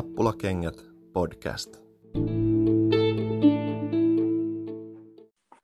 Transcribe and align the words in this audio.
Nappulakengät 0.00 0.74
podcast. 1.12 1.76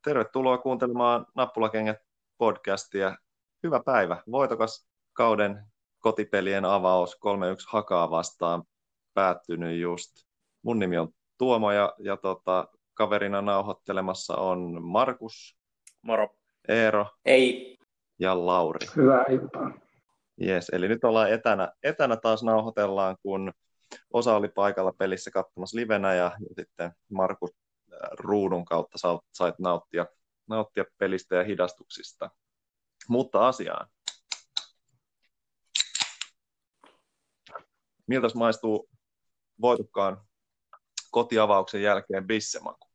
Tervetuloa 0.05 0.59
kuuntelemaan 0.59 1.27
Nappulakengät 1.35 1.96
podcastia. 2.39 3.17
Hyvä 3.62 3.80
päivä. 3.86 4.22
Voitokas 4.30 4.89
kauden 5.12 5.64
kotipelien 5.99 6.64
avaus 6.64 7.14
3-1 7.14 7.18
Hakaa 7.68 8.11
vastaan 8.11 8.62
päättynyt 9.14 9.80
just. 9.80 10.11
Mun 10.62 10.79
nimi 10.79 10.98
on 10.98 11.09
Tuomo 11.39 11.73
ja, 11.73 11.95
ja 11.98 12.16
tota, 12.16 12.68
kaverina 12.95 13.43
nauhoittelemassa 13.43 14.37
on 14.37 14.82
Markus. 14.82 15.59
Moro. 16.03 16.29
Eero. 16.68 17.07
Ei. 17.25 17.79
Ja 18.18 18.46
Lauri. 18.46 18.87
Hyvää 18.96 19.25
iltaa. 19.31 19.71
Yes, 20.43 20.68
eli 20.73 20.89
nyt 20.89 21.04
ollaan 21.04 21.32
etänä, 21.32 21.73
etänä 21.82 22.17
taas 22.17 22.43
nauhoitellaan, 22.43 23.17
kun 23.23 23.53
osa 24.13 24.36
oli 24.36 24.49
paikalla 24.49 24.93
pelissä 24.93 25.31
katsomassa 25.31 25.77
livenä 25.77 26.14
ja, 26.14 26.32
ja 26.49 26.54
sitten 26.59 26.91
Markus 27.13 27.50
äh, 27.93 27.99
ruudun 28.18 28.64
kautta 28.64 28.99
sait 29.32 29.59
nauttia, 29.59 30.07
nauttia 30.49 30.85
pelistä 30.99 31.37
ja 31.37 31.45
hidastuksista. 31.45 32.31
Mutta 33.09 33.48
asiaan. 33.48 33.89
Miltä 38.06 38.28
maistuu 38.34 38.89
voitukkaan 39.61 40.27
kotiavauksen 41.11 41.83
jälkeen 41.83 42.27
bissemaku? 42.27 42.87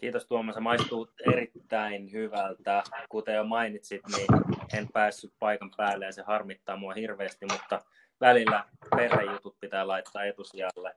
Kiitos 0.00 0.26
Tuomo, 0.26 0.52
se 0.52 0.60
maistuu 0.60 1.08
erittäin 1.32 2.12
hyvältä. 2.12 2.82
Kuten 3.08 3.34
jo 3.34 3.44
mainitsit, 3.44 4.00
niin 4.16 4.26
en 4.74 4.88
päässyt 4.92 5.32
paikan 5.38 5.70
päälle 5.76 6.04
ja 6.04 6.12
se 6.12 6.22
harmittaa 6.22 6.76
mua 6.76 6.94
hirveästi, 6.94 7.46
mutta 7.52 7.80
välillä 8.20 8.64
perhejutut 8.96 9.60
pitää 9.60 9.86
laittaa 9.86 10.24
etusijalle. 10.24 10.96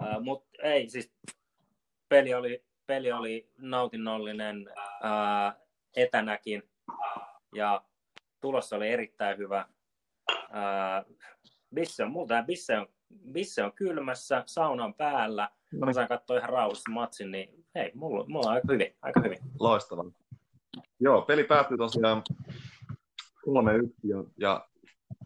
Uh, 0.00 0.22
Mutta 0.22 0.50
ei, 0.62 0.88
siis 0.88 1.12
peli 2.08 2.34
oli, 2.34 2.64
peli 2.86 3.12
oli 3.12 3.50
nautinnollinen 3.58 4.68
uh, 4.78 5.62
etänäkin 5.96 6.62
ja 7.54 7.84
tulos 8.40 8.72
oli 8.72 8.88
erittäin 8.88 9.38
hyvä. 9.38 9.66
Uh, 10.32 11.16
bisse 11.74 12.04
on 12.04 12.10
muuta, 12.10 12.42
bisse 12.42 12.78
on, 12.78 12.86
bisse 13.32 13.64
on 13.64 13.72
kylmässä, 13.72 14.42
saunan 14.46 14.94
päällä. 14.94 15.48
No. 15.72 15.86
Mä 15.86 15.92
saan 15.92 16.08
katsoa 16.08 16.38
ihan 16.38 16.50
rauhassa 16.50 16.90
matsin, 16.90 17.30
niin 17.30 17.64
hei, 17.74 17.90
mulla, 17.94 18.24
mulla 18.28 18.48
on 18.48 18.54
aika 18.54 18.72
hyvin, 18.72 18.96
aika 19.02 19.20
hyvin. 19.20 19.38
Loistavaa. 19.60 20.04
Joo, 21.00 21.22
peli 21.22 21.44
päättyi 21.44 21.78
tosiaan 21.78 22.22
3-1 23.48 23.90
ja, 24.02 24.24
ja 24.36 24.69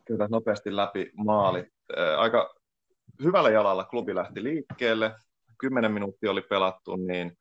kyllä 0.05 0.29
nopeasti 0.31 0.77
läpi 0.77 1.11
maalit. 1.17 1.67
Aika 2.17 2.55
hyvällä 3.23 3.51
jalalla 3.51 3.85
klubi 3.85 4.15
lähti 4.15 4.43
liikkeelle. 4.43 5.15
Kymmenen 5.59 5.93
minuuttia 5.93 6.31
oli 6.31 6.43
pelattu, 6.43 6.97
niin 6.97 7.39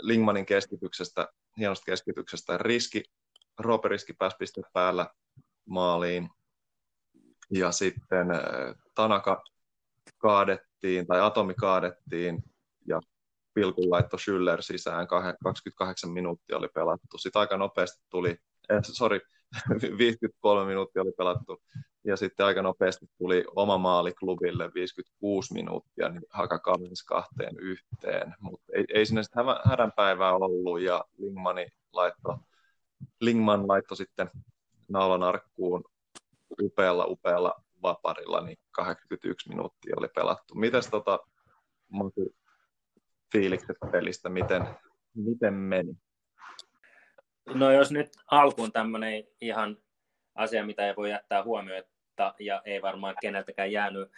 Lingmanin 0.00 0.46
keskityksestä, 0.46 1.28
hienosta 1.58 1.84
keskityksestä 1.84 2.58
riski, 2.58 3.02
Roope 3.58 3.88
Riski 3.88 4.12
pääsi 4.12 4.36
piste 4.38 4.62
päällä 4.72 5.06
maaliin. 5.64 6.30
Ja 7.50 7.72
sitten 7.72 8.26
Tanaka 8.94 9.42
kaadettiin, 10.18 11.06
tai 11.06 11.20
Atomi 11.20 11.54
kaadettiin, 11.54 12.42
ja 12.88 13.00
pilkun 13.54 13.90
laitto 13.90 14.16
Schüller 14.16 14.62
sisään, 14.62 15.06
28 15.06 16.10
minuuttia 16.10 16.56
oli 16.56 16.68
pelattu. 16.74 17.18
Sitten 17.18 17.40
aika 17.40 17.56
nopeasti 17.56 18.04
tuli, 18.10 18.30
eh, 18.68 18.80
sorry, 18.82 19.20
53 19.98 20.66
minuuttia 20.66 21.02
oli 21.02 21.12
pelattu, 21.12 21.62
ja 22.04 22.16
sitten 22.16 22.46
aika 22.46 22.62
nopeasti 22.62 23.06
tuli 23.18 23.44
oma 23.56 23.78
maali 23.78 24.12
klubille 24.12 24.70
56 24.74 25.54
minuuttia, 25.54 26.08
niin 26.08 26.22
haka 26.30 26.58
kahteen 27.08 27.56
yhteen, 27.58 28.34
mutta 28.40 28.72
ei, 28.74 28.84
ei 28.94 29.06
sinne 29.06 29.22
sitten 29.22 29.44
hädänpäivää 29.64 30.34
ollut, 30.34 30.80
ja 30.80 31.04
Lingmani 31.18 31.66
laitto, 31.92 32.38
Lingman 33.20 33.68
laittoi 33.68 33.96
sitten 33.96 34.30
naulan 34.88 35.22
arkkuun 35.22 35.84
upealla, 36.62 37.06
upealla 37.06 37.54
vaparilla, 37.82 38.40
niin 38.40 38.58
81 38.70 39.48
minuuttia 39.48 39.94
oli 39.98 40.08
pelattu. 40.14 40.54
Mites 40.54 40.86
tota, 40.86 41.18
fiilikset 43.32 43.76
pelistä, 43.92 44.28
miten, 44.28 44.68
miten 45.14 45.54
meni? 45.54 45.96
No 47.54 47.72
jos 47.72 47.90
nyt 47.90 48.10
alkuun 48.30 48.72
tämmöinen 48.72 49.24
ihan 49.40 49.76
asia, 50.34 50.66
mitä 50.66 50.86
ei 50.86 50.96
voi 50.96 51.10
jättää 51.10 51.44
huomioita 51.44 52.34
ja 52.38 52.62
ei 52.64 52.82
varmaan 52.82 53.14
keneltäkään 53.20 53.72
jäänyt 53.72 54.12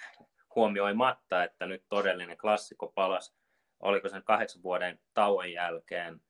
huomioimatta, 0.54 1.44
että 1.44 1.66
nyt 1.66 1.84
todellinen 1.88 2.36
klassikko 2.36 2.92
palas, 2.94 3.34
oliko 3.80 4.08
sen 4.08 4.22
kahdeksan 4.22 4.62
vuoden 4.62 5.00
tauon 5.14 5.52
jälkeen 5.52 6.20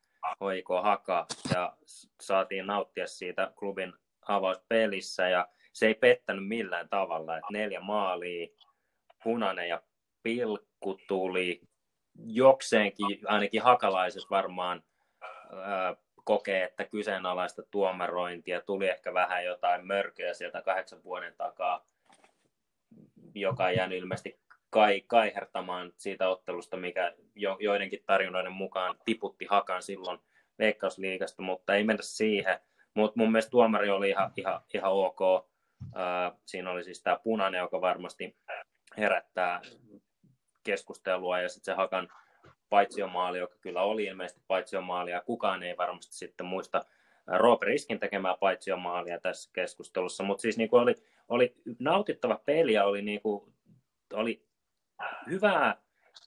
HIK 0.41 0.69
Haka 0.83 1.27
ja 1.55 1.77
saatiin 2.21 2.67
nauttia 2.67 3.07
siitä 3.07 3.53
klubin 3.59 3.93
avauspelissä 4.29 5.29
ja 5.29 5.49
se 5.73 5.87
ei 5.87 5.95
pettänyt 5.95 6.49
millään 6.49 6.89
tavalla, 6.89 7.37
että 7.37 7.53
neljä 7.53 7.81
maalia, 7.81 8.49
punainen 9.25 9.69
ja 9.69 9.83
pilkku 10.23 10.99
tuli, 11.09 11.61
jokseenkin 12.15 13.19
ainakin 13.25 13.63
hakalaiset 13.63 14.23
varmaan 14.31 14.83
ää, 15.63 15.97
kokee, 16.25 16.65
että 16.65 16.85
kyseenalaista 16.85 17.63
tuomarointia, 17.71 18.61
tuli 18.61 18.89
ehkä 18.89 19.15
vähän 19.15 19.45
jotain 19.45 19.87
mörköjä 19.87 20.35
sieltä 20.35 20.63
kahdeksan 20.63 21.05
vuoden 21.05 21.35
takaa, 21.39 21.87
joka 23.35 23.71
jäänyt 23.71 23.99
ilmeisesti 23.99 24.41
kai, 24.71 25.03
kaihertamaan 25.07 25.93
siitä 25.97 26.29
ottelusta, 26.29 26.77
mikä 26.77 27.15
jo, 27.35 27.57
joidenkin 27.61 28.03
tarinoiden 28.07 28.53
mukaan 28.53 28.95
tiputti 29.05 29.47
Hakan 29.51 29.83
silloin 29.83 30.19
Veikkausliigasta, 30.59 31.43
mutta 31.43 31.75
ei 31.75 31.85
mennä 31.85 32.03
siihen. 32.03 32.59
Mutta 32.95 33.21
mun 33.21 33.33
mielestä 33.33 33.51
tuomari 33.51 33.91
oli 33.91 34.09
ihan, 34.09 34.33
ihan, 34.37 34.61
ihan 34.75 34.93
ok. 34.93 35.21
Uh, 35.21 36.41
siinä 36.47 36.71
oli 36.71 36.85
siis 36.85 37.03
tämä 37.03 37.19
punainen, 37.25 37.59
joka 37.59 37.81
varmasti 37.81 38.37
herättää 38.99 39.61
keskustelua 40.63 41.41
ja 41.41 41.49
sitten 41.49 41.65
se 41.65 41.77
Hakan 41.77 42.09
paitsiomaali, 42.73 43.39
joka 43.39 43.55
kyllä 43.61 43.83
oli 43.83 44.05
ilmeisesti 44.05 44.43
paitsiomaali 44.49 45.11
ja 45.11 45.21
kukaan 45.21 45.63
ei 45.63 45.77
varmasti 45.77 46.15
sitten 46.15 46.47
muista 46.47 46.85
Roope 47.27 47.67
Riskin 47.67 48.01
tekemää 48.01 48.37
paitsiomaalia 48.41 49.21
tässä 49.21 49.51
keskustelussa, 49.53 50.25
mutta 50.25 50.43
siis 50.43 50.59
niin 50.59 50.71
kuin 50.71 50.83
oli, 50.83 50.95
oli 51.29 51.55
nautittava 51.79 52.41
peli 52.45 52.73
ja 52.73 52.85
oli, 52.85 53.03
niin 53.03 53.21
kuin, 53.21 53.53
oli 54.13 54.47
hyvää 55.31 55.77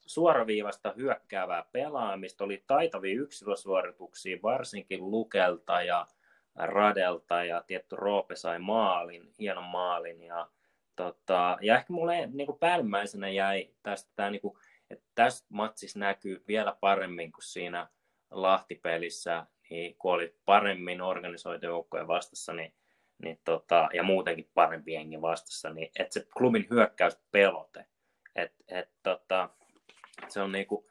suoraviivasta 0.06 0.94
hyökkäävää 0.96 1.64
pelaamista, 1.72 2.44
oli 2.44 2.64
taitavia 2.66 3.20
yksilösuorituksia 3.20 4.38
varsinkin 4.42 5.10
Lukelta 5.10 5.82
ja 5.82 6.06
Radelta 6.56 7.44
ja 7.44 7.62
tietty 7.66 7.96
Roope 7.96 8.36
sai 8.36 8.58
maalin, 8.58 9.32
hienon 9.38 9.64
maalin. 9.64 10.22
Ja 10.22 10.48
Tota, 10.96 11.58
ja 11.60 11.76
ehkä 11.76 11.92
mulle 11.92 12.28
niin 12.32 12.46
kuin 12.46 12.58
päällimmäisenä 12.58 13.28
jäi 13.28 13.70
tästä 13.82 14.10
tämä, 14.16 14.30
niin 14.30 14.40
kuin, 14.40 14.58
että 14.90 15.06
tässä 15.14 15.44
matsissa 15.48 15.98
näkyy 15.98 16.44
vielä 16.48 16.76
paremmin 16.80 17.32
kuin 17.32 17.44
siinä 17.44 17.88
Lahtipelissä, 18.30 19.46
niin 19.70 19.96
kun 19.96 20.12
oli 20.12 20.36
paremmin 20.44 21.02
organisoitu 21.02 21.66
joukkojen 21.66 22.08
vastassa, 22.08 22.52
niin, 22.52 22.74
niin 23.22 23.40
tota, 23.44 23.88
ja 23.94 24.02
muutenkin 24.02 24.50
parempi 24.54 24.92
jengi 24.92 25.20
vastassa, 25.20 25.70
niin 25.70 25.90
että 25.98 26.14
se 26.14 26.26
klubin 26.36 26.66
hyökkäyspelote, 26.70 27.86
että 28.34 28.64
et, 28.68 28.90
tota, 29.02 29.50
se 30.28 30.42
on 30.42 30.52
niinku, 30.52 30.90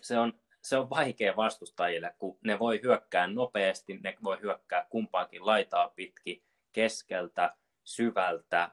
se 0.00 0.18
on, 0.18 0.40
se 0.62 0.78
on 0.78 0.90
vaikea 0.90 1.36
vastustajille, 1.36 2.14
kun 2.18 2.38
ne 2.44 2.58
voi 2.58 2.80
hyökkää 2.82 3.26
nopeasti, 3.26 4.00
ne 4.02 4.16
voi 4.22 4.40
hyökkää 4.40 4.86
kumpaankin 4.90 5.46
laitaa 5.46 5.88
pitkin 5.88 6.42
keskeltä, 6.72 7.56
syvältä 7.84 8.70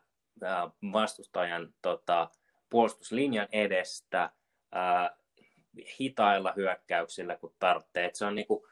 vastustajan 0.91 1.73
tota, 1.81 2.29
puolustuslinjan 2.71 3.47
edestä 3.51 4.29
ää, 4.71 5.17
hitailla 5.99 6.53
hyökkäyksillä, 6.55 7.35
kun 7.35 7.55
tarvitsee. 7.59 8.05
Et 8.05 8.15
se 8.15 8.25
on 8.25 8.35
niinku, 8.35 8.67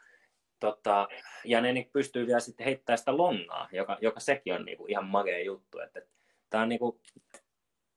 tota, 0.60 1.08
ja 1.44 1.60
ne 1.60 1.72
niinku 1.72 1.90
pystyy 1.92 2.26
vielä 2.26 2.40
sitten 2.40 2.64
heittämään 2.64 2.98
sitä 2.98 3.16
longaa, 3.16 3.68
joka, 3.72 3.98
joka 4.00 4.20
sekin 4.20 4.54
on 4.54 4.64
niinku 4.64 4.86
ihan 4.86 5.06
magea 5.06 5.44
juttu. 5.44 5.78
Et, 5.78 5.96
et, 5.96 6.08
tämä 6.50 6.66
niinku, 6.66 7.00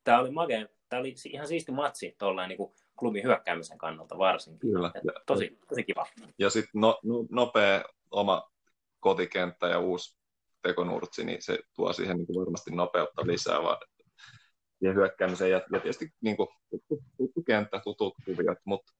tää 0.04 0.20
oli 0.20 0.32
magea, 0.32 0.66
tämä 0.90 1.00
oli 1.00 1.16
ihan 1.26 1.48
siisti 1.48 1.72
matsi 1.72 2.16
tuollain 2.20 2.50
niinku 2.50 2.76
klubin 3.00 3.24
hyökkäämisen 3.24 3.78
kannalta 3.78 4.18
varsinkin. 4.18 4.72
Kyllä. 4.72 4.92
Et 4.96 5.04
tosi, 5.26 5.60
tosi 5.70 5.84
kiva. 5.84 6.06
Ja 6.40 6.50
sitten 6.50 6.82
no, 6.82 7.00
no, 7.04 7.26
nopea 7.30 7.84
oma 8.12 8.52
kotikenttä 9.00 9.68
ja 9.68 9.80
uusi 9.80 10.18
tekonurtsi, 10.62 11.24
niin 11.24 11.42
se 11.42 11.60
tuo 11.76 11.94
siihen 11.94 12.18
niin 12.18 12.28
kuin 12.28 12.40
varmasti 12.40 12.72
nopeutta 12.72 13.28
lisää 13.28 13.64
vaan 13.64 13.78
ja 14.84 14.94
hyökkäämiseen 14.94 15.52
ja, 15.52 15.58
ja 15.58 15.80
tietysti 15.80 16.10
niin 16.22 16.38
kuin, 16.38 16.48
tuttu, 17.18 17.44
kenttä, 17.46 17.80
tutut 17.84 18.14
kuviot, 18.26 18.58
mutta 18.66 18.94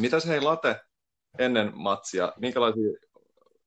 mitäs 0.00 0.26
hei 0.26 0.40
Late 0.40 0.80
ennen 1.38 1.72
matsia, 1.74 2.32
minkälaisia 2.36 2.92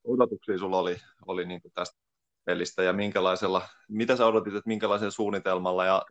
odotuksia 0.04 0.58
sulla 0.58 0.80
oli, 0.80 0.96
oli 1.28 1.46
niin 1.46 1.62
kuin 1.62 1.72
tästä 1.74 1.98
pelistä 2.46 2.84
ja 2.84 2.94
minkälaisella, 2.94 3.62
mitä 3.90 4.16
sä 4.16 4.26
odotit, 4.26 4.56
että 4.56 4.68
minkälaisella 4.68 5.12
suunnitelmalla 5.12 5.86
ja 5.86 6.06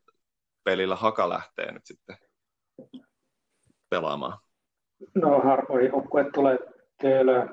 pelillä 0.64 0.96
Haka 0.96 1.28
lähtee 1.28 1.72
nyt 1.72 1.86
sitten 1.86 2.16
pelaamaan? 3.90 4.38
No 5.14 5.40
harvoin 5.40 5.86
joukkue 5.86 6.30
tulee 6.34 6.58
teille 7.02 7.48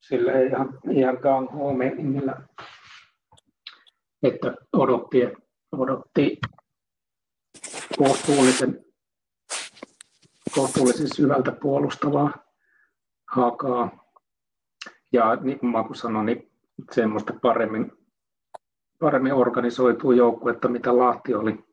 sille 0.00 0.44
ihan, 0.44 0.78
ihan 0.90 1.18
gang 1.22 1.48
millä 2.02 2.46
että 4.22 4.54
odotti, 4.72 5.18
odotti 5.72 6.38
kohtuullisen, 7.98 8.84
kohtuullisen 10.54 11.14
syvältä 11.14 11.52
puolustavaa 11.52 12.30
hakaa. 13.30 14.04
Ja 15.12 15.36
niin 15.36 15.58
kuin 15.58 15.70
Maku 15.70 15.94
sanoi, 15.94 16.24
niin 16.24 16.52
semmoista 16.92 17.32
paremmin, 17.42 17.92
paremmin 18.98 19.34
organisoituu 19.34 20.12
joukkuetta, 20.12 20.68
mitä 20.68 20.96
Lahti 20.98 21.34
oli. 21.34 21.64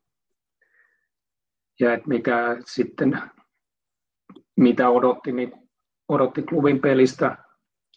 Ja 1.80 1.94
että 1.94 2.08
mikä 2.08 2.56
sitten, 2.66 3.22
mitä 4.56 4.88
odotti, 4.88 5.32
niin 5.32 5.52
odotti 6.08 6.42
klubin 6.42 6.80
pelistä, 6.80 7.36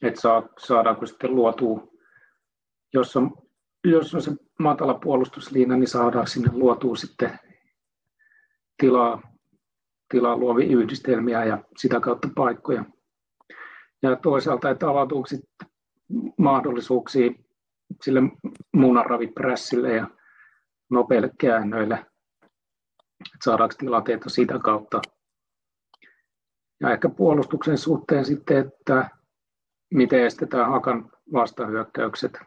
että 0.02 0.22
saadaanko 0.60 1.06
sitten 1.06 1.36
luotua, 1.36 1.88
jos 2.94 3.16
on, 3.18 3.32
jos 3.84 4.16
on 4.16 4.22
se 4.22 4.32
matala 4.60 4.94
puolustusliina, 4.94 5.78
niin 5.78 5.88
saadaan 5.88 6.28
sinne 6.28 6.50
luotua 6.52 6.96
sitten 6.96 7.40
tilaa, 8.80 9.22
tilaa 10.12 10.38
luovia 10.38 10.78
yhdistelmiä 10.78 11.46
ja 11.46 11.64
sitä 11.78 12.00
kautta 12.00 12.30
paikkoja. 12.36 12.86
Ja 14.02 14.16
toisaalta, 14.16 14.70
että 14.70 14.90
avautuuko 14.90 15.28
mahdollisuuksia 16.38 17.32
sille 18.04 18.22
munaravipressille 18.74 19.96
ja 19.96 20.08
nopeille 20.90 21.32
käännöille, 21.40 21.96
että 21.96 23.44
saadaanko 23.44 23.76
tilanteita 23.78 24.30
sitä 24.30 24.60
kautta. 24.60 25.02
Ja 26.82 26.92
ehkä 26.92 27.10
puolustuksen 27.10 27.78
suhteen 27.78 28.26
sitten, 28.26 28.68
että 28.68 29.10
miten 29.94 30.24
estetään 30.26 30.72
Hakan 30.72 31.12
vastahyökkäykset. 31.34 32.40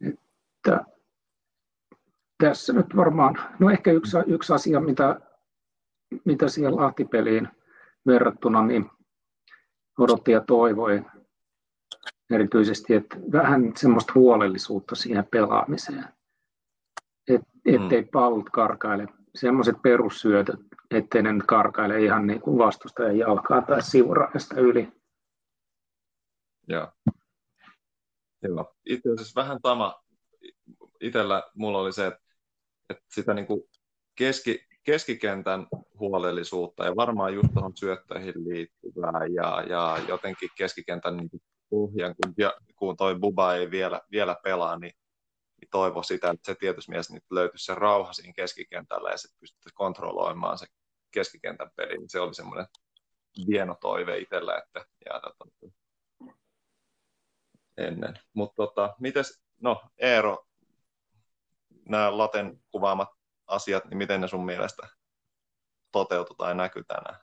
Että 0.00 0.84
tässä 2.38 2.72
nyt 2.72 2.96
varmaan, 2.96 3.34
no 3.58 3.70
ehkä 3.70 3.92
yksi, 3.92 4.16
yksi 4.26 4.52
asia, 4.52 4.80
mitä, 4.80 5.20
mitä 6.24 6.48
siihen 6.48 6.76
Lahtipeliin 6.76 7.48
verrattuna, 8.06 8.62
niin 8.62 8.90
odotti 9.98 10.32
ja 10.32 10.40
toivoi 10.40 11.04
erityisesti, 12.30 12.94
että 12.94 13.16
vähän 13.32 13.72
semmoista 13.76 14.12
huolellisuutta 14.14 14.94
siihen 14.94 15.26
pelaamiseen. 15.30 16.04
Et, 17.28 17.40
ettei 17.64 18.02
mm. 18.02 18.08
pallot 18.12 18.50
karkaile, 18.50 19.06
semmoiset 19.34 19.76
perussyötöt, 19.82 20.60
ettei 20.90 21.22
ne 21.22 21.32
nyt 21.32 21.46
karkaile 21.46 22.02
ihan 22.02 22.26
niin 22.26 22.40
kuin 22.40 22.58
vastustajan 22.58 23.18
jalkaa 23.18 23.62
tai 23.62 23.82
sivurajasta 23.82 24.60
yli. 24.60 24.92
Joo. 26.68 26.92
Joo. 28.42 28.74
Itse 28.86 29.12
asiassa 29.12 29.40
vähän 29.40 29.58
sama. 29.62 30.04
Itellä 31.00 31.42
mulla 31.54 31.78
oli 31.78 31.92
se, 31.92 32.06
että, 32.06 32.27
että 32.90 33.04
sitä 33.14 33.34
niin 33.34 33.46
kuin 33.46 33.62
keski, 34.14 34.66
keskikentän 34.84 35.66
huolellisuutta 35.98 36.84
ja 36.84 36.96
varmaan 36.96 37.34
just 37.34 37.48
tuohon 37.54 37.76
syöttöihin 37.76 38.34
liittyvää 38.48 39.26
ja, 39.34 39.62
ja 39.68 39.98
jotenkin 40.08 40.48
keskikentän 40.56 41.16
niin 41.16 41.30
pohjan, 41.70 42.14
kun, 42.24 42.34
kun 42.76 42.96
toi 42.96 43.18
Buba 43.18 43.54
ei 43.54 43.70
vielä, 43.70 44.00
vielä 44.10 44.36
pelaa, 44.44 44.78
niin, 44.78 44.92
niin 45.60 45.68
toivo 45.70 46.02
sitä, 46.02 46.30
että 46.30 46.52
se 46.52 46.58
tietysti 46.58 46.92
mies 46.92 47.10
niin 47.10 47.22
löytyisi 47.30 47.64
se 47.64 47.74
rauha 47.74 48.12
siinä 48.12 48.32
keskikentällä 48.36 49.10
ja 49.10 49.16
sitten 49.16 49.40
pystyttäisiin 49.40 49.76
kontrolloimaan 49.76 50.58
se 50.58 50.66
keskikentän 51.10 51.70
peli. 51.76 51.98
Niin 51.98 52.10
se 52.10 52.20
oli 52.20 52.34
semmoinen 52.34 52.66
hieno 53.46 53.76
toive 53.80 54.18
itsellä, 54.18 54.58
että 54.58 54.84
jäätä 55.06 55.30
ennen. 57.78 58.18
Mutta 58.32 58.56
tota, 58.56 58.94
mites, 59.00 59.42
no 59.60 59.82
Eero, 59.98 60.47
nämä 61.88 62.18
Laten 62.18 62.60
kuvaamat 62.70 63.08
asiat, 63.46 63.84
niin 63.84 63.98
miten 63.98 64.20
ne 64.20 64.28
sun 64.28 64.44
mielestä 64.44 64.88
toteutui 65.92 66.36
tai 66.36 66.54
näkyy 66.54 66.84
tänään? 66.84 67.16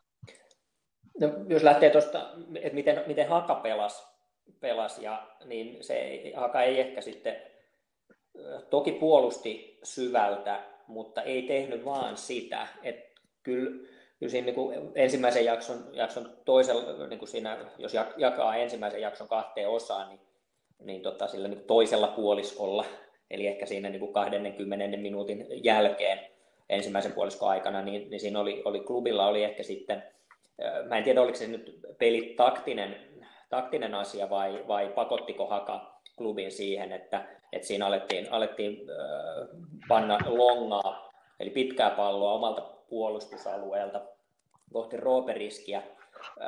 No, 1.19 1.27
jos 1.47 1.63
lähtee 1.63 1.89
tuosta, 1.89 2.29
että 2.55 2.75
miten, 2.75 3.03
miten 3.07 3.29
Haka 3.29 3.55
pelasi, 3.55 4.03
pelas 4.59 4.99
ja, 4.99 5.27
niin 5.45 5.83
se 5.83 6.21
Haka 6.35 6.61
ei 6.61 6.79
ehkä 6.79 7.01
sitten, 7.01 7.35
toki 8.69 8.91
puolusti 8.91 9.79
syvältä, 9.83 10.63
mutta 10.87 11.21
ei 11.21 11.41
tehnyt 11.41 11.85
vaan 11.85 12.17
sitä. 12.17 12.67
Että 12.83 13.21
kyllä, 13.43 13.87
kyllä 14.19 14.31
siinä 14.31 14.45
niin 14.45 14.55
kuin 14.55 14.91
ensimmäisen 14.95 15.45
jakson, 15.45 15.89
jakson 15.91 16.37
toisella, 16.45 17.07
niin 17.07 17.19
kuin 17.19 17.29
siinä, 17.29 17.57
jos 17.77 17.93
jakaa 18.17 18.55
ensimmäisen 18.55 19.01
jakson 19.01 19.27
kahteen 19.27 19.69
osaan, 19.69 20.09
niin, 20.09 20.21
niin 20.79 21.01
tota, 21.01 21.27
sillä 21.27 21.47
niin 21.47 21.63
toisella 21.63 22.07
puoliskolla 22.07 22.85
eli 23.31 23.47
ehkä 23.47 23.65
siinä 23.65 23.89
niin 23.89 23.99
kuin 23.99 24.13
20 24.13 24.97
minuutin 24.97 25.47
jälkeen 25.63 26.19
ensimmäisen 26.69 27.11
puoliskon 27.11 27.49
aikana, 27.49 27.81
niin, 27.81 28.09
niin 28.09 28.19
siinä 28.19 28.39
oli, 28.39 28.61
oli 28.65 28.79
klubilla 28.79 29.27
oli 29.27 29.43
ehkä 29.43 29.63
sitten, 29.63 30.03
mä 30.89 30.97
en 30.97 31.03
tiedä 31.03 31.21
oliko 31.21 31.37
se 31.37 31.47
nyt 31.47 31.79
peli 31.97 32.33
taktinen, 32.37 32.95
taktinen 33.49 33.95
asia 33.95 34.29
vai, 34.29 34.63
vai 34.67 34.87
pakottiko 34.87 35.47
Haka 35.47 35.95
klubin 36.17 36.51
siihen, 36.51 36.91
että, 36.91 37.25
että 37.53 37.67
siinä 37.67 37.87
alettiin, 37.87 38.31
alettiin 38.31 38.81
äh, 38.89 39.47
panna 39.87 40.17
longaa, 40.25 41.13
eli 41.39 41.49
pitkää 41.49 41.89
palloa 41.89 42.33
omalta 42.33 42.61
puolustusalueelta 42.89 44.01
kohti 44.73 44.97
rooperiskiä. 44.97 45.83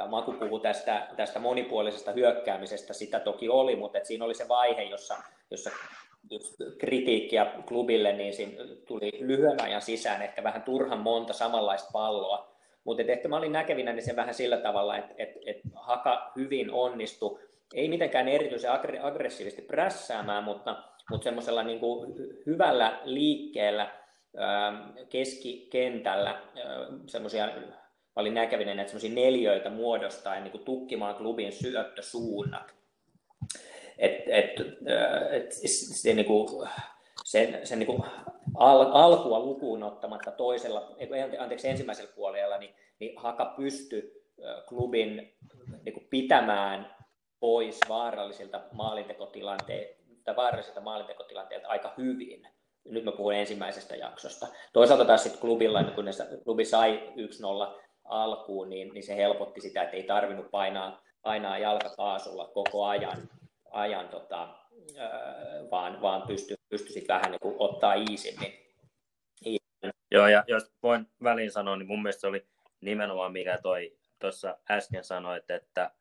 Maku 0.08 0.34
puhui 0.34 0.60
tästä, 0.60 1.08
tästä 1.18 1.40
monipuolisesta 1.40 2.12
hyökkäämisestä, 2.12 2.94
sitä 2.94 3.20
toki 3.20 3.50
oli, 3.50 3.76
mutta 3.76 4.00
siinä 4.04 4.26
oli 4.26 4.34
se 4.34 4.48
vaihe, 4.48 4.84
jossa, 4.84 5.16
jossa 5.52 5.72
kritiikkiä 6.78 7.46
klubille, 7.68 8.14
niin 8.14 8.34
siinä 8.34 8.64
tuli 8.88 9.12
lyhyen 9.20 9.64
ajan 9.64 9.82
sisään 9.82 10.22
ehkä 10.22 10.44
vähän 10.44 10.62
turhan 10.62 11.00
monta 11.00 11.34
samanlaista 11.34 11.90
palloa. 11.94 12.58
Mutta 12.84 13.04
ehkä 13.08 13.28
mä 13.28 13.38
olin 13.38 13.52
näkevinä 13.52 13.94
niin 13.94 14.06
se 14.06 14.16
vähän 14.16 14.34
sillä 14.34 14.58
tavalla, 14.58 14.98
että 14.98 15.14
et, 15.18 15.30
et 15.46 15.58
Haka 15.76 16.32
hyvin 16.36 16.72
onnistui, 16.72 17.40
ei 17.74 17.90
mitenkään 17.90 18.28
erityisen 18.28 18.72
aggressiivisesti 19.02 19.62
prässäämään, 19.62 20.44
mutta, 20.44 20.84
mutta 21.10 21.24
semmoisella 21.24 21.64
niin 21.64 21.80
hyvällä 22.46 23.00
liikkeellä 23.04 23.92
keskikentällä 25.10 26.42
semmoisia 27.08 27.48
mä 28.18 28.22
olin 28.22 28.34
näkevinä 28.34 28.74
näitä 28.74 28.92
semmoisia 28.92 29.24
neljöitä 29.24 29.70
muodostaen 29.70 30.44
niin 30.44 30.66
tukkimaan 30.66 31.16
klubin 31.16 31.52
syöttösuunnat 31.52 32.76
et, 33.98 34.24
et, 34.28 34.60
äh, 34.60 35.34
et, 35.34 35.52
se, 35.52 36.14
niinku, 36.14 36.68
sen, 37.26 37.68
sen 37.68 37.80
niinku 37.80 38.06
al, 38.58 38.92
alkua 38.92 39.40
lukuun 39.40 39.84
ottamatta 39.84 40.32
toisella, 40.32 40.96
anteeksi 41.40 41.68
ensimmäisellä 41.68 42.12
puolella, 42.16 42.58
niin, 42.58 42.76
niin 43.00 43.18
Haka 43.18 43.46
pystyi 43.46 44.26
äh, 44.46 44.66
klubin 44.66 45.38
niinku 45.86 46.04
pitämään 46.10 46.96
pois 47.40 47.80
vaarallisilta 47.90 48.62
maalintekotilanteilta, 48.72 50.36
vaarallisilta 50.36 50.82
maalintekotilanteilta 50.82 51.68
aika 51.68 51.94
hyvin. 51.98 52.48
Nyt 52.86 53.04
mä 53.04 53.12
puhun 53.12 53.34
ensimmäisestä 53.34 53.96
jaksosta. 53.96 54.48
Toisaalta 54.74 55.06
taas 55.06 55.24
sitten 55.24 55.42
klubilla, 55.42 55.84
kun 55.84 56.06
ne, 56.06 56.12
klubi 56.44 56.66
sai 56.66 57.14
1-0 57.76 57.82
alkuun, 58.04 58.70
niin, 58.70 58.94
niin 58.94 59.04
se 59.04 59.16
helpotti 59.16 59.62
sitä, 59.62 59.82
että 59.82 59.98
ei 59.98 60.04
tarvinnut 60.04 60.52
painaa, 60.52 61.02
painaa 61.22 61.58
jalkakaasulla 61.58 62.48
koko 62.54 62.86
ajan 62.86 63.30
ajan 63.72 64.10
tota, 64.10 64.48
vaan, 65.72 66.02
vaan 66.02 66.22
pysty, 66.22 66.56
pystyisit 66.70 67.08
vähän 67.08 67.32
niin 67.32 67.40
kuin 67.40 67.56
ottaa 67.60 67.94
iisimmin. 67.94 68.68
Joo, 70.12 70.28
ja 70.28 70.44
jos 70.48 70.72
voin 70.84 71.08
väliin 71.24 71.52
sanoa, 71.52 71.76
niin 71.76 71.88
mun 71.88 72.02
mielestä 72.02 72.22
se 72.22 72.28
oli 72.28 72.48
nimenomaan 72.82 73.32
mikä 73.32 73.58
toi 73.64 73.98
tuossa 74.20 74.58
äsken 74.72 75.04
sanoit, 75.04 75.52
että 75.52 75.92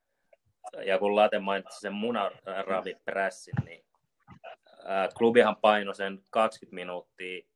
ja 0.85 0.99
kun 0.99 1.16
Late 1.16 1.38
mainitsi 1.38 1.80
sen 1.80 1.92
munaravipressin, 1.92 3.54
niin 3.64 3.85
ää, 4.85 5.08
klubihan 5.18 5.56
painoi 5.56 5.94
sen 5.94 6.23
20 6.30 6.75
minuuttia 6.75 7.46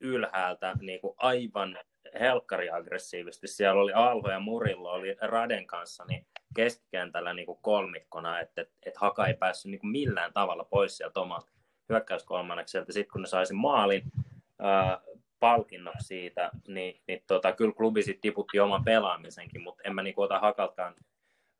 ylhäältä 0.00 0.76
niin 0.80 1.00
kuin 1.00 1.14
aivan 1.16 1.78
helkkari 2.20 2.70
aggressiivisesti. 2.70 3.48
Siellä 3.48 3.82
oli 3.82 3.92
Alho 3.92 4.30
ja 4.30 4.40
Murillo 4.40 4.90
oli 4.90 5.16
Raden 5.20 5.66
kanssa, 5.66 6.04
niin 6.04 6.26
keskikentällä 6.54 7.34
niin 7.34 7.46
kuin 7.46 7.58
kolmikkona, 7.62 8.40
että, 8.40 8.60
että, 8.60 8.74
että 8.86 9.00
Haka 9.00 9.26
ei 9.26 9.34
päässyt 9.34 9.70
niin 9.70 9.80
kuin 9.80 9.90
millään 9.90 10.32
tavalla 10.32 10.64
pois 10.64 10.96
sieltä 10.96 11.20
omalta 11.20 11.50
hyökkäyskolmannekselta. 11.88 12.92
Sitten 12.92 13.12
kun 13.12 13.22
ne 13.22 13.28
saisi 13.28 13.54
maalin 13.54 14.02
ää, 14.58 15.00
siitä, 15.98 16.50
niin, 16.68 17.00
niin 17.06 17.22
tota, 17.26 17.52
kyllä 17.52 17.72
klubi 17.72 18.02
sitten 18.02 18.20
tiputti 18.20 18.60
oman 18.60 18.84
pelaamisenkin, 18.84 19.62
mutta 19.62 19.82
en 19.84 19.94
mä 19.94 20.02
niin 20.02 20.14
kuin, 20.14 20.24
ota 20.24 20.38
Hakaltaan 20.38 20.94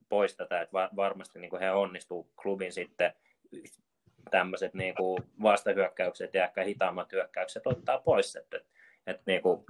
pois 0.08 0.36
tätä, 0.36 0.60
että 0.60 0.90
varmasti 0.96 1.38
niin 1.38 1.50
kuin 1.50 1.60
he 1.60 1.70
onnistuu 1.70 2.30
klubin 2.42 2.72
sitten 2.72 3.12
tämmöiset 4.30 4.74
niin 4.74 4.94
vastahyökkäykset 5.42 6.34
ja 6.34 6.44
ehkä 6.44 6.64
hitaammat 6.64 7.12
hyökkäykset 7.12 7.66
ottaa 7.66 7.98
pois. 7.98 8.36
Että, 8.36 8.60
että 9.06 9.22
niin 9.26 9.42
kuin, 9.42 9.64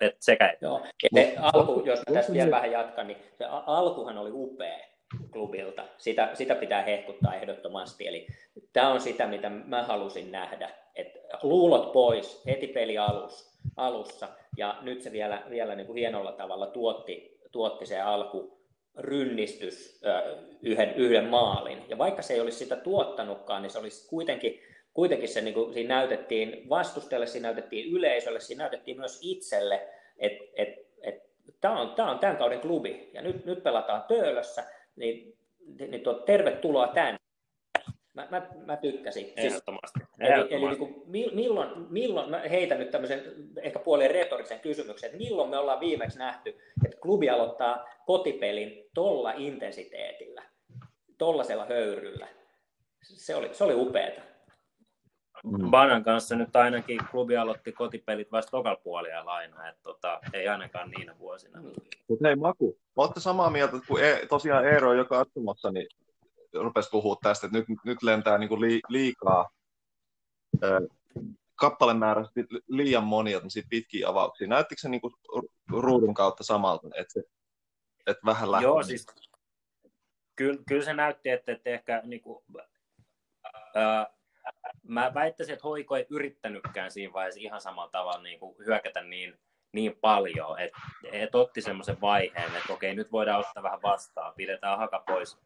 että 0.00 0.16
sekä... 0.20 0.56
Joo. 0.60 0.86
se 1.14 1.34
alku, 1.38 1.82
jos 1.84 2.00
mä 2.08 2.14
tästä 2.14 2.32
vielä 2.32 2.50
vähän 2.50 2.72
jatkan, 2.72 3.06
niin 3.06 3.18
se 3.38 3.44
alkuhan 3.66 4.18
oli 4.18 4.30
upea 4.32 4.78
klubilta. 5.32 5.84
Sitä, 5.98 6.30
sitä 6.34 6.54
pitää 6.54 6.82
hehkuttaa 6.82 7.34
ehdottomasti. 7.34 8.06
Eli 8.06 8.26
tämä 8.72 8.92
on 8.92 9.00
sitä, 9.00 9.26
mitä 9.26 9.50
mä 9.50 9.82
halusin 9.82 10.32
nähdä. 10.32 10.70
Et 10.94 11.18
luulot 11.42 11.92
pois 11.92 12.42
heti 12.46 12.66
peli 12.66 12.98
alus, 12.98 13.58
alussa. 13.76 14.28
Ja 14.56 14.78
nyt 14.82 15.02
se 15.02 15.12
vielä, 15.12 15.42
vielä 15.50 15.74
niin 15.74 15.86
kuin 15.86 15.96
hienolla 15.96 16.32
tavalla 16.32 16.66
tuotti, 16.66 17.38
tuotti 17.52 17.86
se 17.86 18.00
alku 18.00 18.60
rynnistys 18.98 20.00
yhden, 20.62 20.94
yhden 20.94 21.24
maalin. 21.24 21.84
Ja 21.88 21.98
vaikka 21.98 22.22
se 22.22 22.34
ei 22.34 22.40
olisi 22.40 22.58
sitä 22.58 22.76
tuottanutkaan, 22.76 23.62
niin 23.62 23.70
se 23.70 23.78
olisi 23.78 24.08
kuitenkin, 24.08 24.60
kuitenkin 24.94 25.28
se, 25.28 25.40
niin 25.40 25.54
kuin, 25.54 25.74
siinä 25.74 25.94
näytettiin 25.94 26.68
vastustajalle, 26.68 27.26
siinä 27.26 27.48
näytettiin 27.48 27.92
yleisölle, 27.92 28.40
siinä 28.40 28.62
näytettiin 28.62 28.98
myös 28.98 29.18
itselle, 29.22 29.88
että 30.18 30.44
et, 30.56 30.68
et, 31.02 31.30
tämä 31.60 31.80
on, 31.80 31.90
tämä 31.90 32.10
on 32.10 32.18
tämän 32.18 32.36
kauden 32.36 32.60
klubi. 32.60 33.10
Ja 33.14 33.22
nyt, 33.22 33.44
nyt 33.44 33.62
pelataan 33.62 34.04
Töölössä, 34.08 34.64
niin, 34.96 35.36
niin 35.78 36.00
tuo, 36.00 36.14
tervetuloa 36.14 36.88
tänne. 36.88 37.20
Mä, 38.14 38.28
mä, 38.30 38.46
mä 38.66 38.76
tykkäsin. 38.76 39.24
Siis- 39.24 39.36
Ehdottomasti. 39.36 40.00
Eli, 40.20 40.54
eli 40.54 40.66
niin 40.66 40.78
kuin, 40.78 41.02
milloin, 41.34 41.70
milloin, 41.90 42.30
mä 42.30 42.38
heitän 42.38 42.78
nyt 42.78 42.90
tämmöisen 42.90 43.22
ehkä 43.62 43.78
puoleen 43.78 44.10
retorisen 44.10 44.60
kysymyksen, 44.60 45.06
että 45.06 45.18
milloin 45.18 45.50
me 45.50 45.58
ollaan 45.58 45.80
viimeksi 45.80 46.18
nähty, 46.18 46.58
että 46.84 46.96
klubi 47.00 47.30
aloittaa 47.30 47.88
kotipelin 48.06 48.84
tolla 48.94 49.32
intensiteetillä, 49.32 50.42
tollasella 51.18 51.64
höyryllä. 51.64 52.28
Se 53.02 53.34
oli, 53.34 53.54
se 53.54 53.64
oli 53.64 53.74
upeeta. 53.74 54.29
Mm. 55.44 55.70
Banan 55.70 56.04
kanssa 56.04 56.36
nyt 56.36 56.56
ainakin 56.56 57.00
klubi 57.10 57.36
aloitti 57.36 57.72
kotipelit 57.72 58.32
vasta 58.32 58.50
tokal 58.50 58.76
puolia 58.76 59.24
lainaa, 59.24 59.68
että 59.68 59.82
tota, 59.82 60.20
ei 60.32 60.48
ainakaan 60.48 60.90
niinä 60.90 61.18
vuosina. 61.18 61.62
Mutta 62.08 62.26
hei 62.26 62.36
Maku, 62.36 62.78
olette 62.96 63.20
samaa 63.20 63.50
mieltä, 63.50 63.76
että 63.76 63.88
kun 63.88 64.04
e, 64.04 64.26
tosiaan 64.26 64.66
Eero 64.66 64.94
joka 64.94 65.24
katsomassa, 65.24 65.70
niin 65.70 65.86
rupesi 66.54 66.90
puhua 66.90 67.16
tästä, 67.22 67.46
että 67.46 67.58
nyt, 67.58 67.66
nyt 67.84 68.02
lentää 68.02 68.38
niin 68.38 68.48
kuin 68.48 68.82
liikaa 68.88 69.50
kappalemääräisesti 71.54 72.46
liian 72.68 73.04
monia 73.04 73.40
pitkiä 73.68 74.08
avauksia. 74.08 74.48
Näyttikö 74.48 74.80
se 74.80 74.88
niin 74.88 75.00
kuin 75.00 75.14
ruudun 75.68 76.14
kautta 76.14 76.44
samalta, 76.44 76.88
että, 76.94 77.12
se, 77.12 77.22
että 78.06 78.26
vähän 78.26 78.50
lähtee? 78.50 78.68
Joo, 78.68 78.82
siis 78.82 79.06
kyllä, 80.36 80.62
kyllä 80.68 80.84
se 80.84 80.94
näytti, 80.94 81.30
että, 81.30 81.52
että 81.52 81.70
ehkä 81.70 82.02
niin 82.04 82.22
kuin, 82.22 82.44
ää, 83.74 84.06
mä 84.82 85.14
väittäisin, 85.14 85.52
että 85.52 85.68
Hoiko 85.68 85.96
ei 85.96 86.06
yrittänytkään 86.10 86.90
siinä 86.90 87.12
vaiheessa 87.12 87.40
ihan 87.40 87.60
samalla 87.60 87.90
tavalla 87.90 88.22
niin 88.22 88.40
kuin 88.40 88.56
hyökätä 88.66 89.02
niin, 89.02 89.38
niin 89.72 89.96
paljon, 90.00 90.58
että 90.58 90.78
et 91.12 91.34
otti 91.34 91.60
semmoisen 91.60 92.00
vaiheen, 92.00 92.56
että 92.56 92.72
okei, 92.72 92.94
nyt 92.94 93.12
voidaan 93.12 93.40
ottaa 93.40 93.62
vähän 93.62 93.82
vastaan, 93.82 94.34
pidetään 94.36 94.78
haka 94.78 95.02
pois 95.06 95.38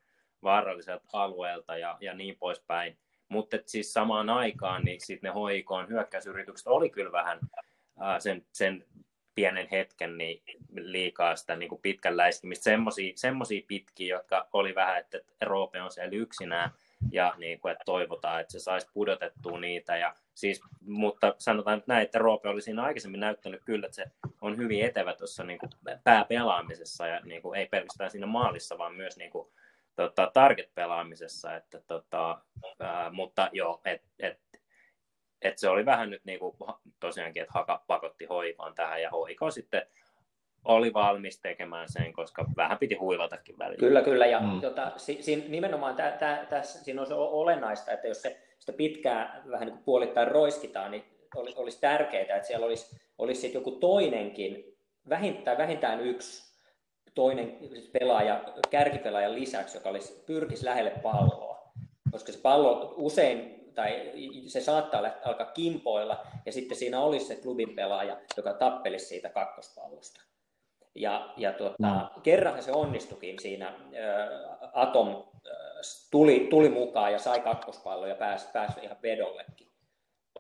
vaaralliselta 0.43 1.09
alueelta 1.13 1.77
ja, 1.77 1.97
ja 2.01 2.15
niin 2.15 2.37
poispäin. 2.39 2.99
Mutta 3.29 3.57
siis 3.67 3.93
samaan 3.93 4.31
aikaan 4.31 4.83
niin 4.85 5.01
sit 5.01 5.23
ne 5.23 5.31
hoikoon 5.31 5.89
hyökkäysyritykset 5.89 6.67
oli 6.67 6.91
kyllä 6.91 7.13
vähän 7.13 7.41
ää, 8.01 8.21
sen, 8.21 8.47
sen 8.53 8.85
pienen 9.35 9.69
hetken 9.71 10.19
niin 10.19 10.43
liikaa 10.77 11.37
sitä 11.37 11.57
niin 11.57 11.71
pitkän 11.83 12.17
läiskimistä. 12.17 12.71
Semmoisia 13.15 13.63
pitkiä, 13.69 14.17
jotka 14.17 14.49
oli 14.53 14.75
vähän, 14.75 14.99
että 14.99 15.21
Roope 15.43 15.83
on 15.83 15.91
siellä 15.91 16.17
yksinään 16.17 16.71
ja 17.13 17.35
niin 17.39 17.61
kuin, 17.61 17.73
että 17.73 17.85
toivotaan, 17.85 18.41
että 18.41 18.53
se 18.53 18.59
saisi 18.59 18.87
pudotettua 18.95 19.61
niitä. 19.61 19.97
Ja 19.97 20.15
siis, 20.35 20.61
mutta 20.81 21.35
sanotaan 21.39 21.79
nyt 21.79 21.87
näin, 21.87 22.03
että 22.03 22.19
Roope 22.19 22.49
oli 22.49 22.63
siinä 22.63 22.83
aikaisemmin 22.83 23.21
näyttänyt 23.21 23.61
kyllä, 23.65 23.87
että 23.87 23.97
se 23.97 24.05
on 24.41 24.57
hyvin 24.57 24.85
etevä 24.85 25.15
tuossa 25.15 25.45
niin 25.45 25.59
kuin 25.59 25.71
pääpelaamisessa 26.05 27.07
ja 27.07 27.21
niin 27.21 27.43
kuin, 27.43 27.59
ei 27.59 27.67
pelkästään 27.67 28.11
siinä 28.11 28.27
maalissa, 28.27 28.79
vaan 28.79 28.95
myös 28.95 29.17
niin 29.17 29.31
kuin, 29.31 29.49
tota, 29.97 30.31
target-pelaamisessa, 30.35 31.57
että, 31.57 31.81
tota, 31.87 32.43
ää, 32.81 33.11
mutta 33.11 33.49
joo, 33.53 33.81
et, 33.85 34.03
et, 34.19 34.41
et 35.43 35.59
se 35.59 35.69
oli 35.69 35.87
vähän 35.87 36.11
nyt 36.11 36.25
niin 36.25 36.39
kuin, 36.39 36.57
tosiaankin, 37.01 37.43
että 37.43 37.53
Haka 37.55 37.85
pakotti 37.87 38.25
Hoikoon 38.25 38.75
tähän 38.75 39.03
ja 39.03 39.11
Hoiko 39.11 39.51
sitten 39.51 39.87
oli 40.65 40.95
valmis 40.95 41.41
tekemään 41.41 41.89
sen, 41.89 42.13
koska 42.13 42.45
vähän 42.57 42.79
piti 42.79 42.95
huilatakin 42.95 43.59
välillä. 43.59 43.79
Kyllä, 43.79 44.03
kyllä. 44.03 44.27
Ja 44.27 44.41
mm. 44.41 44.61
tota, 44.61 44.93
si, 44.97 45.23
si, 45.23 45.45
nimenomaan 45.49 45.97
tä, 45.97 46.11
tä, 46.11 46.47
tässä, 46.51 46.85
siinä 46.85 47.01
on 47.01 47.07
se 47.07 47.15
olennaista, 47.15 47.93
että 47.93 48.09
jos 48.09 48.23
se 48.23 48.41
sitä 48.59 48.73
pitkää 48.73 49.43
vähän 49.51 49.67
niin 49.67 49.75
kuin 49.75 49.85
puolittain 49.85 50.29
roiskitaan, 50.29 50.91
niin 50.91 51.05
olisi, 51.37 51.59
olisi 51.59 51.81
tärkeää, 51.81 52.37
että 52.37 52.47
siellä 52.47 52.67
olisi, 52.67 53.01
olisi 53.19 53.41
sitten 53.41 53.59
joku 53.59 53.71
toinenkin, 53.71 54.77
vähintään, 55.09 55.59
vähintään 55.59 56.01
yksi 56.01 56.55
toinen 57.15 57.57
siis 57.69 57.89
pelaaja, 57.89 58.45
kärkipelaajan 58.71 59.35
lisäksi, 59.35 59.77
joka 59.77 59.89
olisi, 59.89 60.23
pyrkisi 60.27 60.65
lähelle 60.65 60.91
palloa. 60.91 61.73
Koska 62.13 62.33
se 62.33 62.39
pallo 62.43 62.95
usein, 62.97 63.65
tai 63.75 64.13
se 64.47 64.61
saattaa 64.61 65.03
alkaa 65.25 65.47
kimpoilla, 65.47 66.27
ja 66.47 66.53
sitten 66.53 66.77
siinä 66.77 67.01
olisi 67.01 67.27
se 67.27 67.37
klubin 67.37 67.75
pelaaja, 67.75 68.21
joka 68.37 68.53
tappelisi 68.53 69.07
siitä 69.07 69.29
kakkospallosta. 69.29 70.21
Ja, 70.95 71.33
ja 71.37 71.53
tuota, 71.53 71.77
mm. 71.79 72.23
kerran 72.23 72.63
se 72.63 72.73
onnistukin 72.73 73.39
siinä, 73.41 73.67
ä, 73.69 73.75
Atom 74.73 75.09
ä, 75.09 75.51
tuli, 76.11 76.47
tuli 76.51 76.69
mukaan 76.69 77.13
ja 77.13 77.19
sai 77.19 77.41
kakkospallon 77.41 78.09
ja 78.09 78.15
pääsi, 78.15 78.49
pääsi 78.53 78.81
ihan 78.83 78.97
vedollekin. 79.03 79.69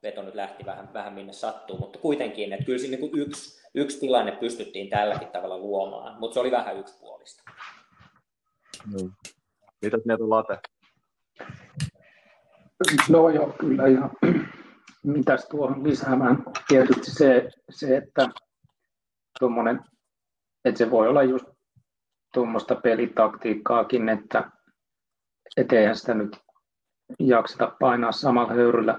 Veto 0.02 0.22
nyt 0.22 0.34
lähti 0.34 0.66
vähän, 0.66 0.92
vähän 0.92 1.12
minne 1.12 1.32
sattuu, 1.32 1.78
mutta 1.78 1.98
kuitenkin, 1.98 2.52
että 2.52 2.64
kyllä 2.64 2.78
siinä 2.78 2.96
niin 2.96 3.18
yksi, 3.18 3.62
yksi 3.74 4.00
tilanne 4.00 4.32
pystyttiin 4.32 4.90
tälläkin 4.90 5.28
tavalla 5.28 5.58
luomaan, 5.58 6.20
mutta 6.20 6.34
se 6.34 6.40
oli 6.40 6.50
vähän 6.50 6.76
yksipuolista. 6.76 7.42
Mm. 8.92 9.12
Mitäs 9.82 10.00
mieltä 10.04 10.30
Late? 10.30 10.58
No 13.08 13.28
joo, 13.28 13.54
kyllä 13.58 13.86
ihan. 13.86 14.10
Mitäs 15.04 15.46
tuohon 15.48 15.88
lisäämään? 15.88 16.44
Tietysti 16.68 17.10
se, 17.10 17.48
se 17.70 17.96
että 17.96 18.28
tuommoinen, 19.38 19.80
että 20.64 20.78
se 20.78 20.90
voi 20.90 21.08
olla 21.08 21.22
just 21.22 21.46
tuommoista 22.34 22.74
pelitaktiikkaakin, 22.74 24.08
että 24.08 24.50
etteihän 25.56 25.96
sitä 25.96 26.14
nyt 26.14 26.36
jakseta 27.18 27.76
painaa 27.80 28.12
samalla 28.12 28.52
höyryllä 28.52 28.98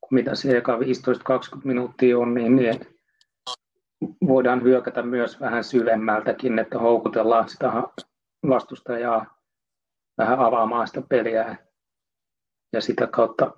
kuin 0.00 0.14
mitä 0.14 0.34
se 0.34 0.56
eka 0.56 0.76
15-20 0.76 0.80
minuuttia 1.64 2.18
on, 2.18 2.34
niin, 2.34 2.56
niin 2.56 2.80
voidaan 4.26 4.62
hyökätä 4.62 5.02
myös 5.02 5.40
vähän 5.40 5.64
syvemmältäkin, 5.64 6.58
että 6.58 6.78
houkutellaan 6.78 7.48
sitä 7.48 7.72
vastustajaa 8.48 9.38
vähän 10.18 10.38
avaamaan 10.38 10.86
sitä 10.86 11.02
peliä 11.08 11.56
ja 12.72 12.80
sitä 12.80 13.06
kautta 13.06 13.52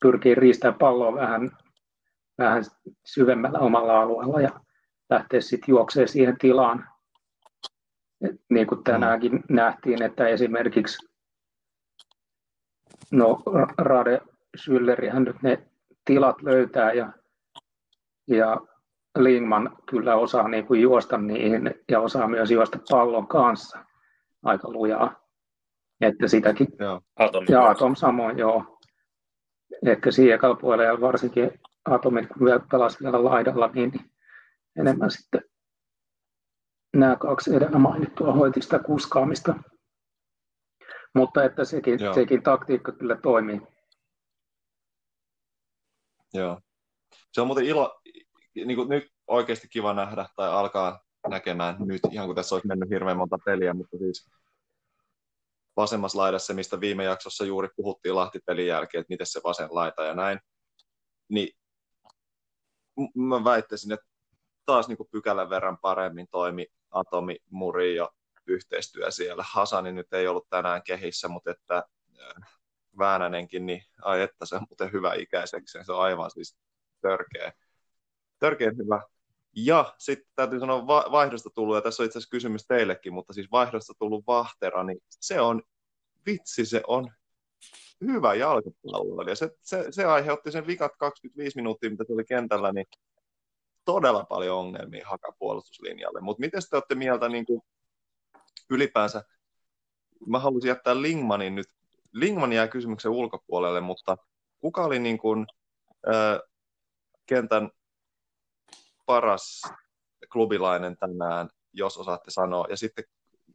pyrkii 0.00 0.34
riistämään 0.34 0.78
palloa 0.78 1.14
vähän, 1.14 1.50
vähän 2.38 2.64
syvemmällä 3.04 3.58
omalla 3.58 4.00
alueella 4.00 4.40
ja 4.40 4.60
lähteä 5.10 5.40
sitten 5.40 5.72
juoksemaan 5.72 6.08
siihen 6.08 6.38
tilaan. 6.38 6.88
Et 8.24 8.40
niin 8.50 8.66
kuin 8.66 8.84
tänäänkin 8.84 9.40
nähtiin, 9.48 10.02
että 10.02 10.28
esimerkiksi 10.28 11.08
no, 13.10 13.42
Rade 13.78 14.20
Schüllerihän 14.56 15.24
nyt 15.24 15.42
ne 15.42 15.66
tilat 16.04 16.42
löytää 16.42 16.92
ja, 16.92 17.12
ja 18.26 18.60
Lingman 19.18 19.76
kyllä 19.90 20.16
osaa 20.16 20.48
niin 20.48 20.66
kuin 20.66 20.80
juosta 20.80 21.18
niihin 21.18 21.74
ja 21.90 22.00
osaa 22.00 22.28
myös 22.28 22.50
juosta 22.50 22.78
pallon 22.90 23.26
kanssa 23.26 23.84
aika 24.42 24.70
lujaa. 24.70 25.24
Että 26.00 26.28
sitäkin. 26.28 26.68
Joo. 26.78 27.00
Atom. 27.16 27.44
Ja 27.48 27.68
Atom 27.68 27.94
samoin, 27.94 28.38
joo. 28.38 28.78
Ehkä 29.86 30.10
siekalla 30.10 30.56
puolella 30.56 31.00
varsinkin 31.00 31.50
Atomit, 31.84 32.28
kun 32.28 32.46
vielä 32.46 32.60
pelasi 32.70 33.04
vielä 33.04 33.24
laidalla, 33.24 33.70
niin 33.74 33.92
enemmän 34.80 35.10
sitten 35.10 35.40
nämä 36.96 37.16
kaksi 37.16 37.54
edellä 37.54 37.78
mainittua 37.78 38.32
hoiti 38.32 38.62
sitä 38.62 38.78
kuskaamista. 38.78 39.54
Mutta 41.14 41.44
että 41.44 41.64
sekin, 41.64 41.98
sekin 42.14 42.42
taktiikka 42.42 42.92
kyllä 42.92 43.16
toimii. 43.22 43.60
Joo. 46.34 46.60
Se 47.32 47.40
on 47.40 47.46
muuten 47.46 47.64
ilo, 47.64 48.00
niin 48.54 48.76
kuin 48.76 48.88
nyt 48.88 49.04
oikeasti 49.26 49.68
kiva 49.68 49.94
nähdä 49.94 50.26
tai 50.36 50.48
alkaa 50.48 51.00
näkemään 51.28 51.76
nyt, 51.78 52.02
ihan 52.10 52.26
kuin 52.26 52.36
tässä 52.36 52.54
olisi 52.54 52.68
mennyt 52.68 52.90
hirveän 52.90 53.16
monta 53.16 53.38
peliä, 53.44 53.74
mutta 53.74 53.98
siis 53.98 54.30
vasemmassa 55.76 56.18
laidassa, 56.18 56.54
mistä 56.54 56.80
viime 56.80 57.04
jaksossa 57.04 57.44
juuri 57.44 57.68
puhuttiin 57.76 58.14
Lahti-pelin 58.14 58.66
jälkeen, 58.66 59.00
että 59.00 59.12
miten 59.12 59.26
se 59.26 59.40
vasen 59.44 59.68
laita 59.70 60.04
ja 60.04 60.14
näin, 60.14 60.40
niin 61.28 61.48
mä 63.14 63.44
väittäisin, 63.44 63.92
että 63.92 64.06
taas 64.66 64.88
niin 64.88 64.96
kuin 64.96 65.08
pykälän 65.10 65.50
verran 65.50 65.78
paremmin 65.78 66.28
toimi 66.30 66.66
Atomi, 66.90 67.36
Murillo 67.50 68.10
yhteistyö 68.46 69.10
siellä. 69.10 69.44
Hasani 69.46 69.92
nyt 69.92 70.12
ei 70.12 70.26
ollut 70.26 70.48
tänään 70.50 70.82
kehissä, 70.82 71.28
mutta 71.28 71.50
että 71.50 71.76
äh, 72.20 72.48
Väänänenkin, 72.98 73.66
niin 73.66 73.82
ai 74.02 74.22
että 74.22 74.46
se 74.46 74.56
on 74.56 74.66
muuten 74.70 74.92
hyvä 74.92 75.14
ikäiseksi. 75.14 75.78
Se 75.84 75.92
on 75.92 76.00
aivan 76.00 76.30
siis 76.30 76.56
törkeä, 77.00 77.52
törkeä 78.38 78.70
hyvä. 78.78 79.02
Ja 79.56 79.94
sitten 79.98 80.32
täytyy 80.36 80.60
sanoa 80.60 80.86
vaihdosta 80.86 81.50
tullut, 81.54 81.76
ja 81.76 81.82
tässä 81.82 82.02
on 82.02 82.06
itse 82.06 82.18
asiassa 82.18 82.30
kysymys 82.30 82.66
teillekin, 82.66 83.12
mutta 83.12 83.32
siis 83.32 83.50
vaihdosta 83.52 83.92
tullut 83.98 84.26
Vahtera, 84.26 84.84
niin 84.84 84.98
se 85.08 85.40
on, 85.40 85.62
vitsi, 86.26 86.66
se 86.66 86.82
on 86.86 87.10
hyvä 88.00 88.34
jalkapalloilija. 88.34 89.36
Se, 89.36 89.50
se, 89.62 89.86
se 89.90 90.04
aiheutti 90.04 90.52
sen 90.52 90.66
vikat 90.66 90.92
25 90.98 91.56
minuuttia, 91.56 91.90
mitä 91.90 92.04
se 92.06 92.12
oli 92.12 92.24
kentällä, 92.24 92.72
niin 92.72 92.86
todella 93.84 94.24
paljon 94.24 94.58
ongelmia 94.58 95.08
hakapuolustuslinjalle. 95.08 96.20
Mutta 96.20 96.40
miten 96.40 96.62
te 96.70 96.76
olette 96.76 96.94
mieltä 96.94 97.28
niin 97.28 97.46
kuin 97.46 97.62
ylipäänsä, 98.70 99.24
mä 100.26 100.38
haluaisin 100.38 100.68
jättää 100.68 101.02
Lingmanin 101.02 101.54
nyt, 101.54 101.68
Lingman 102.12 102.52
jää 102.52 102.68
kysymyksen 102.68 103.10
ulkopuolelle, 103.10 103.80
mutta 103.80 104.16
kuka 104.60 104.84
oli 104.84 104.98
niin 104.98 105.18
kuin, 105.18 105.46
äh, 106.08 106.38
kentän 107.26 107.70
paras 109.06 109.62
klubilainen 110.32 110.96
tänään, 110.96 111.48
jos 111.72 111.98
osaatte 111.98 112.30
sanoa, 112.30 112.66
ja 112.70 112.76
sitten, 112.76 113.04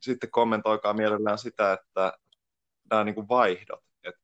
sitten 0.01 0.31
kommentoikaa 0.31 0.93
mielellään 0.93 1.38
sitä, 1.38 1.74
että 1.74 2.13
nämä 2.89 3.03
niin 3.03 3.15
kuin 3.15 3.29
vaihdot, 3.29 3.83
että 4.03 4.21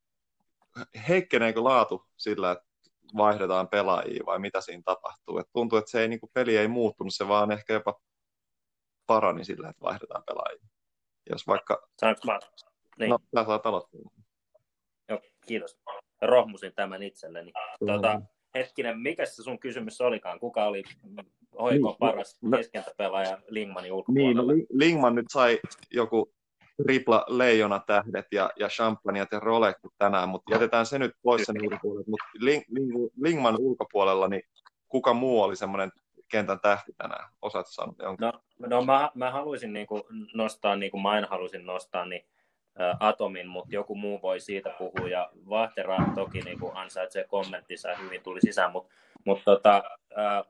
heikkeneekö 1.07 1.63
laatu 1.63 2.05
sillä, 2.17 2.51
että 2.51 2.65
vaihdetaan 3.17 3.67
pelaajia 3.67 4.23
vai 4.25 4.39
mitä 4.39 4.61
siinä 4.61 4.81
tapahtuu. 4.85 5.37
Et 5.37 5.47
tuntuu, 5.53 5.77
että 5.77 5.91
se 5.91 6.01
ei, 6.01 6.07
niin 6.07 6.19
kuin, 6.19 6.29
peli 6.33 6.57
ei 6.57 6.67
muuttunut, 6.67 7.13
se 7.15 7.27
vaan 7.27 7.51
ehkä 7.51 7.73
jopa 7.73 7.99
parani 9.07 9.45
sillä, 9.45 9.69
että 9.69 9.81
vaihdetaan 9.81 10.23
pelaajia. 10.27 10.65
Jos 11.29 11.47
vaikka... 11.47 11.87
Saanko 11.99 12.21
mä? 12.25 12.39
Niin. 12.99 13.09
No, 13.09 13.19
sä 13.35 13.45
saat 13.45 13.65
aloittaa. 13.65 14.01
Joo, 15.09 15.19
kiitos. 15.47 15.77
Rohmusin 16.21 16.73
tämän 16.75 17.03
itselleni. 17.03 17.51
Tuota, 17.79 18.21
hetkinen, 18.55 18.99
mikä 18.99 19.25
se 19.25 19.43
sun 19.43 19.59
kysymys 19.59 20.01
olikaan? 20.01 20.39
Kuka 20.39 20.65
oli 20.65 20.83
hoikon 21.59 21.91
niin, 21.91 21.97
paras 21.99 22.37
no, 22.41 22.57
keskentäpelaaja 22.57 23.37
Lingmanin 23.47 23.91
ulkopuolella? 23.91 24.53
Niin, 24.53 24.65
no, 24.69 24.77
Lingman 24.79 25.15
nyt 25.15 25.25
sai 25.29 25.59
joku 25.91 26.33
tripla 26.83 27.25
leijona 27.27 27.79
tähdet 27.79 28.25
ja, 28.31 28.49
ja 28.59 28.67
champagnat 28.67 29.31
ja 29.31 29.39
rolekut 29.39 29.93
tänään, 29.97 30.29
mutta 30.29 30.53
jätetään 30.53 30.85
se 30.85 30.99
nyt 30.99 31.11
pois 31.23 31.43
sen 31.43 31.61
ulkopuolella. 31.63 32.05
Mutta 32.07 32.25
Ling, 32.39 32.63
Ling, 32.69 33.09
Lingman 33.21 33.55
ulkopuolella, 33.59 34.27
niin 34.27 34.43
kuka 34.87 35.13
muu 35.13 35.41
oli 35.41 35.55
semmoinen 35.55 35.91
kentän 36.27 36.59
tähti 36.59 36.93
tänään? 36.97 37.29
Osaat 37.41 37.67
sanoa 37.67 37.95
jonkin? 37.99 38.25
No, 38.25 38.33
no 38.67 38.85
mä, 38.85 39.11
mä 39.13 39.31
haluaisin 39.31 39.87
kuin 39.87 40.03
nostaa, 40.33 40.75
niin 40.75 40.91
kuin 40.91 41.01
mä 41.01 41.09
aina 41.09 41.27
halusin 41.27 41.65
nostaa, 41.65 42.05
niin 42.05 42.25
Atomin, 42.99 43.47
mutta 43.47 43.75
joku 43.75 43.95
muu 43.95 44.21
voi 44.21 44.39
siitä 44.39 44.69
puhua, 44.77 45.09
ja 45.09 45.29
Vahtera 45.49 45.97
toki 46.15 46.41
niin 46.41 46.59
kuin 46.59 46.75
ansaitsee 46.75 47.23
kommenttinsa 47.23 47.95
hyvin 47.95 48.21
tuli 48.23 48.41
sisään, 48.41 48.71
mutta 48.71 48.93
mut 49.25 49.41
tota, 49.45 49.83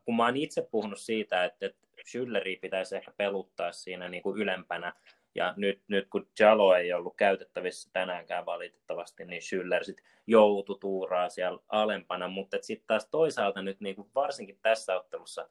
kun 0.06 0.16
mä 0.16 0.26
oon 0.26 0.38
itse 0.38 0.68
puhunut 0.72 1.00
siitä, 1.00 1.46
että, 1.46 1.66
että 1.66 1.86
Schülleri 2.02 2.60
pitäisi 2.62 2.96
ehkä 2.96 3.12
peluttaa 3.18 3.72
siinä 3.72 4.10
niin 4.10 4.24
kuin 4.24 4.38
ylempänä, 4.38 4.94
ja 5.36 5.54
nyt, 5.58 5.82
nyt 5.88 6.08
kun 6.10 6.28
Jalo 6.40 6.76
ei 6.76 6.94
ollut 6.94 7.16
käytettävissä 7.16 7.90
tänäänkään 7.94 8.46
valitettavasti, 8.46 9.26
niin 9.26 9.42
Schüller 9.42 9.84
sitten 9.84 10.06
joutui 10.28 10.78
tuuraa 10.80 11.30
siellä 11.30 11.60
alempana, 11.70 12.28
mutta 12.28 12.58
sitten 12.62 12.88
taas 12.88 13.08
toisaalta 13.12 13.62
nyt 13.62 13.80
niin 13.80 13.96
kuin 13.96 14.10
varsinkin 14.16 14.60
tässä 14.62 14.96
ottelussa 14.96 15.50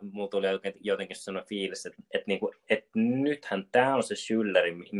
mulla 0.00 0.28
tuli 0.28 0.46
jotenkin 0.80 1.16
sellainen 1.16 1.48
fiilis, 1.48 1.86
että, 1.86 2.02
että, 2.14 2.24
niin 2.26 2.40
kuin, 2.40 2.54
että 2.70 2.90
nythän 2.94 3.68
tämä 3.72 3.94
on 3.94 4.02
se 4.02 4.14
Schülleri, 4.14 4.90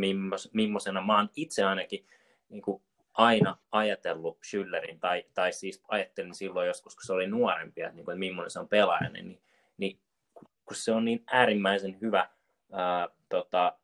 mimmosena 0.52 1.00
mä 1.00 1.16
oon 1.16 1.28
itse 1.36 1.64
ainakin 1.64 2.06
niin 2.48 2.62
kuin 2.62 2.82
aina 3.14 3.56
ajatellut 3.72 4.38
Schüllerin, 4.46 4.98
tai, 5.00 5.24
tai 5.34 5.52
siis 5.52 5.82
ajattelin 5.88 6.34
silloin 6.34 6.66
joskus, 6.66 6.94
kun 6.94 7.04
se 7.06 7.12
oli 7.12 7.26
nuorempi, 7.26 7.80
että, 7.80 7.96
niin 7.96 8.04
kuin, 8.04 8.12
että 8.12 8.18
millainen 8.18 8.50
se 8.50 8.60
on 8.60 8.68
pelaaja, 8.68 9.08
niin, 9.08 9.40
niin 9.76 9.98
kun 10.34 10.76
se 10.76 10.92
on 10.92 11.04
niin 11.04 11.24
äärimmäisen 11.26 12.00
hyvä 12.00 12.28
ää, 12.72 13.08
tota, 13.28 13.78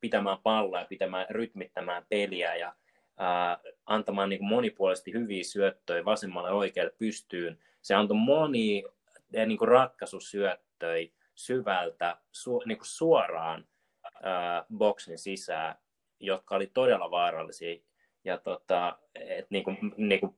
pitämään 0.00 0.38
palloa 0.42 0.80
ja 0.80 0.86
pitämään, 0.86 1.26
rytmittämään 1.30 2.06
peliä 2.08 2.56
ja 2.56 2.74
antamaan 3.86 4.28
niin 4.28 4.44
monipuolisesti 4.44 5.12
hyviä 5.12 5.44
syöttöjä 5.44 6.04
vasemmalle 6.04 6.50
oikealle 6.50 6.92
pystyyn. 6.98 7.58
Se 7.82 7.94
antoi 7.94 8.16
moni 8.16 8.84
niin 9.46 9.58
kuin 9.58 9.68
ratkaisusyöttöjä 9.68 11.10
syvältä 11.34 12.16
su, 12.32 12.62
niin 12.66 12.78
kuin 12.78 12.86
suoraan 12.86 13.66
ää, 14.22 14.64
boksin 14.76 15.18
sisään, 15.18 15.74
jotka 16.20 16.56
oli 16.56 16.70
todella 16.74 17.10
vaarallisia. 17.10 17.80
Ja 18.24 18.38
tota, 18.38 18.98
et 19.14 19.50
niin 19.50 19.64
kuin, 19.64 19.78
niin 19.96 20.20
kuin, 20.20 20.36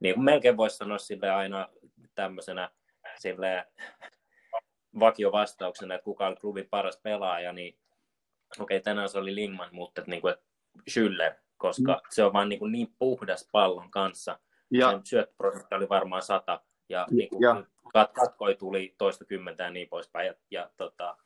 niin 0.00 0.14
kuin 0.14 0.24
melkein 0.24 0.56
voisi 0.56 0.76
sanoa 0.76 0.98
sille 0.98 1.30
aina 1.30 1.68
tämmöisenä 2.14 2.70
sille 3.18 3.66
vakiovastauksena, 5.00 5.94
että 5.94 6.04
kuka 6.04 6.26
on 6.26 6.36
klubin 6.40 6.68
paras 6.70 6.96
pelaaja, 7.02 7.52
niin 7.52 7.78
okei, 8.60 8.76
okay, 8.76 8.82
tänään 8.82 9.08
se 9.08 9.18
oli 9.18 9.34
Lingman, 9.34 9.68
mutta 9.72 10.00
että, 10.00 10.10
niin 10.10 10.20
kuin, 10.20 10.32
että 10.32 10.44
Schüller, 10.90 11.34
koska 11.56 11.92
mm. 11.92 12.00
se 12.10 12.24
on 12.24 12.32
vaan 12.32 12.48
niin, 12.48 12.58
kuin 12.58 12.72
niin 12.72 12.94
puhdas 12.98 13.48
pallon 13.52 13.90
kanssa. 13.90 14.38
Ja. 14.70 14.90
Sen 14.90 15.00
syöttöprosentti 15.06 15.74
oli 15.74 15.88
varmaan 15.88 16.22
sata, 16.22 16.60
ja, 16.88 17.06
niin 17.10 17.28
kuin, 17.28 17.42
ja. 17.42 17.64
Kat, 17.92 18.12
katkoi 18.12 18.54
tuli 18.54 18.94
toista 18.98 19.24
kymmentä 19.24 19.64
ja 19.64 19.70
niin 19.70 19.88
poispäin, 19.88 20.26
ja, 20.26 20.34
ja 20.50 20.70
tota, 20.76 21.16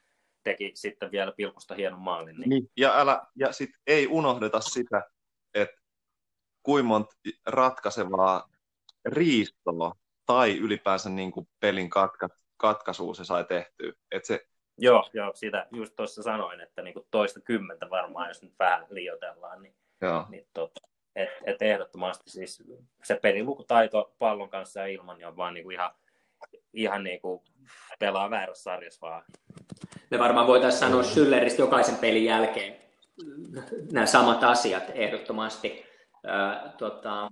teki 0.43 0.73
sitten 0.75 1.11
vielä 1.11 1.33
pilkusta 1.33 1.75
hienon 1.75 2.01
maalin. 2.01 2.37
Niin. 2.37 2.51
Niin, 2.51 2.71
ja, 2.77 3.01
älä, 3.01 3.27
ja 3.37 3.53
sit 3.53 3.71
ei 3.87 4.07
unohdeta 4.07 4.61
sitä, 4.61 5.03
että 5.55 5.77
kuinka 6.63 6.89
monta 6.89 7.15
ratkaisevaa 7.47 8.51
riistoa 9.05 9.95
tai 10.27 10.59
ylipäänsä 10.59 11.09
niin 11.09 11.33
kuin 11.33 11.49
pelin 11.61 11.91
katka, 11.91 12.29
katkaisua 12.57 13.15
se 13.15 13.25
sai 13.25 13.45
tehtyä. 13.45 13.93
Et 14.11 14.25
se 14.25 14.47
Joo, 14.79 15.11
joo, 15.13 15.33
sitä 15.35 15.67
just 15.73 15.97
tuossa 15.97 16.23
sanoin, 16.23 16.61
että 16.61 16.83
niin 16.83 16.95
toista 17.11 17.41
kymmentä 17.41 17.91
varmaan, 17.91 18.29
jos 18.29 18.43
nyt 18.43 18.55
vähän 18.59 18.87
liioitellaan, 18.91 19.63
niin, 19.63 19.75
joo. 20.01 20.27
niin 20.29 20.47
tota, 20.55 20.81
et, 21.17 21.29
et 21.45 21.63
ehdottomasti 21.63 22.31
siis 22.31 22.63
se 23.03 23.19
pelilukutaito 23.23 24.15
pallon 24.19 24.51
kanssa 24.51 24.81
ja 24.81 24.87
ilman 24.87 25.19
niin 25.19 25.27
on 25.27 25.37
vaan 25.37 25.55
niin 25.55 25.65
kuin 25.65 25.75
ihan, 25.75 25.91
ihan 26.73 27.05
niin 27.05 27.21
kuin 27.21 27.43
pelaa 27.99 28.31
väärässä 28.31 28.63
sarjassa 28.63 29.07
vaan. 29.07 29.23
Me 30.11 30.19
varmaan 30.19 30.47
voitaisiin 30.47 30.81
sanoa 30.81 31.03
Schülleristä 31.03 31.59
jokaisen 31.59 31.97
pelin 31.97 32.25
jälkeen 32.25 32.77
nämä 33.93 34.07
samat 34.07 34.45
asiat 34.45 34.85
ehdottomasti. 34.95 35.85
Äh, 36.29 36.75
tota... 36.79 37.31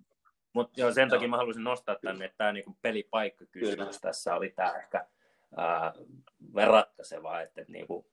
Mutta 0.53 0.81
joo, 0.81 0.93
sen 0.93 1.09
takia 1.09 1.29
mä 1.29 1.37
haluaisin 1.37 1.65
nostaa 1.65 1.97
tänne, 2.03 2.25
että 2.25 2.37
tämä 2.39 2.53
niin 2.53 2.77
pelipaikkakysymys 2.83 4.01
tässä 4.01 4.35
oli 4.35 4.51
tämä 4.51 4.73
ehkä 4.73 5.07
ää, 5.57 5.93
ratkaisevaa. 6.55 7.41
Että, 7.41 7.61
että 7.61 7.73
niin 7.73 7.87
kuin, 7.87 8.07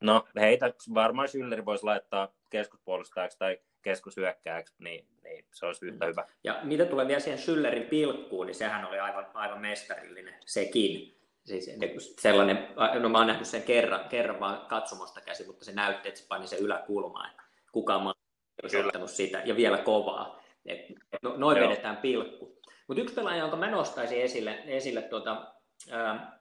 no 0.00 0.28
heitä 0.40 0.74
varmaan 0.94 1.28
Schülleri 1.28 1.64
voisi 1.64 1.84
laittaa 1.84 2.34
keskuspuolustajaksi 2.50 3.38
tai 3.38 3.58
keskusyökkääjäksi, 3.82 4.74
niin, 4.78 5.06
niin 5.22 5.44
se 5.52 5.66
olisi 5.66 5.86
yhtä 5.86 6.06
hyvä. 6.06 6.26
Ja 6.44 6.60
mitä 6.62 6.86
tulee 6.86 7.08
vielä 7.08 7.20
siihen 7.20 7.40
Schüllerin 7.40 7.88
pilkkuun, 7.88 8.46
niin 8.46 8.54
sehän 8.54 8.84
oli 8.84 8.98
aivan, 8.98 9.26
aivan 9.34 9.60
mestarillinen 9.60 10.34
sekin. 10.46 11.16
Siis 11.44 11.70
sellainen, 12.18 12.68
no 13.00 13.08
mä 13.08 13.18
oon 13.18 13.26
nähnyt 13.26 13.46
sen 13.46 13.62
kerran, 13.62 14.08
kerran 14.08 14.40
vaan 14.40 14.66
katsomosta 14.66 15.20
käsi, 15.20 15.46
mutta 15.46 15.64
se 15.64 15.72
näytti, 15.72 16.08
että 16.08 16.20
se 16.20 16.26
pani 16.28 16.46
sen 16.46 16.58
yläkulmaan. 16.58 17.30
Kukaan 17.72 18.02
maa 18.02 18.14
olisi 18.62 18.76
ottanut 18.76 19.10
sitä, 19.10 19.42
ja 19.44 19.56
vielä 19.56 19.78
kovaa. 19.78 20.42
Et, 20.66 20.80
no, 21.22 21.34
noin 21.36 21.58
Joo. 21.58 21.68
vedetään 21.68 21.96
pilkku. 21.96 22.60
Mutta 22.88 23.02
yksi 23.02 23.14
pelaaja, 23.14 23.38
jonka 23.38 23.56
mä 23.56 23.70
nostaisin 23.70 24.20
esille, 24.20 24.62
esille 24.66 25.02
tuota, 25.02 25.54
ää, 25.90 26.39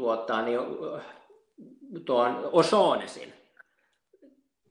tuota, 0.00 0.42
niin, 0.42 0.60
tuon 2.04 2.48
Osonesin. 2.52 3.32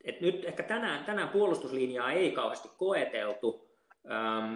Et 0.04 0.22
nyt 0.22 0.46
ehkä 0.46 0.64
tänään, 0.64 1.06
tänään 1.06 1.30
puolustuslinjaa 1.30 2.12
ei 2.12 2.32
kauheasti 2.32 2.70
koeteltu, 2.78 3.70
ähm, 4.12 4.56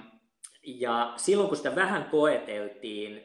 ja 0.64 1.14
silloin 1.16 1.48
kun 1.48 1.58
sitä 1.58 1.76
vähän 1.76 2.06
koeteltiin, 2.06 3.24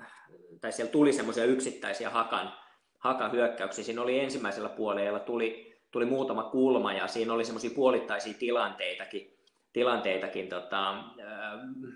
äh, 0.00 0.12
tai 0.60 0.72
siellä 0.72 0.92
tuli 0.92 1.12
semmoisia 1.12 1.44
yksittäisiä 1.44 2.10
hakan, 2.10 2.52
hakan 2.98 3.32
hyökkäyksiä, 3.32 3.84
siinä 3.84 4.02
oli 4.02 4.20
ensimmäisellä 4.20 4.68
puolella 4.68 5.18
tuli, 5.18 5.80
tuli 5.90 6.04
muutama 6.04 6.42
kulma, 6.42 6.92
ja 6.92 7.08
siinä 7.08 7.32
oli 7.32 7.44
semmoisia 7.44 7.70
puolittaisia 7.74 8.34
tilanteitakin, 8.38 9.38
tilanteitakin, 9.72 10.48
tota, 10.48 10.94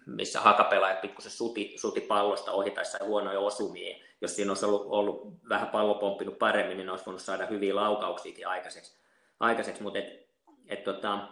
missä 0.07 0.41
hakapelaajat 0.41 1.01
pikkusen 1.01 1.33
suti, 1.33 1.75
suti 1.77 2.01
pallosta 2.01 2.53
ohi 2.53 2.71
tai 2.71 2.85
sai 2.85 3.07
huonoja 3.07 3.41
osumia. 3.41 4.10
Jos 4.21 4.37
siinä 4.37 4.51
olisi 4.51 4.67
ollut, 4.67 4.87
ollut 4.87 5.33
vähän 5.49 5.69
pallo 5.69 5.95
pomppinut 5.95 6.39
paremmin, 6.39 6.77
niin 6.77 6.91
olisi 6.91 7.07
voinut 7.07 7.23
saada 7.23 7.47
hyviä 7.47 7.77
laukauksiakin 7.77 8.49
aikaiseksi. 8.49 8.95
aikaiseksi 9.41 9.83
mutta 9.83 9.99
et, 9.99 10.29
et, 10.69 10.85
tota, 10.85 11.29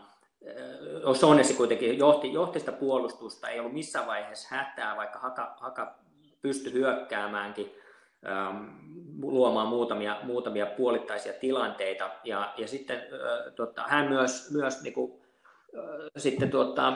Sonesi 1.21 1.55
kuitenkin 1.55 1.99
johti, 1.99 2.33
johti 2.33 2.61
sitä 2.61 2.73
puolustusta, 2.73 3.49
ei 3.49 3.61
ollut 3.61 3.73
missään 3.73 4.07
vaiheessa 4.07 4.49
hätää, 4.57 4.97
vaikka 4.97 5.19
Haka, 5.19 5.57
Haka 5.61 5.95
pystyi 6.43 6.73
hyökkäämäänkin, 6.73 7.75
ähm, 8.29 8.65
luomaan 9.23 9.69
muutamia, 9.69 10.17
muutamia 10.23 10.67
puolittaisia 10.67 11.33
tilanteita. 11.33 12.11
Ja, 12.25 12.55
ja 12.57 12.69
sitten 12.69 13.03
tota, 13.57 13.85
hän 13.89 14.09
myös, 14.09 14.51
myös 14.51 14.83
niin 14.83 14.95
kuin, 14.95 15.21
sitten 16.17 16.51
tuota, 16.51 16.93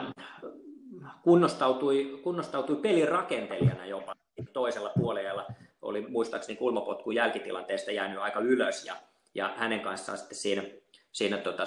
kunnostautui, 1.23 2.19
kunnostautui 2.23 2.75
pelin 2.75 3.07
rakentelijana 3.07 3.85
jopa 3.85 4.15
toisella 4.53 4.91
puolella. 4.99 5.45
Oli 5.83 6.01
muistaakseni 6.01 6.57
kulmapotku 6.57 7.11
jälkitilanteesta 7.11 7.91
jäänyt 7.91 8.19
aika 8.19 8.39
ylös 8.39 8.85
ja, 8.85 8.95
ja 9.35 9.53
hänen 9.57 9.79
kanssaan 9.79 10.17
sitten 10.17 10.37
siinä, 10.37 10.63
siinä 11.11 11.37
tota, 11.37 11.63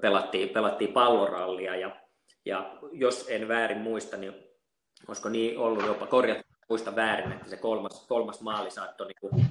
pelattiin, 0.00 0.48
pelattiin 0.48 0.92
pallorallia 0.92 1.76
ja, 1.76 1.96
ja 2.44 2.78
jos 2.92 3.26
en 3.28 3.48
väärin 3.48 3.78
muista, 3.78 4.16
niin 4.16 4.34
olisiko 5.08 5.28
niin 5.28 5.58
ollut 5.58 5.86
jopa 5.86 6.06
korjata 6.06 6.42
muista 6.68 6.96
väärin, 6.96 7.32
että 7.32 7.50
se 7.50 7.56
kolmas, 7.56 8.06
kolmas 8.06 8.40
maali 8.40 8.70
saattoi 8.70 9.06
niin 9.06 9.20
kuin 9.20 9.46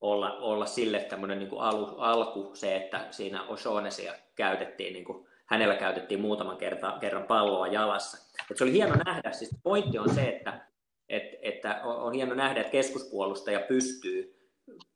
olla, 0.00 0.32
olla 0.32 0.66
sille 0.66 1.00
tämmöinen 1.00 1.38
niin 1.38 1.48
kuin 1.48 1.62
alu, 1.62 1.94
alku 1.98 2.50
se, 2.54 2.76
että 2.76 3.06
siinä 3.10 3.46
O'Shaughnessia 3.48 4.12
käytettiin, 4.34 4.92
niin 4.92 5.04
kuin, 5.04 5.26
hänellä 5.46 5.76
käytettiin 5.76 6.20
muutaman 6.20 6.56
kerta, 6.56 6.98
kerran 7.00 7.24
palloa 7.24 7.66
jalassa. 7.66 8.32
Et 8.50 8.56
se 8.56 8.64
oli 8.64 8.72
hieno 8.72 8.94
nähdä, 9.06 9.32
siis 9.32 9.56
pointti 9.62 9.98
on 9.98 10.14
se, 10.14 10.22
että, 10.28 10.66
et, 11.08 11.22
että 11.42 11.80
on 11.84 12.12
hieno 12.12 12.34
nähdä, 12.34 12.60
että 12.60 12.70
keskuspuolustaja 12.70 13.60
pystyy 13.60 14.36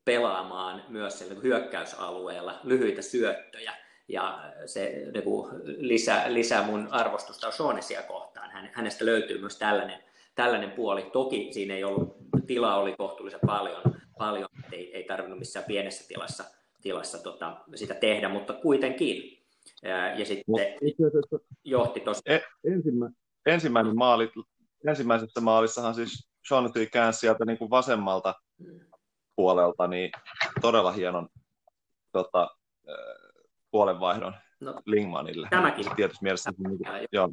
pelaamaan 0.04 0.82
myös 0.88 1.18
sillä 1.18 1.40
hyökkäysalueella 1.42 2.60
lyhyitä 2.64 3.02
syöttöjä, 3.02 3.72
ja 4.08 4.52
se 4.66 5.10
niin 5.14 5.24
kuin, 5.24 5.50
lisää, 5.64 6.32
lisää 6.32 6.66
mun 6.66 6.88
arvostusta 6.90 7.48
O'Shaughnessia 7.48 8.02
kohtaan. 8.02 8.50
Hänestä 8.72 9.06
löytyy 9.06 9.40
myös 9.40 9.58
tällainen, 9.58 10.02
tällainen 10.34 10.70
puoli. 10.70 11.02
Toki 11.02 11.48
siinä 11.52 11.74
ei 11.74 11.84
ollut, 11.84 12.16
tilaa 12.46 12.80
oli 12.80 12.96
kohtuullisen 12.96 13.40
paljon, 13.46 13.82
paljon 14.18 14.48
ei, 14.72 14.96
ei 14.96 15.04
tarvinnut 15.04 15.38
missään 15.38 15.64
pienessä 15.64 16.08
tilassa, 16.08 16.44
tilassa 16.82 17.22
tota, 17.22 17.56
sitä 17.74 17.94
tehdä, 17.94 18.28
mutta 18.28 18.52
kuitenkin. 18.52 19.44
Ja 20.18 20.24
sitten 20.26 20.54
no, 20.98 21.38
johti 21.64 22.00
tuossa. 22.00 22.22
E, 22.26 22.40
ensimmä, 22.64 23.10
ensimmäinen 23.46 23.96
maali, 23.96 24.30
ensimmäisessä 24.88 25.40
maalissahan 25.40 25.94
siis 25.94 26.30
Sean 26.48 26.72
käänsi 26.92 27.20
sieltä 27.20 27.44
niin 27.44 27.58
kuin 27.58 27.70
vasemmalta 27.70 28.34
puolelta 29.36 29.86
niin 29.86 30.10
todella 30.60 30.92
hienon 30.92 31.28
tota, 32.12 32.50
puolenvaihdon 33.70 34.34
no, 34.60 34.74
Lingmanille. 34.86 35.48
Tämäkin. 35.50 35.86
Tietysti 35.96 36.24
mielessä. 36.24 36.50
Niin 36.58 36.78
kuin, 36.78 37.08
joo. 37.12 37.32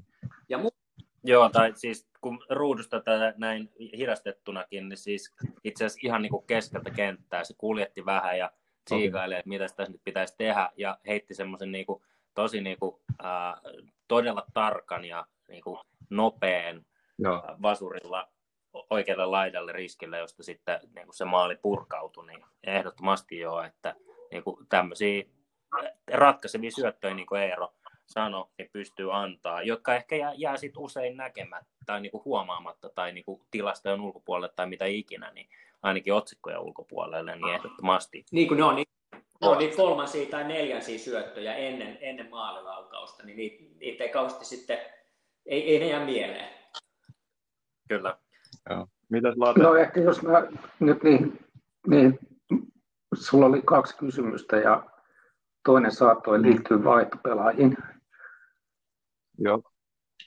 Ja 0.50 0.58
mu- 0.58 1.04
Joo, 1.24 1.50
tai 1.50 1.74
siis 1.76 2.10
kun 2.22 2.46
ruudusta 2.50 3.00
tätä 3.00 3.34
näin 3.38 3.72
hidastettunakin, 3.98 4.90
niin 4.90 4.98
siis 4.98 5.36
itse 5.64 5.86
asiassa 5.86 6.08
ihan 6.08 6.22
niin 6.22 6.30
kuin 6.32 6.48
keskeltä 6.48 6.90
kenttää 6.90 7.44
se 7.44 7.54
kuljetti 7.58 8.06
vähän 8.06 8.38
ja 8.38 8.52
tsiikaili, 8.86 9.34
okay. 9.34 9.40
että 9.40 9.50
mitä 9.50 9.68
tässä 9.78 9.92
nyt 9.92 10.02
pitäisi 10.04 10.36
tehdä 10.38 10.70
ja 10.78 10.98
heitti 11.08 11.34
semmoisen 11.34 11.72
niin 11.72 11.86
kuin, 11.86 12.04
tosi 12.34 12.62
niin 12.62 12.78
kuin, 12.80 12.96
äh, 13.26 13.54
todella 14.08 14.46
tarkan 14.54 15.06
ja 15.06 15.26
niin 15.50 15.64
kuin, 15.64 15.80
nopean 16.10 16.86
Joo. 17.20 17.44
vasurilla 17.62 18.28
oikealle 18.90 19.26
laidalle 19.26 19.72
riskille, 19.72 20.18
josta 20.18 20.44
sitten 20.44 20.80
niin 20.96 21.06
kuin 21.06 21.16
se 21.16 21.26
maali 21.26 21.56
purkautui, 21.56 22.28
niin 22.28 22.46
ehdottomasti 22.64 23.40
joo, 23.40 23.62
että 23.62 23.96
niin 24.32 24.44
kuin 24.44 24.68
tämmöisiä 24.70 25.24
ratkaisevia 26.14 26.72
syöttöjä, 26.72 27.14
niin 27.14 27.28
kuin 27.28 27.42
Eero 27.42 27.74
sano, 28.06 28.50
niin 28.58 28.70
pystyy 28.74 29.16
antaa, 29.16 29.64
jotka 29.64 29.96
ehkä 29.96 30.16
jää, 30.16 30.34
jää 30.36 30.58
sit 30.58 30.78
usein 30.78 31.18
näkemättä 31.18 31.72
tai 31.86 32.02
niinku 32.02 32.22
huomaamatta 32.26 32.90
tai 32.90 33.12
niinku 33.12 33.46
tilastojen 33.52 34.02
ulkopuolelle 34.02 34.54
tai 34.56 34.68
mitä 34.68 34.86
ikinä, 34.86 35.32
niin 35.32 35.50
ainakin 35.84 36.14
otsikkoja 36.14 36.60
ulkopuolelle, 36.60 37.36
niin 37.36 37.56
ehdottomasti. 37.56 38.26
Niin 38.32 38.48
kuin 38.48 38.58
ne 38.58 38.64
on, 38.64 38.76
niin, 38.76 38.88
ne 39.42 39.48
on 39.48 39.58
niitä 39.58 39.76
kolmansia 39.76 40.30
tai 40.30 40.44
neljänsiä 40.44 41.00
syöttöjä 41.00 41.56
ennen, 41.56 41.98
ennen 42.02 42.30
maalilaukausta, 42.30 43.24
niin 43.24 43.38
niitä, 43.38 43.64
niitä 43.80 44.04
ei 44.04 44.10
kauheasti 44.10 44.46
sitten, 44.46 44.78
ei, 45.46 45.74
ei 45.74 45.80
ne 45.80 45.88
jää 45.88 46.06
mieleen. 46.06 46.57
Kyllä. 47.90 48.18
Joo. 48.70 48.88
Mitäs 49.10 49.36
No 49.58 49.76
ehkä 49.76 50.02
jos 50.02 50.22
mä 50.22 50.48
nyt 50.80 51.04
niin, 51.04 51.40
niin 51.88 52.20
sulla 53.14 53.46
oli 53.46 53.62
kaksi 53.62 53.98
kysymystä 53.98 54.58
ja 54.58 54.90
toinen 55.66 55.92
saattoi 55.92 56.42
liittyä 56.42 56.84
vaihtopelaajiin. 56.84 57.78
Joo. 59.38 59.62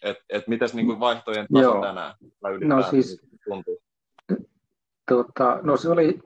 Et, 0.03 0.17
et 0.29 0.49
mitäs 0.49 0.75
niin 0.75 0.87
kuin 0.87 1.01
vaihtojen 1.01 1.47
taso 1.53 1.63
Joo. 1.63 1.83
tänään? 1.83 2.15
No 2.65 2.83
siis, 2.83 3.23
tuntuu? 3.45 3.83
Tota, 5.09 5.59
no 5.63 5.77
se 5.77 5.89
oli, 5.89 6.19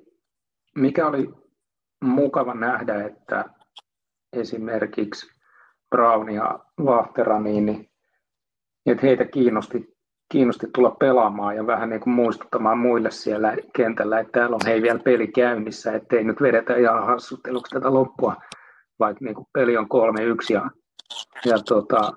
mikä 0.74 1.06
oli 1.06 1.30
mukava 2.04 2.54
nähdä, 2.54 3.06
että 3.06 3.44
esimerkiksi 4.32 5.26
Brown 5.90 6.30
ja 6.30 6.58
Vahtera, 6.84 7.40
niin, 7.40 7.66
niin, 7.66 7.90
että 8.86 9.06
heitä 9.06 9.24
kiinnosti, 9.24 9.93
kiinnosti 10.34 10.66
tulla 10.74 10.90
pelaamaan 10.90 11.56
ja 11.56 11.66
vähän 11.66 11.90
niin 11.90 12.00
kuin 12.00 12.14
muistuttamaan 12.14 12.78
muille 12.78 13.10
siellä 13.10 13.56
kentällä, 13.76 14.20
että 14.20 14.40
täällä 14.40 14.54
on 14.54 14.60
hei 14.66 14.82
vielä 14.82 14.98
peli 14.98 15.26
käynnissä, 15.26 15.92
ettei 15.92 16.24
nyt 16.24 16.40
vedetä 16.42 16.76
ihan 16.76 17.06
hassutteluksi 17.06 17.74
tätä 17.74 17.94
loppua, 17.94 18.36
vaikka 18.98 19.24
niin 19.24 19.34
kuin 19.34 19.46
peli 19.52 19.76
on 19.76 19.84
3-1 19.84 19.88
ja, 20.52 20.70
ja 21.44 21.58
tota, 21.68 22.12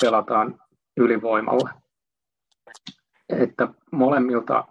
pelataan 0.00 0.58
ylivoimalla. 0.96 1.70
Että 3.28 3.68
molemmilta 3.92 4.64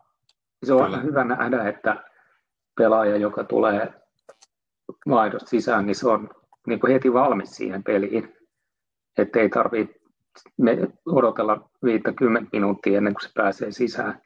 se 0.64 0.74
on 0.74 0.86
Kyllä. 0.86 0.98
hyvä 0.98 1.24
nähdä, 1.24 1.70
että 1.70 2.04
pelaaja, 2.78 3.18
joka 3.18 3.44
tulee 3.44 3.94
vaihdosta 5.10 5.50
sisään, 5.50 5.86
niin 5.86 5.96
se 5.96 6.10
on 6.10 6.30
niin 6.68 6.80
kuin 6.80 6.94
heti 6.94 7.14
valmis 7.14 7.50
siihen 7.56 7.84
peliin. 7.84 8.36
Että 9.18 9.40
ei 9.40 9.50
tarvitse 9.50 10.05
odotella 11.06 11.70
50 11.84 12.50
minuuttia 12.54 12.98
ennen 12.98 13.14
kuin 13.14 13.22
se 13.22 13.30
pääsee 13.34 13.72
sisään 13.72 14.22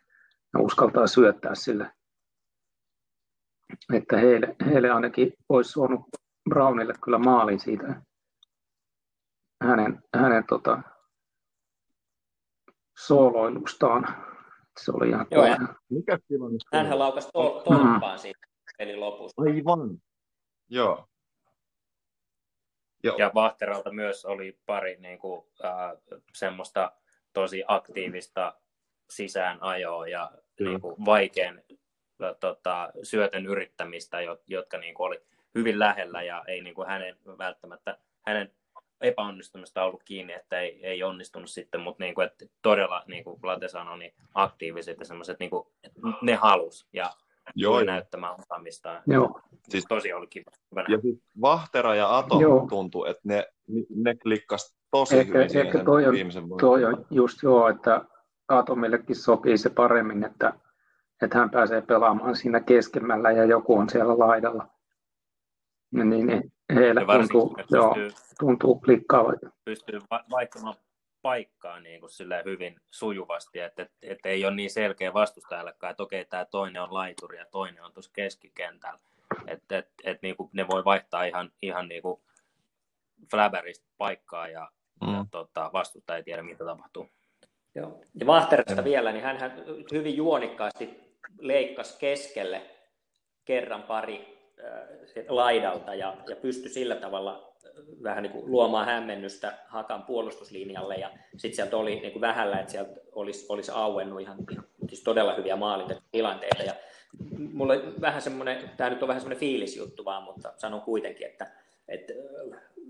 ja 0.54 0.60
uskaltaa 0.60 1.08
syöttää 1.08 1.56
sille. 1.56 1.91
Että 3.93 4.17
heille, 4.17 4.56
heille 4.65 4.89
ainakin 4.89 5.34
olisi 5.50 5.72
suonut 5.72 6.02
Brownille 6.50 6.93
kyllä 7.04 7.17
maalin 7.19 7.60
siitä 7.60 8.02
hänen, 9.63 10.04
hänen 10.15 10.43
tota, 10.50 10.82
sooloilustaan. 12.98 14.26
Se 14.84 14.91
oli 14.91 15.10
ihan 15.10 15.28
Joo, 15.32 15.45
Mikä 15.89 16.19
tilanne? 16.28 16.58
Hänhän 16.74 17.00
laukasi 17.00 17.30
to- 17.34 17.62
tolppaan 17.65 18.15
mm. 18.15 18.19
siitä 18.19 18.39
pelin 18.78 19.00
lopussa. 19.00 19.41
Aivan. 19.41 19.98
Joo. 20.69 21.09
Joo. 23.04 23.18
Ja 23.18 23.32
Vahteralta 23.34 23.92
myös 23.92 24.26
oli 24.26 24.58
pari 24.66 24.96
niin 25.00 25.20
kuin, 25.20 25.46
äh, 25.66 25.72
semmoista 26.34 26.92
tosi 27.34 27.64
aktiivista 27.68 28.54
sisäänajoa 29.10 30.08
ja 30.08 30.32
niin 30.60 30.82
kuin, 30.82 30.96
vaikean 31.06 31.62
tota, 32.40 32.92
syötön 33.04 33.46
yrittämistä, 33.46 34.18
jotka 34.48 34.78
niin 34.78 34.96
kuin, 34.96 35.08
oli 35.08 35.22
hyvin 35.56 35.80
lähellä 35.80 36.24
ja 36.24 36.44
ei 36.48 36.62
niin 36.62 36.76
kuin, 36.76 36.88
hänen 36.88 37.18
välttämättä 37.38 37.98
hänen 38.28 38.52
epäonnistumista 39.02 39.84
ollut 39.84 40.04
kiinni, 40.04 40.34
että 40.34 40.60
ei, 40.60 40.86
ei 40.86 41.04
onnistunut 41.04 41.50
sitten, 41.50 41.82
mutta 41.82 42.04
niin 42.04 42.16
kuin, 42.16 42.28
että 42.28 42.46
todella, 42.62 43.04
niin 43.08 43.24
kuin 43.24 43.40
Late 43.44 43.68
sanoi, 43.68 44.00
niin 44.00 44.14
aktiiviset 44.34 45.00
ja 45.00 45.06
semmoiset, 45.06 45.40
niin 45.40 45.50
kuin, 45.50 45.68
että 45.84 46.00
ne 46.22 46.36
halus 46.36 46.88
ja 46.94 47.14
Joo. 47.56 47.84
näyttämään 47.84 48.36
osaamistaan. 48.40 49.04
Joo. 49.08 49.42
Siis, 49.70 49.86
tosi 49.90 50.14
oli 50.14 50.28
kiva. 50.28 50.52
Ja 50.88 51.02
siis 51.02 51.24
Vahtera 51.42 51.96
ja 51.96 52.18
Ato 52.18 52.42
joo. 52.42 52.66
tuntuu, 52.70 53.06
että 53.06 53.22
ne, 53.24 53.48
ne 53.96 54.16
klikkas 54.16 54.76
tosi 54.92 55.18
ehkä, 55.18 55.40
hyvin 55.40 55.58
ehkä 55.58 55.84
toi 55.84 56.06
on, 56.06 56.16
toi 56.60 56.86
on 56.86 57.06
just 57.12 57.44
joo, 57.44 57.68
että 57.68 58.06
Atomillekin 58.48 59.16
sopii 59.16 59.58
se 59.58 59.70
paremmin, 59.70 60.24
että, 60.24 60.54
että 61.22 61.38
hän 61.38 61.50
pääsee 61.50 61.82
pelaamaan 61.82 62.36
siinä 62.36 62.60
keskemmällä 62.60 63.32
ja 63.32 63.46
joku 63.46 63.78
on 63.78 63.90
siellä 63.90 64.20
laidalla. 64.20 64.68
Niin, 65.92 66.10
niin 66.10 66.54
heille 66.76 67.02
tuntuu, 67.06 67.56
joo, 67.72 67.96
tuntuu 68.40 68.80
klikkaavan. 68.80 69.38
Pystyy 69.66 70.00
vaihtamaan 70.32 70.76
paikkaa 71.21 71.79
niin 71.79 71.99
kuin 71.99 72.12
hyvin 72.45 72.82
sujuvasti, 72.91 73.60
että, 73.60 73.82
että, 73.82 73.97
että 74.01 74.29
ei 74.29 74.45
ole 74.45 74.55
niin 74.55 74.69
selkeä 74.69 75.13
vastustajallekaan, 75.13 75.91
että 75.91 76.03
okei, 76.03 76.25
tämä 76.25 76.45
toinen 76.45 76.82
on 76.82 76.93
laituri 76.93 77.38
ja 77.38 77.45
toinen 77.51 77.84
on 77.84 77.93
tuossa 77.93 78.12
keskikentällä. 78.13 78.99
Että, 79.47 79.77
että, 79.77 79.91
että 80.03 80.19
niin 80.21 80.36
kuin 80.36 80.49
ne 80.53 80.67
voi 80.67 80.86
vaihtaa 80.86 81.23
ihan, 81.23 81.51
ihan 81.62 81.88
niin 81.88 82.01
kuin 82.01 82.21
Flaberista 83.32 83.88
paikkaa 83.97 84.47
ja, 84.47 84.71
mm. 85.01 85.13
ja 85.13 85.25
tota, 85.32 85.69
vastustaja 85.73 86.17
ei 86.17 86.23
tiedä, 86.23 86.43
mitä 86.43 86.65
tapahtuu. 86.65 87.10
Joo. 87.75 88.01
Ja 88.19 88.27
Vahterista 88.27 88.84
vielä, 88.84 89.12
niin 89.12 89.23
hän 89.23 89.63
hyvin 89.91 90.17
juonikkaasti 90.17 90.99
leikkasi 91.39 91.99
keskelle 91.99 92.62
kerran 93.45 93.84
pari 93.84 94.39
laidalta 95.27 95.95
ja, 95.95 96.17
ja 96.29 96.36
pystyi 96.36 96.71
sillä 96.71 96.95
tavalla 96.95 97.49
vähän 98.04 98.24
niin 98.24 98.32
kuin 98.32 98.52
luomaan 98.52 98.86
hämmennystä 98.86 99.54
Hakan 99.68 100.04
puolustuslinjalle 100.04 100.96
ja 100.96 101.12
sitten 101.38 101.56
sieltä 101.56 101.78
oli 101.78 102.00
niin 102.00 102.12
kuin 102.12 102.22
vähällä, 102.22 102.60
että 102.60 102.72
sieltä 102.72 103.02
olisi, 103.12 103.46
olisi 103.50 103.72
auennut 103.72 104.22
ihan, 104.22 104.38
siis 104.89 105.04
todella 105.04 105.36
hyviä 105.36 105.56
maalintilanteita 105.56 106.63
ja 106.63 106.74
mulle 107.54 108.02
vähän 108.02 108.22
semmoinen, 108.22 108.72
tämä 108.78 108.89
nyt 108.89 109.04
on 109.04 109.08
vähän 109.08 109.22
semmoinen 109.22 109.39
fiilisjuttu 109.39 110.06
vaan, 110.06 110.24
mutta 110.24 110.54
sanon 110.58 110.82
kuitenkin, 110.82 111.28
että, 111.28 111.52
että 111.88 112.13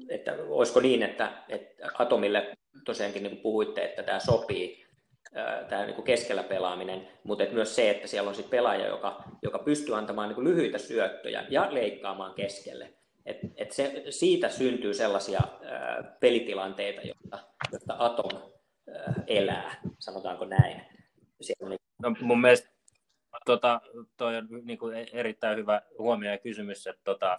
että 0.09 0.35
olisiko 0.49 0.79
niin, 0.79 1.03
että, 1.03 1.31
että 1.49 1.87
Atomille 1.99 2.57
tosiaankin 2.85 3.23
niin 3.23 3.31
kuin 3.31 3.41
puhuitte, 3.41 3.85
että 3.85 4.03
tämä 4.03 4.19
sopii, 4.19 4.85
tämä 5.69 5.85
niin 5.85 6.03
keskellä 6.03 6.43
pelaaminen, 6.43 7.07
mutta 7.23 7.43
että 7.43 7.55
myös 7.55 7.75
se, 7.75 7.89
että 7.89 8.07
siellä 8.07 8.29
on 8.29 8.35
sit 8.35 8.49
pelaaja, 8.49 8.87
joka, 8.87 9.23
joka 9.41 9.59
pystyy 9.59 9.97
antamaan 9.97 10.29
niin 10.29 10.43
lyhyitä 10.43 10.77
syöttöjä 10.77 11.45
ja 11.49 11.67
leikkaamaan 11.71 12.33
keskelle. 12.33 12.93
Et, 13.29 13.37
et 13.55 13.71
se, 13.71 14.03
siitä 14.09 14.49
syntyy 14.49 14.93
sellaisia 14.93 15.39
ää, 15.65 16.17
pelitilanteita, 16.19 17.01
jotta, 17.01 17.39
jotta 17.71 17.95
Atom 17.99 18.41
ää, 18.95 19.13
elää, 19.27 19.81
sanotaanko 19.99 20.45
näin. 20.45 20.81
On 21.61 21.77
no, 22.03 22.15
mun 22.21 22.41
mielestä 22.41 22.69
tota, 23.45 23.81
toi 24.17 24.37
on 24.37 24.47
niin 24.63 24.79
kuin 24.79 24.97
erittäin 25.13 25.57
hyvä 25.57 25.81
huomio 25.99 26.31
ja 26.31 26.37
kysymys, 26.37 26.87
että 26.87 27.01
tota, 27.03 27.37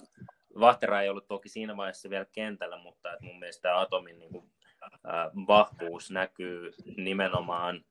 Vahtera 0.60 1.02
ei 1.02 1.08
ollut 1.08 1.28
toki 1.28 1.48
siinä 1.48 1.76
vaiheessa 1.76 2.10
vielä 2.10 2.26
kentällä, 2.32 2.78
mutta 2.78 3.12
että 3.12 3.24
mun 3.24 3.38
mielestä 3.38 3.80
Atomin 3.80 4.18
niin 4.18 4.32
kuin, 4.32 4.50
äh, 4.82 5.30
vahvuus 5.46 6.10
näkyy 6.10 6.72
nimenomaan 6.96 7.84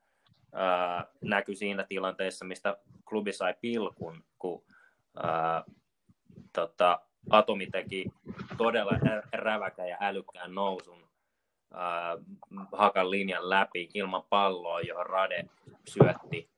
äh, 0.55 1.05
näkyy 1.21 1.55
siinä 1.55 1.85
tilanteessa, 1.89 2.45
mistä 2.45 2.77
klubi 3.05 3.33
sai 3.33 3.55
pilkun, 3.62 4.23
kun 4.39 4.65
äh, 5.25 5.63
tota, 6.53 7.01
Atomi 7.29 7.67
teki 7.67 8.05
todella 8.58 8.91
räväkä 9.34 9.86
ja 9.86 9.97
älykkään 10.01 10.55
nousun 10.55 11.03
äh, 11.75 12.25
Hakan 12.71 13.12
linjan 13.12 13.49
läpi 13.49 13.89
ilman 13.93 14.23
palloa, 14.29 14.82
johon 14.82 15.05
Rade 15.05 15.45
syötti 15.88 16.49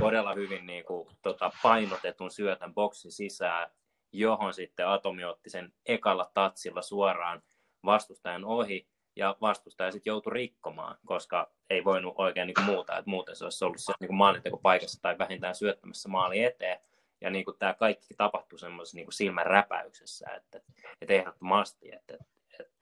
todella 0.00 0.34
hyvin 0.34 0.66
niin 0.66 0.84
kuin, 0.84 1.08
tota, 1.22 1.50
painotetun 1.62 2.30
syötän 2.30 2.74
boksin 2.74 3.12
sisään, 3.12 3.70
johon 4.12 4.54
sitten 4.54 4.88
Atomi 4.88 5.24
otti 5.24 5.50
sen 5.50 5.72
ekalla 5.86 6.30
tatsilla 6.34 6.82
suoraan 6.82 7.42
vastustajan 7.84 8.44
ohi, 8.44 8.88
ja 9.18 9.36
vastustaja 9.40 9.92
sitten 9.92 10.10
joutui 10.10 10.32
rikkomaan, 10.32 10.98
koska 11.06 11.50
ei 11.70 11.84
voinut 11.84 12.14
oikein 12.18 12.46
niin 12.46 12.54
kuin 12.54 12.64
muuta, 12.64 12.98
että 12.98 13.10
muuten 13.10 13.36
se 13.36 13.44
olisi 13.44 13.64
ollut 13.64 13.78
se 13.80 13.92
niin 14.00 14.14
maalintekopaikassa 14.14 15.02
tai 15.02 15.18
vähintään 15.18 15.54
syöttämässä 15.54 16.08
maali 16.08 16.44
eteen. 16.44 16.80
Ja 17.20 17.30
niin 17.30 17.44
kuin 17.44 17.58
tämä 17.58 17.74
kaikki 17.74 18.14
tapahtui 18.14 18.58
semmoisessa 18.58 18.96
niin 18.96 19.12
silmän 19.12 19.46
räpäyksessä, 19.46 20.30
että, 20.36 20.60
että 21.00 21.14
ehdottomasti, 21.14 21.94
että, 21.94 22.18
että 22.60 22.74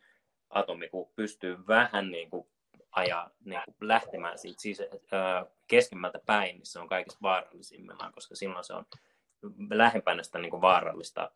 atomi 0.51 0.89
kun 0.89 1.13
pystyy 1.17 1.67
vähän 1.67 2.11
niin 2.11 2.31
kuin 2.31 2.49
ajaa 2.91 3.31
niin 3.45 3.61
kuin 3.65 3.89
lähtemään 3.89 4.39
siitä 4.39 4.63
siis, 4.63 4.81
äh, 4.81 5.47
keskemmältä 5.67 6.21
päin, 6.27 6.57
niin 6.57 6.67
se 6.67 6.79
on 6.79 6.89
kaikista 6.89 7.19
vaarallisimmillaan, 7.23 8.13
koska 8.13 8.35
silloin 8.35 8.65
se 8.65 8.75
on 8.75 8.85
lähempänä 9.71 10.23
sitä 10.23 10.39
niin 10.39 10.51
kuin 10.51 10.63
vaarallista 10.63 11.31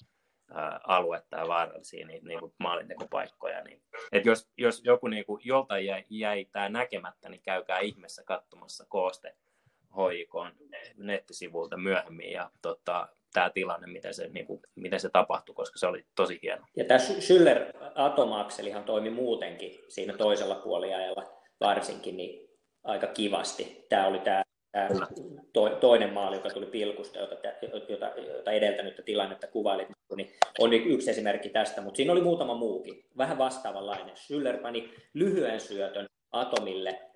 äh, 0.56 0.80
aluetta 0.86 1.36
ja 1.36 1.48
vaarallisia 1.48 2.06
niin, 2.06 2.24
niin 2.24 2.40
kuin 2.40 2.54
maalintekopaikkoja. 2.58 3.62
Niin. 3.62 3.82
Et 4.12 4.26
jos, 4.26 4.50
jos 4.56 4.84
joku 4.84 5.08
niin 5.08 5.24
kuin, 5.24 5.40
joltain 5.44 5.86
jäi, 5.86 6.04
jäi 6.10 6.44
tämä 6.44 6.68
näkemättä, 6.68 7.28
niin 7.28 7.42
käykää 7.42 7.78
ihmeessä 7.78 8.22
katsomassa 8.24 8.86
kooste 8.88 9.36
hoikon 9.96 10.52
nettisivulta 10.96 11.76
myöhemmin 11.76 12.32
ja 12.32 12.50
tota, 12.62 13.08
tämä 13.32 13.50
tilanne, 13.50 13.86
miten 13.86 14.14
se, 14.14 14.28
niin 14.28 14.46
kuin, 14.46 14.60
miten 14.74 15.00
se 15.00 15.08
tapahtui, 15.08 15.54
koska 15.54 15.78
se 15.78 15.86
oli 15.86 16.04
tosi 16.16 16.38
hieno. 16.42 16.66
Ja 16.76 16.84
tämä 16.84 16.98
Schüller 16.98 17.90
atomakselihan 17.94 18.84
toimi 18.84 19.10
muutenkin 19.10 19.80
siinä 19.88 20.12
toisella 20.12 20.54
puoliajalla 20.54 21.32
varsinkin 21.60 22.16
niin 22.16 22.50
aika 22.84 23.06
kivasti. 23.06 23.86
Tämä 23.88 24.06
oli 24.06 24.18
tämä, 24.18 24.42
tämä 24.72 25.06
to, 25.52 25.68
toinen 25.68 26.12
maali, 26.12 26.36
joka 26.36 26.50
tuli 26.50 26.66
pilkusta, 26.66 27.18
jota, 27.18 27.34
jota, 27.88 28.12
jota 28.36 28.50
edeltänyttä 28.50 29.02
tilannetta 29.02 29.46
kuvailit, 29.46 29.88
niin 30.16 30.30
on 30.58 30.72
yksi 30.72 31.10
esimerkki 31.10 31.48
tästä, 31.48 31.80
mutta 31.80 31.96
siinä 31.96 32.12
oli 32.12 32.22
muutama 32.22 32.54
muukin, 32.54 33.04
vähän 33.16 33.38
vastaavanlainen. 33.38 34.14
Schüller 34.16 34.62
pani 34.62 34.94
lyhyen 35.14 35.60
syötön 35.60 36.06
Atomille 36.32 37.09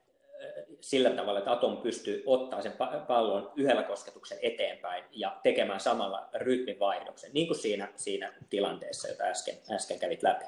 sillä 0.84 1.10
tavalla, 1.10 1.38
että 1.38 1.52
Atom 1.52 1.76
pystyy 1.76 2.22
ottaa 2.26 2.62
sen 2.62 2.72
pallon 3.08 3.52
yhdellä 3.56 3.82
kosketuksen 3.82 4.38
eteenpäin 4.42 5.04
ja 5.10 5.40
tekemään 5.42 5.80
samalla 5.80 6.28
rytminvaihdoksen, 6.34 7.30
niin 7.34 7.46
kuin 7.46 7.58
siinä, 7.58 7.92
siinä 7.96 8.32
tilanteessa, 8.50 9.08
jota 9.08 9.24
äsken, 9.24 9.54
äsken 9.70 9.98
kävit 9.98 10.22
läpi. 10.22 10.44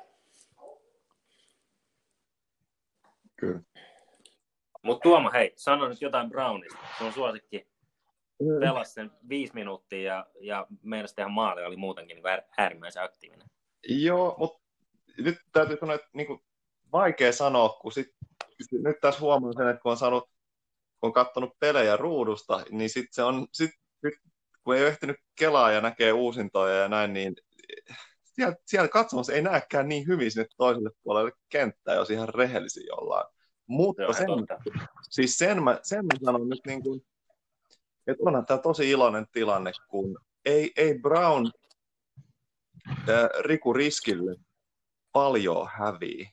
Kyllä. 3.37 3.61
Mutta 4.83 5.03
Tuomo, 5.03 5.31
hei, 5.33 5.53
sano 5.57 5.89
nyt 5.89 6.03
jotain 6.03 6.31
Brownista. 6.31 6.79
Sun 6.99 7.13
suosikki 7.13 7.67
pelasi 8.61 8.93
sen 8.93 9.11
viisi 9.29 9.55
minuuttia 9.55 10.03
ja, 10.03 10.27
ja 10.41 10.67
meidän 10.83 11.09
tehdä 11.17 11.29
maali 11.29 11.65
oli 11.65 11.77
muutenkin 11.77 12.15
niin 12.15 12.43
äärimmäisen 12.59 13.03
aktiivinen. 13.03 13.49
Joo, 13.89 14.35
mutta 14.39 14.61
nyt 15.19 15.39
täytyy 15.53 15.77
sanoa, 15.81 15.95
että 15.95 16.09
niin 16.13 16.27
kuin, 16.27 16.41
vaikea 16.93 17.33
sanoa, 17.33 17.69
kun 17.69 17.93
sit, 17.93 18.15
nyt 18.73 18.97
tässä 19.01 19.21
huomaan 19.21 19.55
sen, 19.57 19.69
että 19.69 19.83
kun 19.83 19.93
on 19.93 19.99
saanut 19.99 20.31
kun 21.01 21.09
on 21.09 21.13
katsonut 21.13 21.59
pelejä 21.61 21.97
ruudusta, 21.97 22.63
niin 22.71 22.91
sitten 22.91 23.13
se 23.13 23.23
on, 23.23 23.47
sit, 23.53 23.71
kun 24.65 24.75
ei 24.75 24.83
ole 24.83 24.89
ehtinyt 24.89 25.17
kelaa 25.39 25.73
ja 25.73 25.81
näkee 25.81 26.13
uusintoja 26.13 26.77
ja 26.77 26.89
näin, 26.89 27.13
niin 27.13 27.35
siellä, 28.23 28.57
siellä 28.67 28.89
katsomassa 28.89 29.33
ei 29.33 29.43
näekään 29.43 29.89
niin 29.89 30.07
hyvin 30.07 30.31
sinne 30.31 30.47
toiselle 30.57 30.91
puolelle 31.03 31.33
kenttää, 31.49 31.95
jos 31.95 32.11
ihan 32.11 32.29
rehellisiä 32.29 32.95
ollaan. 32.95 33.33
Mutta 33.67 34.13
sen, 34.13 34.29
siis 35.11 35.39
sen, 35.39 35.63
mä, 35.63 35.81
sen 35.83 36.05
mä 36.05 36.19
sanon 36.25 36.49
nyt 36.49 36.61
niin 36.67 36.83
kuin, 36.83 37.07
että 38.07 38.23
onhan 38.27 38.47
tämä 38.47 38.59
tosi 38.59 38.91
iloinen 38.91 39.27
tilanne, 39.33 39.73
kun 39.89 40.19
ei, 40.45 40.73
ei 40.77 40.99
Brown 40.99 41.51
äh, 42.89 43.29
Riku 43.41 43.73
Riskille 43.73 44.37
paljon 45.13 45.69
häviä. 45.73 46.31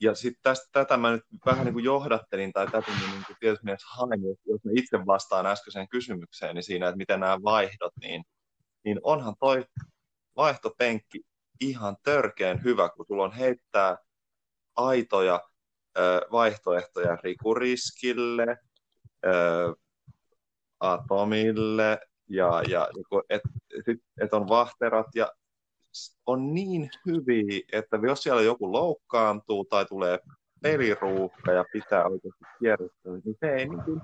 Ja 0.00 0.14
sitten 0.14 0.56
tätä 0.72 0.96
mä 0.96 1.10
nyt 1.10 1.22
vähän 1.46 1.64
niin 1.64 1.72
kuin 1.72 1.84
johdattelin, 1.84 2.52
tai 2.52 2.66
tätä 2.66 2.92
niin 3.10 3.24
kuin 3.26 3.36
tietysti 3.40 3.64
mielessä 3.64 3.86
hain, 3.90 4.22
jos 4.22 4.64
mä 4.64 4.70
itse 4.74 5.06
vastaan 5.06 5.46
äskeiseen 5.46 5.88
kysymykseen, 5.88 6.54
niin 6.54 6.62
siinä, 6.62 6.88
että 6.88 6.96
miten 6.96 7.20
nämä 7.20 7.38
vaihdot, 7.44 7.92
niin, 8.00 8.24
niin 8.84 9.00
onhan 9.02 9.34
toi 9.40 9.64
vaihtopenkki 10.36 11.20
ihan 11.60 11.96
törkeän 12.02 12.64
hyvä, 12.64 12.88
kun 12.88 13.06
sulla 13.06 13.24
on 13.24 13.32
heittää 13.32 13.96
aitoja 14.76 15.40
vaihtoehtoja 16.32 17.16
Rikuriskille, 17.16 18.56
Atomille 20.80 21.98
ja, 22.28 22.62
ja 22.68 22.88
niinku, 22.94 23.22
että 23.30 23.48
et 24.20 24.34
on 24.34 24.48
vahterat 24.48 25.06
ja 25.14 25.32
on 26.26 26.54
niin 26.54 26.90
hyviä, 27.06 27.60
että 27.72 27.98
jos 28.02 28.22
siellä 28.22 28.42
joku 28.42 28.72
loukkaantuu 28.72 29.64
tai 29.64 29.86
tulee 29.86 30.18
peliruuhka 30.62 31.52
ja 31.52 31.64
pitää 31.72 32.04
oikeasti 32.04 32.44
kierrättää, 32.58 33.12
niin 33.12 33.36
se 33.40 33.54
ei, 33.54 33.68
niin 33.68 33.82
kuin, 33.84 34.00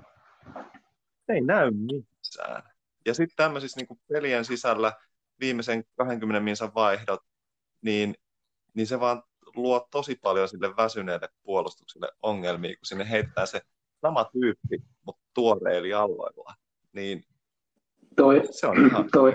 se 1.25 1.33
ei 1.33 1.41
näy 1.41 1.71
missään. 1.71 2.63
Ja 3.05 3.13
sitten 3.13 3.35
tämmöisissä 3.35 3.79
niin 3.79 3.99
pelien 4.13 4.45
sisällä 4.45 4.93
viimeisen 5.39 5.83
20 5.97 6.39
minsan 6.39 6.75
vaihdot, 6.75 7.19
niin, 7.81 8.15
niin 8.73 8.87
se 8.87 8.99
vaan 8.99 9.23
luo 9.55 9.87
tosi 9.91 10.15
paljon 10.15 10.49
sille 10.49 10.75
väsyneelle 10.77 11.29
puolustukselle 11.43 12.09
ongelmia, 12.21 12.75
kun 12.75 12.85
sinne 12.85 13.09
heittää 13.09 13.45
se 13.45 13.61
sama 14.01 14.29
tyyppi, 14.33 14.77
mutta 15.05 15.21
tuoreeli 15.33 15.93
alloilla. 15.93 16.53
Niin 16.93 17.23
toi, 18.15 18.41
se 18.51 18.67
on 18.67 18.85
ihan 18.85 19.09
toi. 19.11 19.33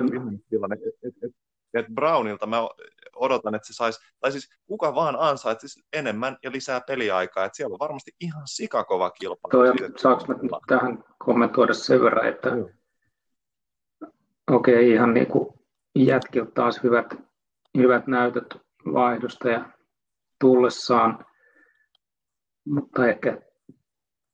tilanne. 0.50 0.76
Et, 0.76 0.94
et, 1.02 1.14
et 1.22 1.36
Brownilta 1.94 2.46
mä 2.46 2.68
odotan, 3.16 3.54
että 3.54 3.66
se 3.66 3.72
saisi, 3.72 4.00
tai 4.20 4.32
siis 4.32 4.48
kuka 4.66 4.94
vaan 4.94 5.16
ansaitsisi 5.18 5.80
enemmän 5.92 6.36
ja 6.42 6.52
lisää 6.52 6.80
peliaikaa, 6.86 7.44
että 7.44 7.56
siellä 7.56 7.74
on 7.74 7.78
varmasti 7.78 8.10
ihan 8.20 8.42
sikakova 8.44 9.10
kilpailu. 9.10 9.50
Toi, 9.50 9.90
saanko 9.96 10.24
mä 10.26 10.36
tähän 10.66 11.04
kommentoida 11.18 11.74
sen 11.74 12.00
verran, 12.00 12.28
että 12.28 12.50
okei, 14.50 14.74
okay, 14.74 14.86
ihan 14.86 15.14
niin 15.14 15.26
kuin 15.26 15.48
jätkiltä 15.96 16.50
taas 16.54 16.82
hyvät, 16.82 17.14
hyvät 17.76 18.06
näytöt 18.06 18.56
vaihdosta 18.92 19.48
ja 19.48 19.70
tullessaan, 20.40 21.24
mutta 22.66 23.08
ehkä 23.08 23.42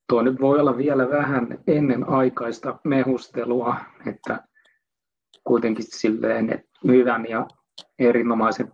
tuo 0.08 0.22
nyt 0.22 0.40
voi 0.40 0.60
olla 0.60 0.76
vielä 0.76 1.10
vähän 1.10 1.58
ennen 1.66 2.08
aikaista 2.08 2.78
mehustelua, 2.84 3.76
että 4.06 4.44
kuitenkin 5.46 5.84
silleen, 5.88 6.52
että 6.52 6.68
hyvän 6.86 7.26
ja 7.28 7.46
erinomaisen 7.98 8.72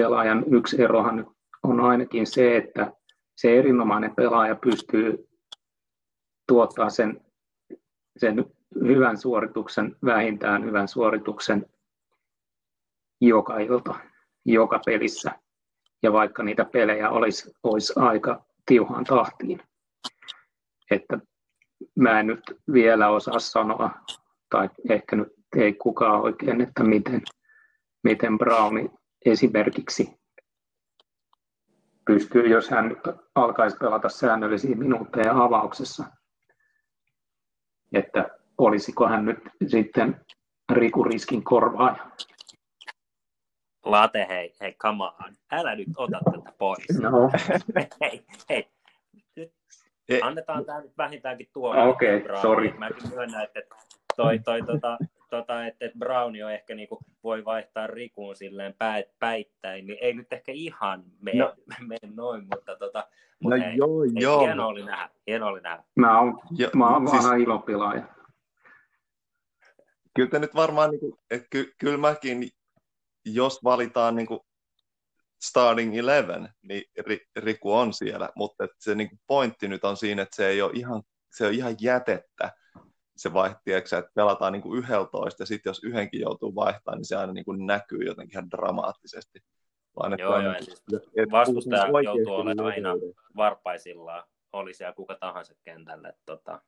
pelaajan 0.00 0.44
yksi 0.54 0.82
erohan 0.82 1.26
on 1.62 1.80
ainakin 1.80 2.26
se, 2.26 2.56
että 2.56 2.92
se 3.36 3.58
erinomainen 3.58 4.14
pelaaja 4.14 4.56
pystyy 4.56 5.28
tuottaa 6.48 6.90
sen, 6.90 7.20
sen 8.16 8.44
hyvän 8.74 9.18
suorituksen, 9.18 9.96
vähintään 10.04 10.64
hyvän 10.64 10.88
suorituksen 10.88 11.66
joka 13.20 13.58
ilta, 13.58 13.94
joka 14.44 14.80
pelissä 14.86 15.30
ja 16.02 16.12
vaikka 16.12 16.42
niitä 16.42 16.64
pelejä 16.64 17.10
olisi, 17.10 17.52
olisi 17.62 17.92
aika 17.96 18.44
tiuhaan 18.66 19.04
tahtiin. 19.04 19.62
Että 20.90 21.18
mä 21.94 22.20
en 22.20 22.26
nyt 22.26 22.42
vielä 22.72 23.08
osaa 23.08 23.38
sanoa, 23.38 23.90
tai 24.50 24.70
ehkä 24.90 25.16
nyt 25.16 25.37
ei 25.56 25.72
kukaan 25.72 26.20
oikein, 26.20 26.60
että 26.60 26.84
miten, 26.84 27.22
miten 28.04 28.38
Browni 28.38 28.90
esimerkiksi 29.24 30.18
pystyy, 32.06 32.48
jos 32.48 32.70
hän 32.70 32.96
alkaisi 33.34 33.76
pelata 33.76 34.08
säännöllisiä 34.08 34.76
minuutteja 34.76 35.44
avauksessa, 35.44 36.04
että 37.92 38.28
olisiko 38.58 39.08
hän 39.08 39.24
nyt 39.24 39.38
sitten 39.66 40.20
Riku 40.72 41.04
Riskin 41.04 41.44
korvaaja. 41.44 42.10
Late, 43.84 44.26
hei, 44.28 44.54
hei, 44.60 44.74
come 44.74 45.04
on. 45.04 45.36
Älä 45.52 45.74
nyt 45.74 45.88
ota 45.96 46.20
tätä 46.24 46.52
pois. 46.58 47.00
No. 47.00 47.30
hei, 48.00 48.24
hei. 48.48 48.68
Nyt 50.08 50.22
annetaan 50.22 50.64
tämä 50.64 50.80
nyt 50.80 50.98
vähintäänkin 50.98 51.48
tuo. 51.52 51.90
Okei, 51.90 52.16
okay, 52.16 52.40
sorry. 52.42 52.74
Mäkin 52.78 53.10
myönnän, 53.14 53.44
että 53.44 53.60
toi, 54.16 54.38
toi, 54.38 54.62
tota, 54.62 54.98
tota, 55.30 55.66
että, 55.66 55.86
että 55.86 55.98
Browni 55.98 56.42
on 56.42 56.52
ehkä 56.52 56.74
niinku, 56.74 56.98
voi 57.24 57.44
vaihtaa 57.44 57.86
Rikuun 57.86 58.36
silleen 58.36 58.74
pä, 58.78 59.04
päittäin, 59.18 59.86
niin 59.86 59.98
ei 60.00 60.12
nyt 60.12 60.32
ehkä 60.32 60.52
ihan 60.52 61.04
mene, 61.20 61.38
no. 61.38 61.54
mene 61.88 62.14
noin, 62.14 62.46
mutta 62.54 62.76
tota, 62.76 63.08
no 63.44 63.50
hei, 63.50 63.76
joo, 63.76 64.00
hei, 64.00 64.10
joo. 64.14 64.40
hieno 64.40 64.68
oli 64.68 64.84
nähdä, 64.84 65.10
hieno 65.26 65.46
oli 65.46 65.60
nähdä. 65.60 65.84
Mä 65.96 66.20
oon, 66.20 66.40
jo, 66.50 66.70
mä 66.76 66.88
oon 66.88 67.08
siis, 67.08 67.24
vähän 67.24 67.40
ilopilaaja. 67.40 68.02
Kyllä 70.14 70.30
te 70.30 70.38
nyt 70.38 70.54
varmaan, 70.54 70.90
niin 70.90 71.00
kuin, 71.00 71.14
että 71.30 71.46
ky, 71.50 71.74
kyllä 71.78 71.98
mäkin, 71.98 72.50
jos 73.24 73.64
valitaan 73.64 74.16
niin 74.16 74.26
kuin 74.26 74.40
starting 75.42 75.96
11, 75.96 76.48
niin 76.62 76.84
Riku 77.36 77.72
on 77.74 77.92
siellä, 77.92 78.28
mutta 78.34 78.64
että 78.64 78.76
se 78.80 78.94
niin 78.94 79.08
kuin 79.08 79.20
pointti 79.26 79.68
nyt 79.68 79.84
on 79.84 79.96
siinä, 79.96 80.22
että 80.22 80.36
se 80.36 80.48
ei 80.48 80.62
ole 80.62 80.72
ihan, 80.74 81.02
se 81.30 81.46
on 81.46 81.52
ihan 81.52 81.76
jätettä, 81.80 82.52
se 83.18 83.32
vaihti, 83.32 83.72
että 83.72 84.02
pelataan 84.14 84.52
niin 84.52 84.62
kuin 84.62 84.78
11 84.78 85.42
ja 85.42 85.46
sitten 85.46 85.70
jos 85.70 85.84
yhdenkin 85.84 86.20
joutuu 86.20 86.54
vaihtamaan, 86.54 86.98
niin 86.98 87.06
se 87.06 87.16
aina 87.16 87.32
niin 87.32 87.44
kuin 87.44 87.66
näkyy 87.66 88.00
jotenkin 88.04 88.34
ihan 88.34 88.50
dramaattisesti. 88.50 89.40
Vaan, 89.96 90.12
että 90.12 90.22
joo, 90.22 90.40
joo, 90.40 90.52
niin, 90.52 90.64
siis 90.64 90.82
vastustaja 91.30 91.86
joutuu 92.04 92.34
olemaan 92.34 92.72
aina 92.72 92.94
varpaisillaan, 93.36 94.24
oli 94.52 94.74
siellä 94.74 94.92
kuka 94.92 95.14
tahansa 95.14 95.54
kentällä. 95.64 96.12
Tota. 96.26 96.60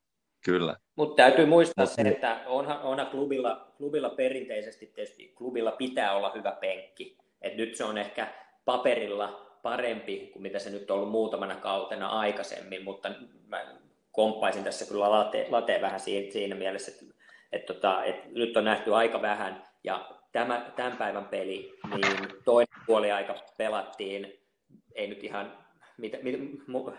Kyllä. 0.44 0.76
Mutta 0.96 1.22
täytyy 1.22 1.46
muistaa 1.46 1.84
Mut, 1.84 1.94
se, 1.94 2.02
että 2.02 2.40
onhan, 2.46 2.82
onhan 2.82 3.06
klubilla, 3.06 3.72
klubilla 3.76 4.10
perinteisesti 4.10 4.86
tietysti 4.86 5.34
klubilla 5.38 5.72
pitää 5.72 6.12
olla 6.12 6.32
hyvä 6.34 6.52
penkki. 6.52 7.18
Et 7.42 7.56
nyt 7.56 7.76
se 7.76 7.84
on 7.84 7.98
ehkä 7.98 8.34
paperilla 8.64 9.46
parempi 9.62 10.30
kuin 10.32 10.42
mitä 10.42 10.58
se 10.58 10.70
nyt 10.70 10.90
on 10.90 10.96
ollut 10.96 11.10
muutamana 11.10 11.56
kautena 11.56 12.08
aikaisemmin, 12.08 12.84
mutta 12.84 13.10
mä 13.46 13.64
komppaisin 14.12 14.64
tässä 14.64 14.86
kyllä 14.86 15.10
late, 15.10 15.46
late 15.50 15.80
vähän 15.80 16.00
siinä, 16.00 16.32
siinä 16.32 16.54
mielessä, 16.54 16.92
että, 16.92 17.14
että, 17.52 17.74
tota, 17.74 18.04
että, 18.04 18.22
että 18.22 18.38
nyt 18.38 18.56
on 18.56 18.64
nähty 18.64 18.94
aika 18.94 19.22
vähän. 19.22 19.66
Ja 19.84 20.10
tämä, 20.32 20.72
tämän 20.76 20.96
päivän 20.96 21.24
peli, 21.24 21.78
niin 21.94 22.28
toinen 22.44 22.82
puoli 22.86 23.10
aika 23.10 23.34
pelattiin, 23.56 24.40
ei 24.94 25.06
nyt 25.06 25.24
ihan, 25.24 25.58
mit, 25.98 26.12
mit, 26.22 26.40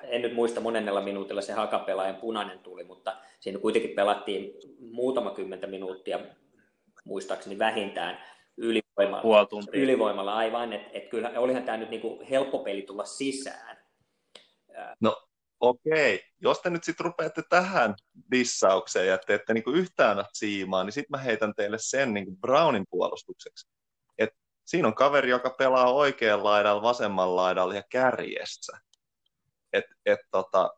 en 0.04 0.22
nyt 0.22 0.34
muista 0.34 0.62
monennella 0.62 1.02
minuutilla 1.02 1.42
se 1.42 1.54
hakapelaajan 1.54 2.16
punainen 2.16 2.60
tuli, 2.60 2.84
mutta 2.84 3.18
siinä 3.40 3.60
kuitenkin 3.60 3.96
pelattiin 3.96 4.54
muutama 4.80 5.32
kymmentä 5.32 5.68
minuuttia, 5.68 6.20
muistaakseni 7.06 7.60
vähintään, 7.60 8.18
ylivoimalla, 8.58 9.48
ylivoimalla. 9.74 10.36
Aivan, 10.36 10.74
että 10.74 10.90
et 10.94 11.08
kyllä 11.10 11.32
olihan 11.38 11.64
tämä 11.64 11.78
nyt 11.78 11.90
niinku 11.90 12.24
helppo 12.30 12.60
peli 12.60 12.82
tulla 12.82 13.06
sisään. 13.06 13.78
No 15.00 15.31
okei, 15.62 16.24
jos 16.40 16.60
te 16.62 16.70
nyt 16.70 16.84
sitten 16.84 17.06
rupeatte 17.06 17.42
tähän 17.50 17.96
dissaukseen 18.32 19.08
ja 19.08 19.18
te 19.18 19.34
ette 19.34 19.54
niinku 19.54 19.72
yhtään 19.72 20.26
siimaa, 20.34 20.84
niin 20.84 20.94
sitten 20.94 21.20
mä 21.20 21.24
heitän 21.24 21.54
teille 21.56 21.78
sen 21.80 22.14
niinku 22.14 22.36
Brownin 22.36 22.84
puolustukseksi. 22.90 23.70
Et 24.18 24.30
siinä 24.66 24.88
on 24.88 24.96
kaveri, 24.96 25.30
joka 25.30 25.50
pelaa 25.50 25.94
oikean 25.94 26.44
laidalla, 26.44 26.82
vasemman 26.82 27.36
laidalla 27.36 27.76
ja 27.76 27.84
kärjessä. 27.90 28.78
Et, 29.74 29.86
et 30.06 30.20
tota, 30.32 30.70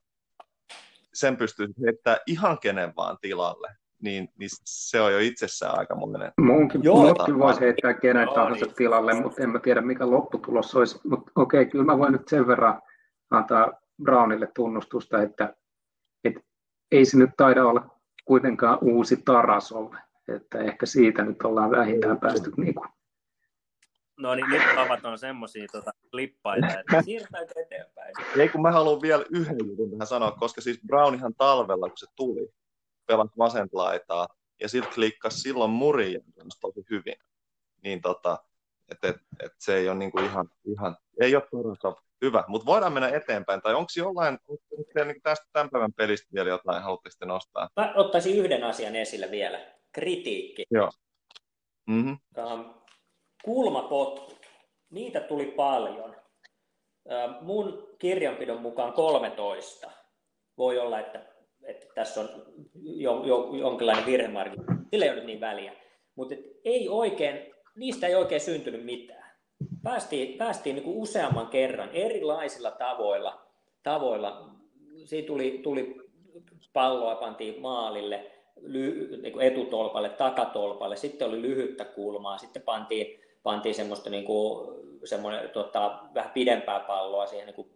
sen 1.13 1.37
pystyy 1.37 1.67
heittämään 1.85 2.21
ihan 2.27 2.59
kenen 2.59 2.93
vaan 2.95 3.17
tilalle. 3.21 3.75
Niin, 4.01 4.29
niin 4.39 4.49
se 4.63 5.01
on 5.01 5.13
jo 5.13 5.19
itsessään 5.19 5.79
aika 5.79 5.95
monen. 5.95 6.31
Munkin, 6.37 6.83
Joo, 6.83 7.03
munkin 7.03 7.39
voisi 7.39 7.61
heittää 7.61 7.93
kenen 7.93 8.25
no, 8.25 8.33
tahansa 8.33 8.65
niin. 8.65 8.75
tilalle, 8.75 9.13
mutta 9.13 9.43
en 9.43 9.49
mä 9.49 9.59
tiedä 9.59 9.81
mikä 9.81 10.11
lopputulos 10.11 10.75
olisi. 10.75 10.99
Mutta 11.07 11.31
okei, 11.35 11.65
kyllä 11.65 11.85
mä 11.85 11.97
voin 11.97 12.11
nyt 12.11 12.27
sen 12.27 12.47
verran 12.47 12.81
antaa 13.29 13.82
Brownille 14.03 14.47
tunnustusta, 14.55 15.21
että, 15.21 15.55
että 16.23 16.41
ei 16.91 17.05
se 17.05 17.17
nyt 17.17 17.29
taida 17.37 17.65
olla 17.65 17.99
kuitenkaan 18.25 18.77
uusi 18.81 19.17
Tarasov, 19.25 19.93
että 20.27 20.59
ehkä 20.59 20.85
siitä 20.85 21.23
nyt 21.23 21.41
ollaan 21.41 21.71
vähintään 21.71 22.19
päästy 22.19 22.51
niin 22.57 22.75
kuin 22.75 22.89
No 24.19 24.35
niin, 24.35 24.49
nyt 24.49 24.61
avataan 24.77 25.19
semmoisia 25.19 25.67
tota, 25.71 25.91
lippaita, 26.13 26.67
että 26.67 26.97
eteenpäin? 27.65 28.13
Ei, 28.37 28.49
kun 28.49 28.61
mä 28.61 28.71
haluan 28.71 29.01
vielä 29.01 29.25
yhden 29.29 29.57
jutun 29.67 29.91
tähän 29.91 30.07
sanoa, 30.07 30.31
koska 30.31 30.61
siis 30.61 30.79
Brownihan 30.87 31.33
talvella, 31.37 31.89
kun 31.89 31.97
se 31.97 32.05
tuli, 32.15 32.49
pelasi 33.05 33.33
vasenta 33.37 33.77
laitaa, 33.77 34.27
ja 34.61 34.69
siltä 34.69 34.87
klikkasi 34.95 35.39
silloin 35.39 35.71
Murien 35.71 36.21
tosi 36.61 36.85
hyvin. 36.89 37.15
Niin 37.83 38.01
tota, 38.01 38.37
että 38.91 39.07
et, 39.07 39.15
et 39.39 39.51
se 39.57 39.75
ei 39.77 39.89
ole 39.89 39.97
niinku 39.97 40.19
ihan, 40.19 40.49
ihan, 40.65 40.97
ei 41.21 41.35
ole 41.35 41.43
Tarasov 41.51 41.95
Hyvä, 42.23 42.43
mutta 42.47 42.65
voidaan 42.65 42.93
mennä 42.93 43.09
eteenpäin. 43.09 43.61
Tai 43.61 43.73
onko 43.73 43.89
jollain, 43.97 44.37
onko 44.47 45.03
niin 45.05 45.21
tästä 45.23 45.45
tämän 45.53 45.69
päivän 45.69 45.93
pelistä 45.93 46.27
vielä 46.33 46.49
jotain, 46.49 46.83
haluatteko 46.83 47.25
nostaa? 47.25 47.69
Mä 47.75 47.93
ottaisin 47.95 48.37
yhden 48.37 48.63
asian 48.63 48.95
esille 48.95 49.31
vielä. 49.31 49.59
Kritiikki. 49.91 50.65
Joo. 50.71 50.91
Mm-hmm. 51.87 52.17
Kulmapotkut. 53.43 54.45
Niitä 54.89 55.19
tuli 55.19 55.45
paljon. 55.45 56.15
Um, 57.05 57.35
mun 57.41 57.87
kirjanpidon 57.99 58.61
mukaan 58.61 58.93
13. 58.93 59.91
Voi 60.57 60.79
olla, 60.79 60.99
että, 60.99 61.25
että 61.63 61.85
tässä 61.95 62.21
on 62.21 62.29
jo, 62.73 63.23
jo, 63.25 63.49
jonkinlainen 63.53 64.05
virhemarkki. 64.05 64.57
Sillä 64.91 65.05
ei 65.05 65.11
ole 65.11 65.17
nyt 65.17 65.25
niin 65.25 65.41
väliä. 65.41 65.73
Mutta 66.15 66.35
ei 66.65 66.89
oikein, 66.89 67.53
niistä 67.75 68.07
ei 68.07 68.15
oikein 68.15 68.41
syntynyt 68.41 68.85
mitään 68.85 69.22
päästiin, 69.83 70.37
päästiin 70.37 70.75
niin 70.75 70.83
kuin 70.83 70.97
useamman 70.97 71.47
kerran 71.47 71.89
erilaisilla 71.93 72.71
tavoilla. 72.71 73.41
tavoilla. 73.83 74.49
Siitä 75.05 75.27
tuli, 75.27 75.59
tuli 75.63 75.95
palloa, 76.73 77.15
pantiin 77.15 77.61
maalille, 77.61 78.31
ly, 78.61 79.17
niin 79.21 79.33
kuin 79.33 79.47
etutolpalle, 79.47 80.09
takatolpalle, 80.09 80.95
sitten 80.95 81.27
oli 81.27 81.41
lyhyttä 81.41 81.85
kulmaa, 81.85 82.37
sitten 82.37 82.61
pantiin, 82.61 83.21
pantiin 83.43 83.75
semmoista 83.75 84.09
niin 84.09 84.25
kuin, 84.25 84.69
semmoinen, 85.05 85.49
tota, 85.49 85.99
vähän 86.13 86.31
pidempää 86.31 86.79
palloa 86.79 87.25
siihen 87.25 87.45
niin 87.45 87.55
kuin 87.55 87.69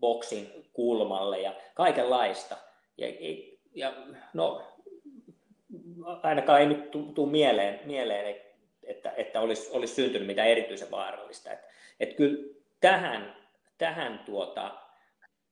boksin 0.00 0.68
kulmalle 0.72 1.40
ja 1.40 1.52
kaikenlaista. 1.74 2.56
Ja, 2.98 3.06
ja 3.74 3.92
no, 4.34 4.62
ainakaan 6.22 6.60
ei 6.60 6.66
nyt 6.66 6.90
tule 6.90 7.30
mieleen, 7.30 7.80
mieleen 7.84 8.45
että, 8.86 9.12
että 9.16 9.40
olisi, 9.40 9.70
olisi 9.72 9.94
syntynyt 9.94 10.26
mitään 10.26 10.48
erityisen 10.48 10.90
vaarallista. 10.90 11.52
Että, 11.52 11.68
että 12.00 12.14
kyllä 12.14 12.54
tähän, 12.80 13.36
tähän 13.78 14.18
tuota, 14.18 14.74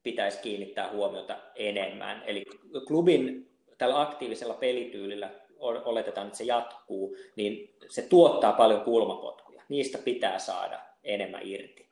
pitäisi 0.03 0.39
kiinnittää 0.43 0.91
huomiota 0.91 1.37
enemmän. 1.55 2.23
Eli 2.27 2.45
klubin 2.87 3.51
tällä 3.79 4.01
aktiivisella 4.01 4.55
pelityylillä 4.55 5.31
oletetaan, 5.59 6.27
että 6.27 6.39
se 6.39 6.45
jatkuu, 6.45 7.17
niin 7.37 7.77
se 7.89 8.03
tuottaa 8.03 8.53
paljon 8.53 8.81
kulmapotkuja. 8.81 9.63
Niistä 9.69 9.99
pitää 9.99 10.39
saada 10.39 10.81
enemmän 11.05 11.41
irti. 11.45 11.89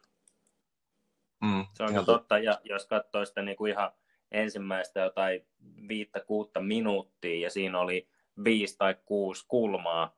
Mm, 1.41 1.67
se 1.75 1.83
on 1.83 2.07
totta, 2.07 2.39
ja 2.39 2.61
jos 2.65 2.87
katsoo 2.87 3.25
sitä 3.25 3.43
niin 3.43 3.57
kuin 3.57 3.73
ihan 3.73 3.93
ensimmäistä 4.31 5.01
jotain 5.01 5.47
viittä 5.89 6.21
kuutta 6.21 6.61
minuuttia, 6.61 7.41
ja 7.41 7.51
siinä 7.51 7.81
oli 7.81 8.09
viisi 8.45 8.79
tai 8.79 8.97
kuusi 9.05 9.45
kulmaa, 9.49 10.17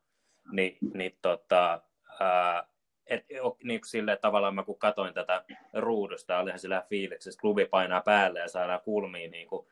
niin, 0.53 0.79
niin 0.95 1.19
tota, 1.23 1.81
ää, 2.21 2.69
et, 3.07 3.27
niin 3.65 3.81
kuin 3.81 3.89
silleen 3.89 4.19
tavallaan 4.21 4.55
mä 4.55 4.63
kun 4.63 4.79
katoin 4.79 5.15
tätä 5.15 5.45
ruudusta, 5.73 6.39
olihan 6.39 6.59
sillä 6.59 6.87
fiiliksessä, 6.89 7.41
klubi 7.41 7.65
painaa 7.65 8.01
päälle 8.01 8.41
ja 8.41 8.49
saadaan 8.49 8.81
kulmiin 8.81 9.31
niin 9.31 9.49
kuin 9.49 9.67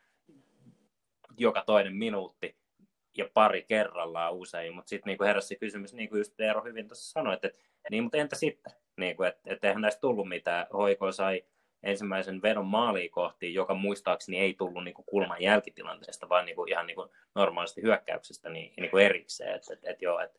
joka 1.39 1.63
toinen 1.67 1.97
minuutti 1.97 2.57
ja 3.17 3.29
pari 3.35 3.63
kerrallaan 3.63 4.35
usein, 4.35 4.75
mutta 4.75 4.89
sitten 4.89 5.11
niin 5.11 5.27
heräsi 5.27 5.57
kysymys, 5.57 5.95
niin 5.95 6.09
kuin 6.09 6.19
just 6.19 6.41
Eero 6.41 6.65
hyvin 6.65 6.89
tuossa 6.89 7.13
sanoi, 7.13 7.35
että, 7.35 7.51
niin, 7.91 8.03
mutta 8.03 8.19
entä 8.19 8.37
sitten, 8.37 8.73
niin 8.97 9.17
kuin, 9.17 9.29
että, 9.29 9.41
että 9.47 9.67
eihän 9.69 9.83
näistä 9.83 10.01
tullut 10.01 10.29
mitään, 10.29 10.67
Hoiko 10.73 11.13
sai 11.13 11.45
ensimmäisen 11.83 12.43
vedon 12.43 12.67
maaliin 12.67 13.11
kohti, 13.11 13.55
joka 13.55 13.75
muistaakseni 13.75 14.39
ei 14.39 14.55
tullut 14.55 14.85
niin 14.85 14.95
kuin 14.95 15.07
kulman 15.07 15.43
jälkitilanteesta, 15.43 16.29
vaan 16.29 16.45
niin 16.45 16.57
kuin 16.57 16.69
ihan 16.69 16.87
niin 16.87 16.95
kuin 16.95 17.11
normaalisti 17.35 17.83
hyökkäyksestä 17.83 18.49
niin, 18.49 18.73
niin 18.77 18.91
kuin 18.91 19.05
erikseen, 19.05 19.55
että, 19.55 19.75
että, 19.75 19.91
että 19.91 20.05
joo, 20.05 20.21
että 20.21 20.39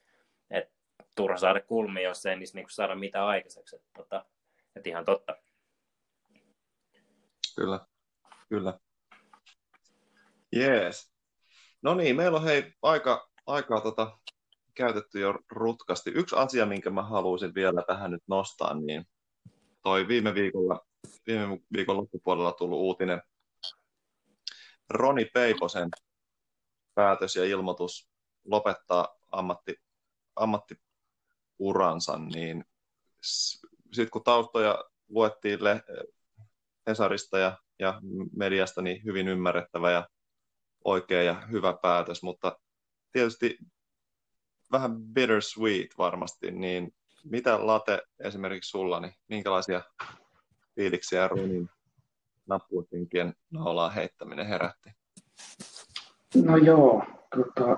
et 0.49 0.71
turha 1.15 1.37
saada 1.37 1.61
kulmia, 1.61 2.03
jos 2.03 2.25
ei 2.25 2.35
niissä 2.35 2.57
niinku 2.57 2.69
saada 2.69 2.95
mitään 2.95 3.25
aikaiseksi. 3.25 3.75
Että 3.75 3.89
tota, 3.97 4.25
et 4.75 4.87
ihan 4.87 5.05
totta. 5.05 5.35
Kyllä, 7.55 7.79
kyllä. 8.49 8.79
Jees. 10.51 11.13
No 11.81 11.95
niin, 11.95 12.15
meillä 12.15 12.37
on 12.37 12.43
hei 12.43 12.73
aika, 12.81 13.29
aikaa 13.45 13.81
tota, 13.81 14.17
käytetty 14.73 15.19
jo 15.19 15.33
rutkasti. 15.49 16.11
Yksi 16.15 16.35
asia, 16.35 16.65
minkä 16.65 16.89
mä 16.89 17.03
haluaisin 17.03 17.55
vielä 17.55 17.83
tähän 17.87 18.11
nyt 18.11 18.23
nostaa, 18.27 18.73
niin 18.73 19.05
toi 19.83 20.07
viime 20.07 20.33
viikolla 20.33 20.79
viime 21.27 21.59
viikon 21.73 21.97
loppupuolella 21.97 22.51
tullut 22.51 22.79
uutinen 22.79 23.21
Roni 24.89 25.25
Peiposen 25.25 25.89
päätös 26.93 27.35
ja 27.35 27.45
ilmoitus 27.45 28.09
lopettaa 28.45 29.15
ammatti, 29.31 29.75
ammattiuransa, 30.35 32.17
niin 32.17 32.65
sitten 33.91 34.09
kun 34.11 34.23
taustoja 34.23 34.83
luettiin 35.09 35.63
le- 35.63 35.83
Hesarista 36.87 37.39
ja, 37.39 37.57
ja 37.79 38.01
mediasta, 38.37 38.81
niin 38.81 39.03
hyvin 39.03 39.27
ymmärrettävä 39.27 39.91
ja 39.91 40.07
oikea 40.85 41.23
ja 41.23 41.33
hyvä 41.51 41.73
päätös, 41.81 42.23
mutta 42.23 42.59
tietysti 43.11 43.57
vähän 44.71 44.95
bittersweet 44.95 45.97
varmasti, 45.97 46.51
niin 46.51 46.93
mitä 47.23 47.67
Late 47.67 48.01
esimerkiksi 48.19 48.69
sulla, 48.69 48.99
niin 48.99 49.13
minkälaisia 49.27 49.81
fiiliksiä 50.75 51.27
Ronin 51.27 51.69
nappuutinkien 52.47 53.33
naulaa 53.51 53.89
heittäminen 53.89 54.47
herätti? 54.47 54.89
No 56.35 56.57
joo, 56.57 57.03
tota, 57.35 57.77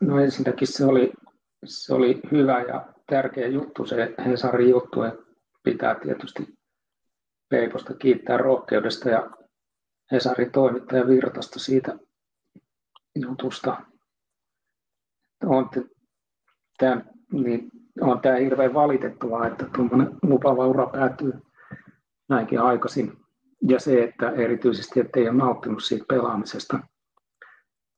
no 0.00 0.20
ensinnäkin 0.20 0.68
se 0.68 0.84
oli, 0.84 1.12
se 1.64 1.94
oli 1.94 2.20
hyvä 2.32 2.62
ja 2.62 2.94
tärkeä 3.06 3.46
juttu, 3.46 3.86
se 3.86 4.14
Hesarin 4.26 4.70
juttu, 4.70 5.02
että 5.02 5.24
pitää 5.62 5.94
tietysti 5.94 6.54
Peiposta 7.48 7.94
kiittää 7.94 8.36
rohkeudesta 8.36 9.10
ja 9.10 9.30
Hesarin 10.12 10.52
toimittaja 10.52 11.06
Virtasta 11.06 11.58
siitä 11.58 11.98
jutusta. 13.14 13.82
On 15.46 15.70
tämä, 16.78 17.04
niin 17.32 17.70
on 18.00 18.20
tämä 18.20 18.36
hirveän 18.36 18.74
valitettavaa, 18.74 19.46
että 19.46 19.66
tuommoinen 19.74 20.10
lupaava 20.22 20.66
ura 20.66 20.86
päätyy 20.86 21.32
näinkin 22.28 22.60
aikaisin. 22.60 23.12
Ja 23.68 23.80
se, 23.80 24.04
että 24.04 24.30
erityisesti 24.30 25.00
että 25.00 25.20
ei 25.20 25.28
ole 25.28 25.36
nauttinut 25.36 25.84
siitä 25.84 26.04
pelaamisesta. 26.08 26.78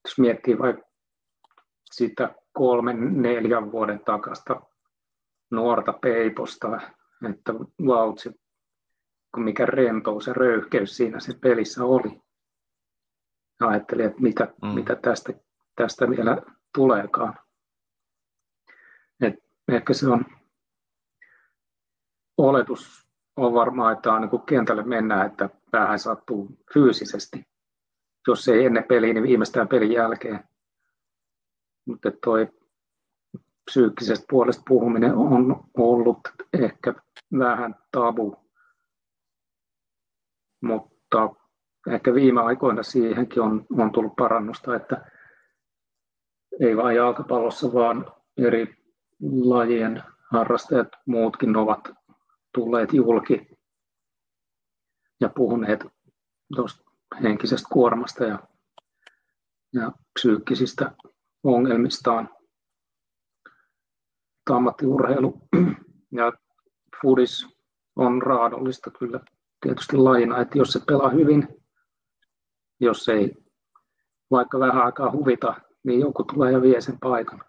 Jos 0.05 0.19
miettii 0.19 0.59
vaikka 0.59 0.87
sitä 1.93 2.35
kolmen, 2.57 3.23
neljän 3.23 3.73
vuoden 3.73 4.01
takasta 4.05 4.61
nuorta 5.51 5.93
Peiposta, 5.93 6.81
että 7.31 7.55
vautsi, 7.87 8.31
mikä 9.37 9.67
rentous 9.67 10.27
ja 10.27 10.33
röyhkeys 10.33 10.97
siinä 10.97 11.21
se 11.21 11.35
pelissä 11.41 11.85
oli. 11.85 12.21
Ajattelin, 13.61 14.07
että 14.07 14.23
mitä, 14.23 14.55
mm. 14.63 14.69
mitä 14.69 14.97
tästä, 14.97 15.33
tästä 15.77 16.11
vielä 16.11 16.43
tuleekaan. 16.75 17.39
Et 19.21 19.35
ehkä 19.69 19.95
se 19.95 20.09
on 20.09 20.25
oletus 22.39 23.07
on 23.37 23.55
varmaan, 23.55 23.93
että 23.93 24.13
on 24.13 24.21
niin 24.21 24.43
kentälle 24.47 24.83
mennään, 24.83 25.27
että 25.27 25.51
päähän 25.71 25.99
sattuu 25.99 26.49
fyysisesti. 26.75 27.45
Jos 28.29 28.49
ei 28.49 28.65
ennen 28.65 28.85
peliä, 28.85 29.13
niin 29.13 29.23
viimeistään 29.23 29.69
pelin 29.69 29.93
jälkeen. 29.93 30.45
Mutta 31.87 32.11
toi 32.25 32.49
psyykkisestä 33.65 34.27
puolesta 34.31 34.63
puhuminen 34.69 35.15
on 35.15 35.65
ollut 35.77 36.21
ehkä 36.53 36.95
vähän 37.39 37.75
tabu. 37.93 38.37
Mutta 40.63 41.31
ehkä 41.89 42.15
viime 42.15 42.41
aikoina 42.41 42.83
siihenkin 42.83 43.43
on, 43.43 43.67
on 43.79 43.93
tullut 43.93 44.17
parannusta, 44.17 44.77
että 44.77 45.11
ei 46.61 46.77
vain 46.77 46.97
jalkapallossa, 46.97 47.73
vaan 47.73 48.13
eri 48.37 48.77
lajien 49.45 50.03
harrastajat 50.33 50.89
muutkin 51.07 51.57
ovat 51.57 51.81
tulleet 52.55 52.93
julki 52.93 53.49
ja 55.21 55.29
puhuneet 55.29 55.87
tuosta 56.57 56.85
henkisestä 57.23 57.69
kuormasta 57.73 58.25
ja, 58.25 58.39
ja 59.73 59.93
psyykkisistä 60.13 60.93
ongelmistaan. 61.47 62.29
Ammattiurheilu 64.51 65.39
ja 66.13 66.33
fudis 67.03 67.47
on 67.97 68.23
raadollista 68.23 68.91
kyllä 68.91 69.21
tietysti 69.61 69.97
lajina, 69.97 70.41
että 70.41 70.59
jos 70.59 70.73
se 70.73 70.81
pelaa 70.87 71.11
hyvin, 71.11 71.49
jos 72.81 73.09
ei 73.09 73.35
vaikka 74.31 74.59
vähän 74.59 74.85
aikaa 74.85 75.13
huvita, 75.13 75.55
niin 75.85 76.01
joku 76.01 76.25
tulee 76.25 76.53
ja 76.53 76.63
vie 76.63 76.81
sen 76.81 76.99
paikan. 77.01 77.41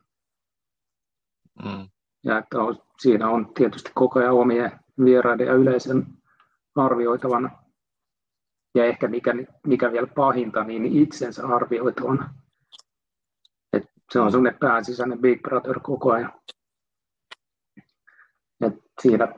Mm. 1.63 1.89
Ja 2.23 2.37
että 2.37 2.59
on, 2.59 2.77
siinä 2.99 3.29
on 3.29 3.53
tietysti 3.53 3.91
koko 3.95 4.19
ajan 4.19 4.33
omien 4.33 4.79
vieraiden 5.03 5.47
ja 5.47 5.53
yleisen 5.53 6.05
arvioitavana. 6.75 7.63
Ja 8.75 8.85
ehkä 8.85 9.07
mikä, 9.07 9.33
mikä 9.67 9.91
vielä 9.91 10.07
pahinta, 10.07 10.63
niin 10.63 10.85
itsensä 10.85 11.47
arvioitavana. 11.47 12.33
Se 14.11 14.19
on 14.19 14.31
sellainen 14.31 14.59
pääsisäinen 14.59 15.19
Big 15.19 15.41
Brother 15.41 15.79
koko 15.79 16.11
ajan. 16.11 16.33
Et 18.61 18.73
siinä 19.01 19.35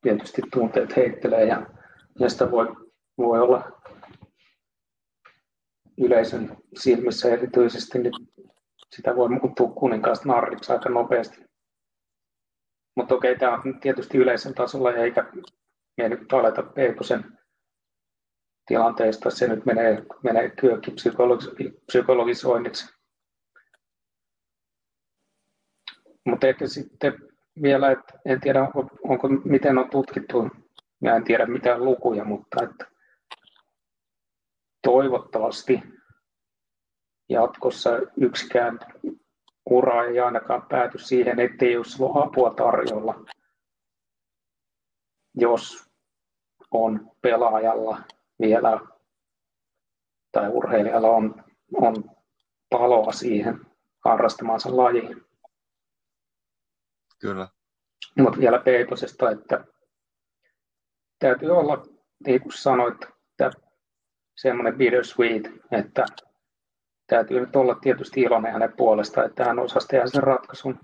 tietysti 0.00 0.42
tunteet 0.52 0.96
heittelee 0.96 1.44
ja, 1.44 1.66
ja 2.18 2.30
sitä 2.30 2.50
voi, 2.50 2.66
voi 3.18 3.40
olla 3.40 3.80
yleisön 5.98 6.56
silmissä 6.74 7.28
erityisesti, 7.28 7.98
niin 7.98 8.12
sitä 8.96 9.16
voi 9.16 9.28
muuttua 9.28 9.68
kuninkaasta 9.68 10.28
narriksi 10.28 10.72
aika 10.72 10.88
nopeasti. 10.88 11.44
Mutta 12.96 13.14
okei, 13.14 13.38
tämä 13.38 13.54
on 13.54 13.80
tietysti 13.80 14.18
yleisen 14.18 14.54
tasolla, 14.54 14.92
eikä 14.92 15.32
me 15.96 16.08
nyt 16.08 16.32
aleta 16.32 16.62
Peeposen 16.62 17.38
tilanteesta, 18.66 19.30
se 19.30 19.48
nyt 19.48 19.66
menee, 19.66 20.02
menee 20.22 20.50
kyökki 20.50 20.90
psykologisoinniksi. 21.86 22.97
Mutta 26.30 26.46
ehkä 26.46 26.66
sitten 26.66 27.12
vielä, 27.62 27.90
että 27.90 28.18
en 28.24 28.40
tiedä, 28.40 28.62
onko, 28.62 28.88
onko, 29.04 29.28
miten 29.28 29.78
on 29.78 29.90
tutkittu, 29.90 30.48
ja 31.02 31.16
en 31.16 31.24
tiedä 31.24 31.46
mitään 31.46 31.84
lukuja, 31.84 32.24
mutta 32.24 32.62
että 32.62 32.86
toivottavasti 34.82 35.82
jatkossa 37.28 37.90
yksikään 38.16 38.78
ura 39.70 40.04
ei 40.04 40.20
ainakaan 40.20 40.62
pääty 40.68 40.98
siihen, 40.98 41.40
ettei 41.40 41.72
jos 41.72 42.00
ole 42.00 42.24
apua 42.24 42.54
tarjolla, 42.54 43.24
jos 45.34 45.90
on 46.70 47.10
pelaajalla 47.22 47.98
vielä 48.40 48.80
tai 50.32 50.48
urheilijalla 50.48 51.08
on, 51.08 51.44
on 51.74 51.94
paloa 52.70 53.12
siihen 53.12 53.60
harrastamansa 54.04 54.76
lajiin. 54.76 55.27
Kyllä. 57.18 57.48
Mutta 58.18 58.40
vielä 58.40 58.58
Peitosesta, 58.58 59.30
että 59.30 59.64
täytyy 61.18 61.50
olla, 61.50 61.82
niin 62.26 62.40
kuin 62.40 62.52
sanoit, 62.52 62.96
että 63.30 63.50
semmoinen 64.36 64.78
bittersweet, 64.78 65.42
että 65.72 66.04
täytyy 67.06 67.40
nyt 67.40 67.56
olla 67.56 67.74
tietysti 67.74 68.20
iloinen 68.20 68.52
hänen 68.52 68.72
puolestaan, 68.76 69.26
että 69.26 69.44
hän 69.44 69.58
osasi 69.58 69.88
tehdä 69.88 70.06
sen 70.06 70.22
ratkaisun. 70.22 70.80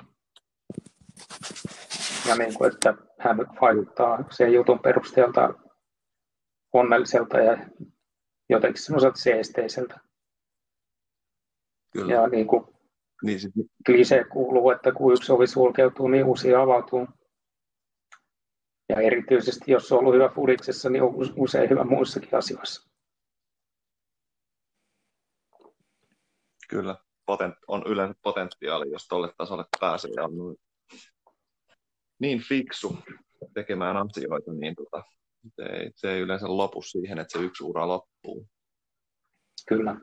Ja 2.28 2.37
niin 2.37 2.55
kuin, 2.55 2.72
että 2.72 2.95
hän 3.18 3.37
nyt 3.37 3.49
vaikuttaa 3.61 4.24
sen 4.30 4.53
jutun 4.53 4.78
perusteelta 4.78 5.55
onnelliselta 6.72 7.39
ja 7.39 7.59
jotenkin 8.49 8.82
semmoiselta 8.82 9.16
seesteiseltä. 9.16 10.01
Kyllä. 11.93 12.14
Ja 12.14 12.28
niin 12.28 12.47
kuin 12.47 12.74
niin 13.25 13.41
sit... 13.41 13.53
klisee 13.87 14.25
kuuluu, 14.25 14.70
että 14.70 14.93
kun 14.93 15.12
yksi 15.12 15.33
ovi 15.33 15.47
sulkeutuu, 15.47 16.09
niin 16.09 16.25
uusi 16.25 16.55
avautuu. 16.55 17.09
Ja 18.89 19.01
erityisesti, 19.01 19.72
jos 19.72 19.93
on 19.93 19.99
ollut 19.99 20.14
hyvä 20.14 20.29
fudiksessa, 20.29 20.91
niin 20.91 21.03
on 21.03 21.14
usein 21.37 21.70
hyvä 21.70 21.85
muissakin 21.85 22.39
asioissa. 22.39 22.91
Kyllä, 26.68 26.97
potent, 27.27 27.55
on 27.68 27.83
yleensä 27.87 28.14
potentiaali, 28.22 28.91
jos 28.91 29.09
tuolle 29.09 29.33
tasolle 29.37 29.64
pääsee 29.81 30.11
ja 30.16 30.25
on 30.25 30.57
niin 32.18 32.41
fiksu 32.41 32.99
tekemään 33.55 33.97
asioita, 33.97 34.53
niin 34.53 34.75
tota, 34.75 35.03
se, 35.57 35.62
ei, 35.62 35.91
se 35.95 36.12
ei 36.12 36.20
yleensä 36.20 36.47
lopu 36.49 36.83
siihen, 36.83 37.18
että 37.18 37.39
se 37.39 37.45
yksi 37.45 37.64
ura 37.64 37.89
loppuu. 37.89 38.49
Kyllä. 39.68 39.97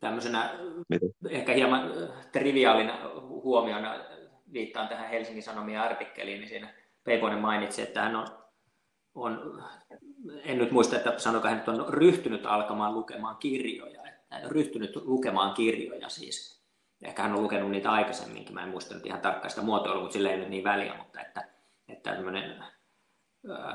Tämmöisenä 0.00 0.50
Mitä? 0.88 1.06
ehkä 1.28 1.52
hieman 1.52 1.90
triviaalina 2.32 2.98
huomiona 3.20 3.94
viittaan 4.52 4.88
tähän 4.88 5.08
Helsingin 5.08 5.42
Sanomien 5.42 5.80
artikkeliin, 5.80 6.40
niin 6.40 6.48
siinä 6.48 6.74
Peiponen 7.04 7.38
mainitsi, 7.38 7.82
että 7.82 8.02
hän 8.02 8.16
on, 8.16 8.26
on 9.14 9.64
en 10.44 10.58
nyt 10.58 10.70
muista, 10.70 10.96
että 10.96 11.18
sanoiko 11.18 11.48
hän, 11.48 11.58
että 11.58 11.70
on 11.70 11.88
ryhtynyt 11.88 12.46
alkamaan 12.46 12.94
lukemaan 12.94 13.36
kirjoja 13.36 14.04
ryhtynyt 14.48 14.96
lukemaan 14.96 15.54
kirjoja 15.54 16.08
siis. 16.08 16.64
Ehkä 17.02 17.22
hän 17.22 17.34
on 17.34 17.42
lukenut 17.42 17.70
niitä 17.70 17.90
aikaisemminkin, 17.90 18.54
mä 18.54 18.62
en 18.62 18.68
muista 18.68 18.94
nyt 18.94 19.06
ihan 19.06 19.20
tarkkaan 19.20 19.50
sitä 19.50 19.62
muotoilua, 19.62 20.00
mutta 20.00 20.12
sillä 20.12 20.30
ei 20.30 20.36
nyt 20.36 20.48
niin 20.48 20.64
väliä, 20.64 20.94
mutta 20.94 21.20
että, 21.20 21.48
että 21.88 22.14
tämmöinen 22.14 22.64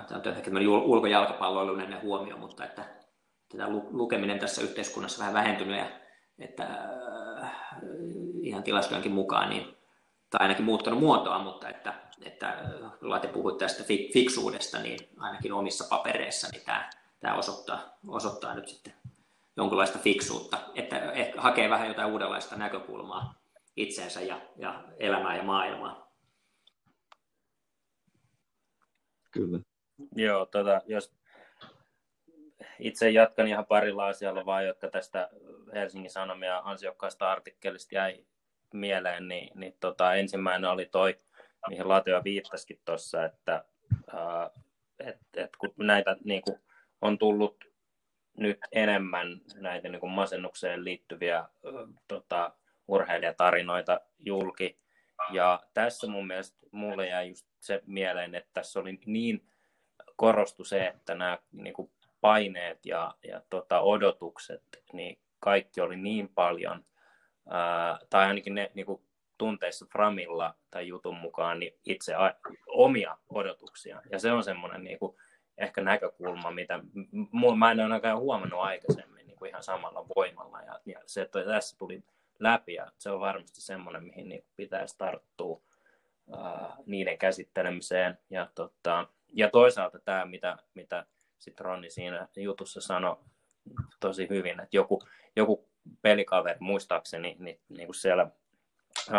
tämä 0.07 0.21
on 0.25 0.33
ehkä 0.37 0.51
ulkojalkapalloiluinen 0.83 2.01
huomio, 2.01 2.37
mutta 2.37 2.65
että 2.65 2.85
tätä 3.51 3.69
lukeminen 3.91 4.39
tässä 4.39 4.61
yhteiskunnassa 4.61 5.19
vähän 5.19 5.33
vähentynyt 5.33 5.77
ja 5.77 5.85
että 6.39 6.67
ihan 8.41 8.63
tilastojenkin 8.63 9.11
mukaan, 9.11 9.49
niin, 9.49 9.77
tai 10.29 10.41
ainakin 10.41 10.65
muuttanut 10.65 10.99
muotoa, 10.99 11.43
mutta 11.43 11.69
että, 11.69 11.93
että 12.25 12.57
Late 13.01 13.27
puhuit 13.27 13.57
tästä 13.57 13.83
fiksuudesta, 14.13 14.79
niin 14.79 14.99
ainakin 15.17 15.53
omissa 15.53 15.85
papereissa 15.89 16.47
niin 16.51 16.65
tämä, 16.65 16.89
tämä 17.19 17.35
osoittaa, 17.35 17.97
osoittaa 18.07 18.55
nyt 18.55 18.67
sitten 18.67 18.93
jonkinlaista 19.57 19.99
fiksuutta, 19.99 20.57
että 20.75 21.11
ehkä 21.11 21.41
hakee 21.41 21.69
vähän 21.69 21.87
jotain 21.87 22.11
uudenlaista 22.11 22.55
näkökulmaa 22.55 23.33
itseensä 23.75 24.21
ja, 24.21 24.41
ja 24.57 24.83
elämää 24.97 25.37
ja 25.37 25.43
maailmaa. 25.43 26.11
Kyllä. 29.31 29.59
Joo, 30.15 30.45
tota, 30.45 30.81
jos 30.87 31.18
itse 32.79 33.09
jatkan 33.09 33.47
ihan 33.47 33.65
parilla 33.65 34.07
asialla 34.07 34.45
vaan, 34.45 34.65
jotka 34.65 34.89
tästä 34.89 35.29
Helsingin 35.73 36.11
Sanomia 36.11 36.61
ansiokkaasta 36.65 37.31
artikkelista 37.31 37.95
jäi 37.95 38.25
mieleen, 38.73 39.27
niin, 39.27 39.51
niin 39.55 39.75
tota, 39.79 40.13
ensimmäinen 40.13 40.69
oli 40.69 40.85
toi, 40.85 41.19
mihin 41.69 41.89
Latio 41.89 42.23
viittasikin 42.23 42.79
tuossa, 42.85 43.25
että 43.25 43.65
ää, 44.13 44.49
et, 44.99 45.17
et, 45.33 45.49
kun 45.57 45.73
näitä 45.77 46.15
niin 46.23 46.41
kuin, 46.41 46.59
on 47.01 47.17
tullut 47.17 47.65
nyt 48.37 48.59
enemmän 48.71 49.41
näitä 49.55 49.89
niin 49.89 49.99
kuin 49.99 50.11
masennukseen 50.11 50.85
liittyviä 50.85 51.37
ää, 51.37 51.49
tota, 52.07 52.51
urheilijatarinoita 52.87 54.01
julki, 54.19 54.79
ja 55.31 55.59
tässä 55.73 56.07
mun 56.07 56.27
mielestä 56.27 56.57
mulle 56.71 57.07
jäi 57.07 57.29
just 57.29 57.47
se 57.59 57.81
mieleen, 57.85 58.35
että 58.35 58.49
tässä 58.53 58.79
oli 58.79 58.99
niin 59.05 59.47
korostu 60.15 60.63
se, 60.63 60.87
että 60.87 61.15
nämä 61.15 61.37
niin 61.51 61.73
kuin 61.73 61.91
paineet 62.21 62.85
ja, 62.85 63.15
ja 63.23 63.41
tota, 63.49 63.81
odotukset, 63.81 64.63
niin 64.93 65.19
kaikki 65.39 65.81
oli 65.81 65.95
niin 65.97 66.29
paljon, 66.35 66.85
ää, 67.49 67.99
tai 68.09 68.25
ainakin 68.25 68.55
ne 68.55 68.71
niin 68.73 68.85
kuin 68.85 69.01
tunteissa 69.37 69.85
Framilla 69.91 70.55
tai 70.71 70.87
jutun 70.87 71.17
mukaan, 71.17 71.59
niin 71.59 71.73
itse 71.85 72.15
a, 72.15 72.33
omia 72.67 73.17
odotuksia. 73.29 74.01
Ja 74.11 74.19
se 74.19 74.31
on 74.31 74.43
semmoinen 74.43 74.83
niin 74.83 74.99
kuin, 74.99 75.17
ehkä 75.57 75.81
näkökulma, 75.81 76.51
mitä 76.51 76.79
mä 77.57 77.71
en 77.71 77.79
ole 77.79 77.83
ainakaan 77.83 78.19
huomannut 78.19 78.59
aikaisemmin 78.59 79.27
niin 79.27 79.37
kuin 79.37 79.49
ihan 79.49 79.63
samalla 79.63 80.05
voimalla. 80.15 80.61
Ja, 80.61 80.79
ja 80.85 80.99
se, 81.05 81.21
että 81.21 81.45
tässä 81.45 81.77
tuli 81.77 82.03
läpi, 82.39 82.73
ja 82.73 82.91
se 82.97 83.09
on 83.09 83.19
varmasti 83.19 83.61
semmoinen, 83.61 84.03
mihin 84.03 84.29
niin 84.29 84.45
pitäisi 84.55 84.97
tarttua 84.97 85.61
ää, 86.37 86.75
niiden 86.85 87.17
käsittelemiseen. 87.17 88.17
Ja, 88.29 88.47
tota, 88.55 89.07
ja 89.33 89.49
toisaalta 89.49 89.99
tämä, 89.99 90.25
mitä, 90.25 90.57
mitä 90.73 91.05
sitten 91.39 91.65
Ronni 91.65 91.89
siinä 91.89 92.27
jutussa 92.35 92.81
sanoi 92.81 93.17
tosi 93.99 94.29
hyvin, 94.29 94.59
että 94.59 94.77
joku, 94.77 95.01
joku 95.35 95.69
pelikaveri, 96.01 96.57
muistaakseni, 96.59 97.35
niin, 97.39 97.59
niin 97.69 97.87
kuin 97.87 97.95
siellä 97.95 98.31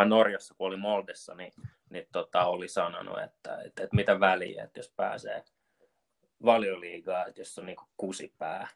Norjassa, 0.04 0.54
kun 0.54 0.66
oli 0.66 0.76
Moldessa, 0.76 1.34
niin, 1.34 1.52
niin 1.90 2.06
tota, 2.12 2.44
oli 2.44 2.68
sanonut, 2.68 3.18
että, 3.18 3.60
että, 3.60 3.82
että 3.82 3.96
mitä 3.96 4.20
väliä, 4.20 4.64
että 4.64 4.78
jos 4.78 4.92
pääsee 4.96 5.44
valioliigaa, 6.44 7.26
että 7.26 7.40
jos 7.40 7.58
on 7.58 7.66
niin 7.66 7.76
kusipää. 7.96 8.68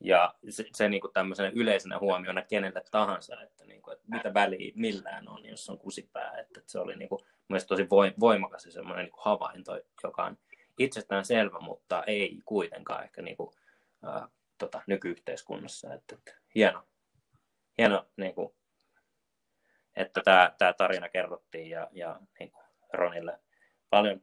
Ja 0.00 0.34
se, 0.48 0.64
se 0.72 0.88
niin 0.88 1.00
kuin 1.00 1.12
tämmöisenä 1.12 1.52
yleisenä 1.54 1.98
huomiona 1.98 2.42
kenelle 2.42 2.82
tahansa, 2.90 3.40
että, 3.42 3.64
niin 3.64 3.82
kuin, 3.82 3.92
että 3.92 4.04
mitä 4.08 4.34
väliä 4.34 4.72
millään 4.74 5.28
on, 5.28 5.44
jos 5.44 5.70
on 5.70 5.78
kusipää. 5.78 6.30
Että, 6.30 6.60
että 6.60 6.72
se 6.72 6.78
oli 6.78 6.96
niin 6.96 7.08
kuin, 7.08 7.20
tosi 7.68 7.88
voimakas 8.20 8.66
ja 8.66 8.72
semmoinen 8.72 9.04
niin 9.04 9.12
kuin 9.12 9.24
havainto, 9.24 9.80
joka 10.02 10.24
on 10.24 10.38
itsestään 10.78 11.24
selvä, 11.24 11.58
mutta 11.60 12.04
ei 12.04 12.40
kuitenkaan 12.44 13.04
ehkä 13.04 13.22
niin 13.22 13.36
kuin, 13.36 13.50
ää, 14.02 14.28
tota, 14.58 14.82
nykyyhteiskunnassa. 14.86 15.94
Että, 15.94 16.14
että, 16.14 16.32
hieno, 16.54 16.82
hieno 17.78 18.06
niin 18.16 18.34
kuin, 18.34 18.54
että 19.96 20.20
tämä, 20.24 20.54
tämä 20.58 20.72
tarina 20.72 21.08
kerrottiin 21.08 21.70
ja, 21.70 21.88
ja 21.92 22.20
niin 22.38 22.50
kuin 22.50 22.64
Ronille 22.92 23.40
paljon 23.90 24.22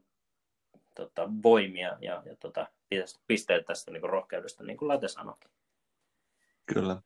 tota, 0.95 1.29
voimia 1.43 1.97
ja, 2.01 2.23
ja 2.25 2.35
tota, 2.35 2.67
pisteet 3.27 3.65
tästä 3.65 3.91
niin 3.91 4.01
kuin 4.01 4.09
rohkeudesta, 4.09 4.63
niin 4.63 4.77
kuin 4.77 4.87
Late 4.87 5.07
sanoikin. 5.07 5.51
Kyllä. 6.73 7.01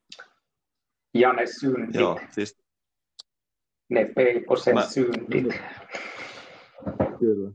Ja 1.14 1.34
ne 1.34 1.46
synnit. 1.46 1.96
Joo, 1.96 2.20
siis... 2.30 2.58
Ne 3.90 4.06
Peiposen 4.16 4.74
Mä... 4.74 4.82
synnit. 4.82 5.62
Kyllä. 7.20 7.52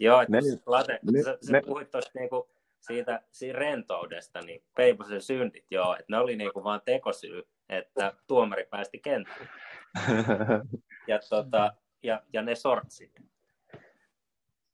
Joo, 0.00 0.20
että 0.20 0.32
ne, 0.32 0.40
Late, 0.66 0.98
ne, 1.12 1.22
sä, 1.22 1.38
sä 1.46 1.52
ne, 1.52 1.62
puhuit 1.66 1.90
tuosta 1.90 2.18
niinku 2.18 2.48
siitä, 2.80 3.22
siitä 3.32 3.58
rentoudesta, 3.58 4.40
niin 4.40 4.64
Peiposen 4.76 5.22
synnit, 5.22 5.64
joo, 5.70 5.92
että 5.92 6.04
ne 6.08 6.18
oli 6.18 6.36
niinku 6.36 6.64
vaan 6.64 6.80
tekosyy, 6.84 7.42
että 7.68 8.12
tuomari 8.26 8.64
päästi 8.70 8.98
kenttään. 8.98 9.50
ja, 11.08 11.20
tota, 11.30 11.74
ja, 12.02 12.22
ja 12.32 12.42
ne 12.42 12.54
sortsit. 12.54 13.12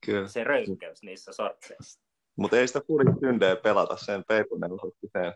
Kyllä. 0.05 0.27
Se 0.27 0.43
röykkäys 0.43 1.03
niissä 1.03 1.33
sortseissa. 1.33 2.01
Mutta 2.35 2.57
ei 2.57 2.67
sitä 2.67 2.81
puri 2.87 3.05
syndejä 3.19 3.55
pelata, 3.55 3.97
sen 3.97 4.23
Peiponen 4.27 4.71
osoitti 4.71 5.07
sen. 5.13 5.33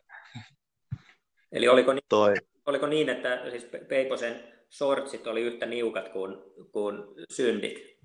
Eli 1.51 1.67
oliko 1.67 1.93
niin, 1.93 2.03
Toi. 2.09 2.33
oliko 2.65 2.87
niin 2.87 3.09
että 3.09 3.49
siis 3.49 3.67
Peiposen 3.87 4.53
sortsit 4.69 5.27
oli 5.27 5.41
yhtä 5.41 5.65
niukat 5.65 6.09
kuin, 6.09 6.37
kuin 6.71 7.03
syndit? 7.29 7.96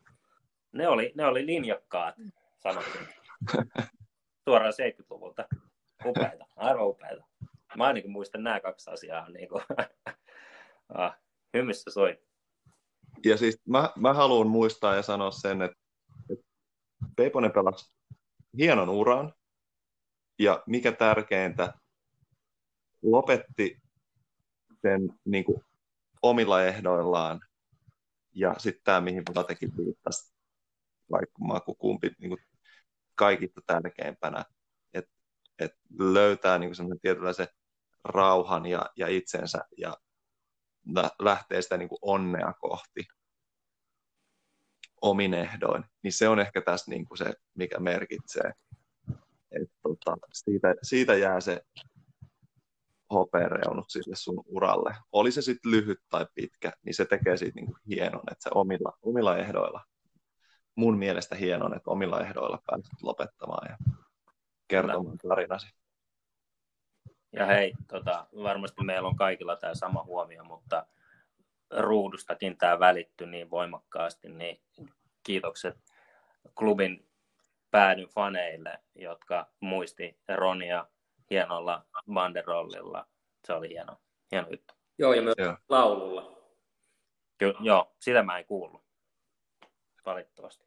Ne 0.72 0.88
oli, 0.88 1.12
ne 1.14 1.26
oli 1.26 1.46
linjakkaat, 1.46 2.14
sanottiin. 2.58 3.08
Suoraan 4.44 4.72
70-luvulta. 4.72 5.44
Upeita, 6.04 6.44
aivan 6.56 6.86
upeita. 6.86 7.24
Mä 7.76 7.86
ainakin 7.86 8.10
muistan 8.10 8.42
nämä 8.42 8.60
kaksi 8.60 8.90
asiaa 8.90 9.28
niin 9.28 9.48
kuin, 9.48 9.62
ah, 10.94 11.16
hymyssä 11.54 11.90
soi. 11.90 12.20
Ja 13.24 13.36
siis 13.36 13.60
mä, 13.68 13.92
mä 13.96 14.14
haluan 14.14 14.46
muistaa 14.46 14.94
ja 14.94 15.02
sanoa 15.02 15.30
sen, 15.30 15.62
että, 15.62 15.78
että 16.30 16.44
Peiponen 17.16 17.52
pelasi 17.52 17.92
hienon 18.58 18.88
uran, 18.88 19.32
ja 20.38 20.62
mikä 20.66 20.92
tärkeintä, 20.92 21.74
lopetti 23.02 23.82
sen 24.82 25.18
niin 25.24 25.44
kuin, 25.44 25.64
omilla 26.22 26.64
ehdoillaan, 26.64 27.40
ja 28.34 28.54
sitten 28.58 28.84
tämä, 28.84 29.00
mihin 29.00 29.22
Vlatekin 29.34 29.76
viittasi, 29.76 30.31
vaikka 31.12 31.74
kumpi 31.78 32.10
niin 32.18 32.28
kuin 32.28 32.40
kaikista 33.14 33.60
tärkeimpänä, 33.66 34.44
että 34.94 35.12
et 35.58 35.72
löytää 35.98 36.58
niin 36.58 36.72
kuin 36.76 37.00
tietynlaisen 37.00 37.48
rauhan 38.04 38.66
ja, 38.66 38.86
ja 38.96 39.08
itsensä 39.08 39.58
ja 39.78 39.96
lähtee 41.18 41.62
sitä 41.62 41.76
niin 41.76 41.88
kuin 41.88 41.98
onnea 42.02 42.52
kohti 42.52 43.06
omin 45.02 45.34
ehdoin, 45.34 45.84
niin 46.02 46.12
se 46.12 46.28
on 46.28 46.40
ehkä 46.40 46.62
tässä 46.62 46.90
niin 46.90 47.04
kuin 47.04 47.18
se, 47.18 47.34
mikä 47.54 47.78
merkitsee. 47.78 48.52
Et, 49.52 49.70
tota, 49.82 50.16
siitä, 50.32 50.74
siitä 50.82 51.14
jää 51.14 51.40
se 51.40 51.60
hopeareunut 53.12 53.84
sille 53.88 54.16
sun 54.16 54.44
uralle. 54.46 54.96
Oli 55.12 55.32
se 55.32 55.42
sitten 55.42 55.70
lyhyt 55.70 55.98
tai 56.08 56.26
pitkä, 56.34 56.72
niin 56.84 56.94
se 56.94 57.04
tekee 57.04 57.36
siitä 57.36 57.54
niin 57.54 57.66
kuin 57.66 57.78
hienon, 57.88 58.22
että 58.30 58.42
se 58.42 58.50
omilla, 58.54 58.98
omilla 59.02 59.36
ehdoilla 59.36 59.84
mun 60.74 60.98
mielestä 60.98 61.34
hienon, 61.34 61.76
että 61.76 61.90
omilla 61.90 62.20
ehdoilla 62.20 62.62
pääsit 62.66 63.02
lopettamaan 63.02 63.70
ja 63.70 63.94
kertomaan 64.68 65.18
tarinasi. 65.18 65.74
Ja 67.32 67.46
hei, 67.46 67.72
tota, 67.88 68.26
varmasti 68.42 68.84
meillä 68.84 69.08
on 69.08 69.16
kaikilla 69.16 69.56
tämä 69.56 69.74
sama 69.74 70.04
huomio, 70.04 70.44
mutta 70.44 70.86
ruudustakin 71.78 72.58
tämä 72.58 72.78
välittyy 72.78 73.26
niin 73.26 73.50
voimakkaasti, 73.50 74.28
niin 74.28 74.62
kiitokset 75.22 75.78
klubin 76.58 77.08
päädyn 77.70 78.08
faneille, 78.08 78.78
jotka 78.94 79.50
muisti 79.60 80.18
Ronia 80.28 80.86
hienolla 81.30 81.86
banderollilla. 82.12 83.06
Se 83.46 83.52
oli 83.52 83.68
hieno, 83.68 83.96
hieno 84.32 84.48
juttu. 84.50 84.74
Joo, 84.98 85.12
ja 85.12 85.22
myös 85.22 85.34
joo. 85.38 85.56
laululla. 85.68 86.38
Ky- 87.38 87.54
joo, 87.60 87.96
sitä 88.00 88.22
mä 88.22 88.38
en 88.38 88.44
kuullut 88.44 88.81
valitettavasti. 90.06 90.64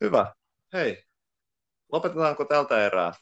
Hyvä. 0.00 0.34
Hei, 0.72 1.04
lopetetaanko 1.92 2.44
tältä 2.44 2.86
erää? 2.86 3.12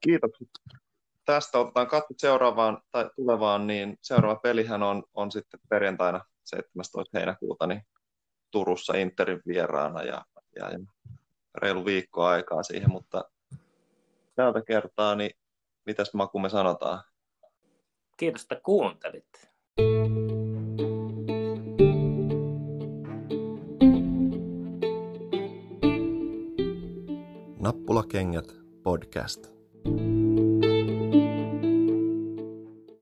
Kiitokset 0.00 0.48
tästä. 1.24 1.58
Otetaan 1.58 1.86
katso 1.86 2.14
seuraavaan 2.16 2.82
tai 2.90 3.10
tulevaan, 3.16 3.66
niin 3.66 3.98
seuraava 4.00 4.40
pelihän 4.40 4.82
on, 4.82 5.02
on 5.14 5.32
sitten 5.32 5.60
perjantaina 5.68 6.24
17. 6.44 7.18
heinäkuuta 7.18 7.66
niin 7.66 7.82
Turussa 8.50 8.96
Interin 8.96 9.42
vieraana 9.46 10.02
ja, 10.02 10.24
ja, 10.56 10.70
ja 10.70 10.78
reilu 11.54 11.84
viikko 11.84 12.24
aikaa 12.24 12.62
siihen, 12.62 12.90
mutta 12.90 13.24
tältä 14.34 14.62
kertaa, 14.66 15.14
niin 15.14 15.30
mitäs 15.86 16.14
Maku 16.14 16.38
me 16.38 16.48
sanotaan? 16.48 17.02
Kiitos, 18.16 18.42
että 18.42 18.60
kuuntelit. 18.62 19.51
Nappulakengät 27.58 28.56
podcast. 28.82 29.51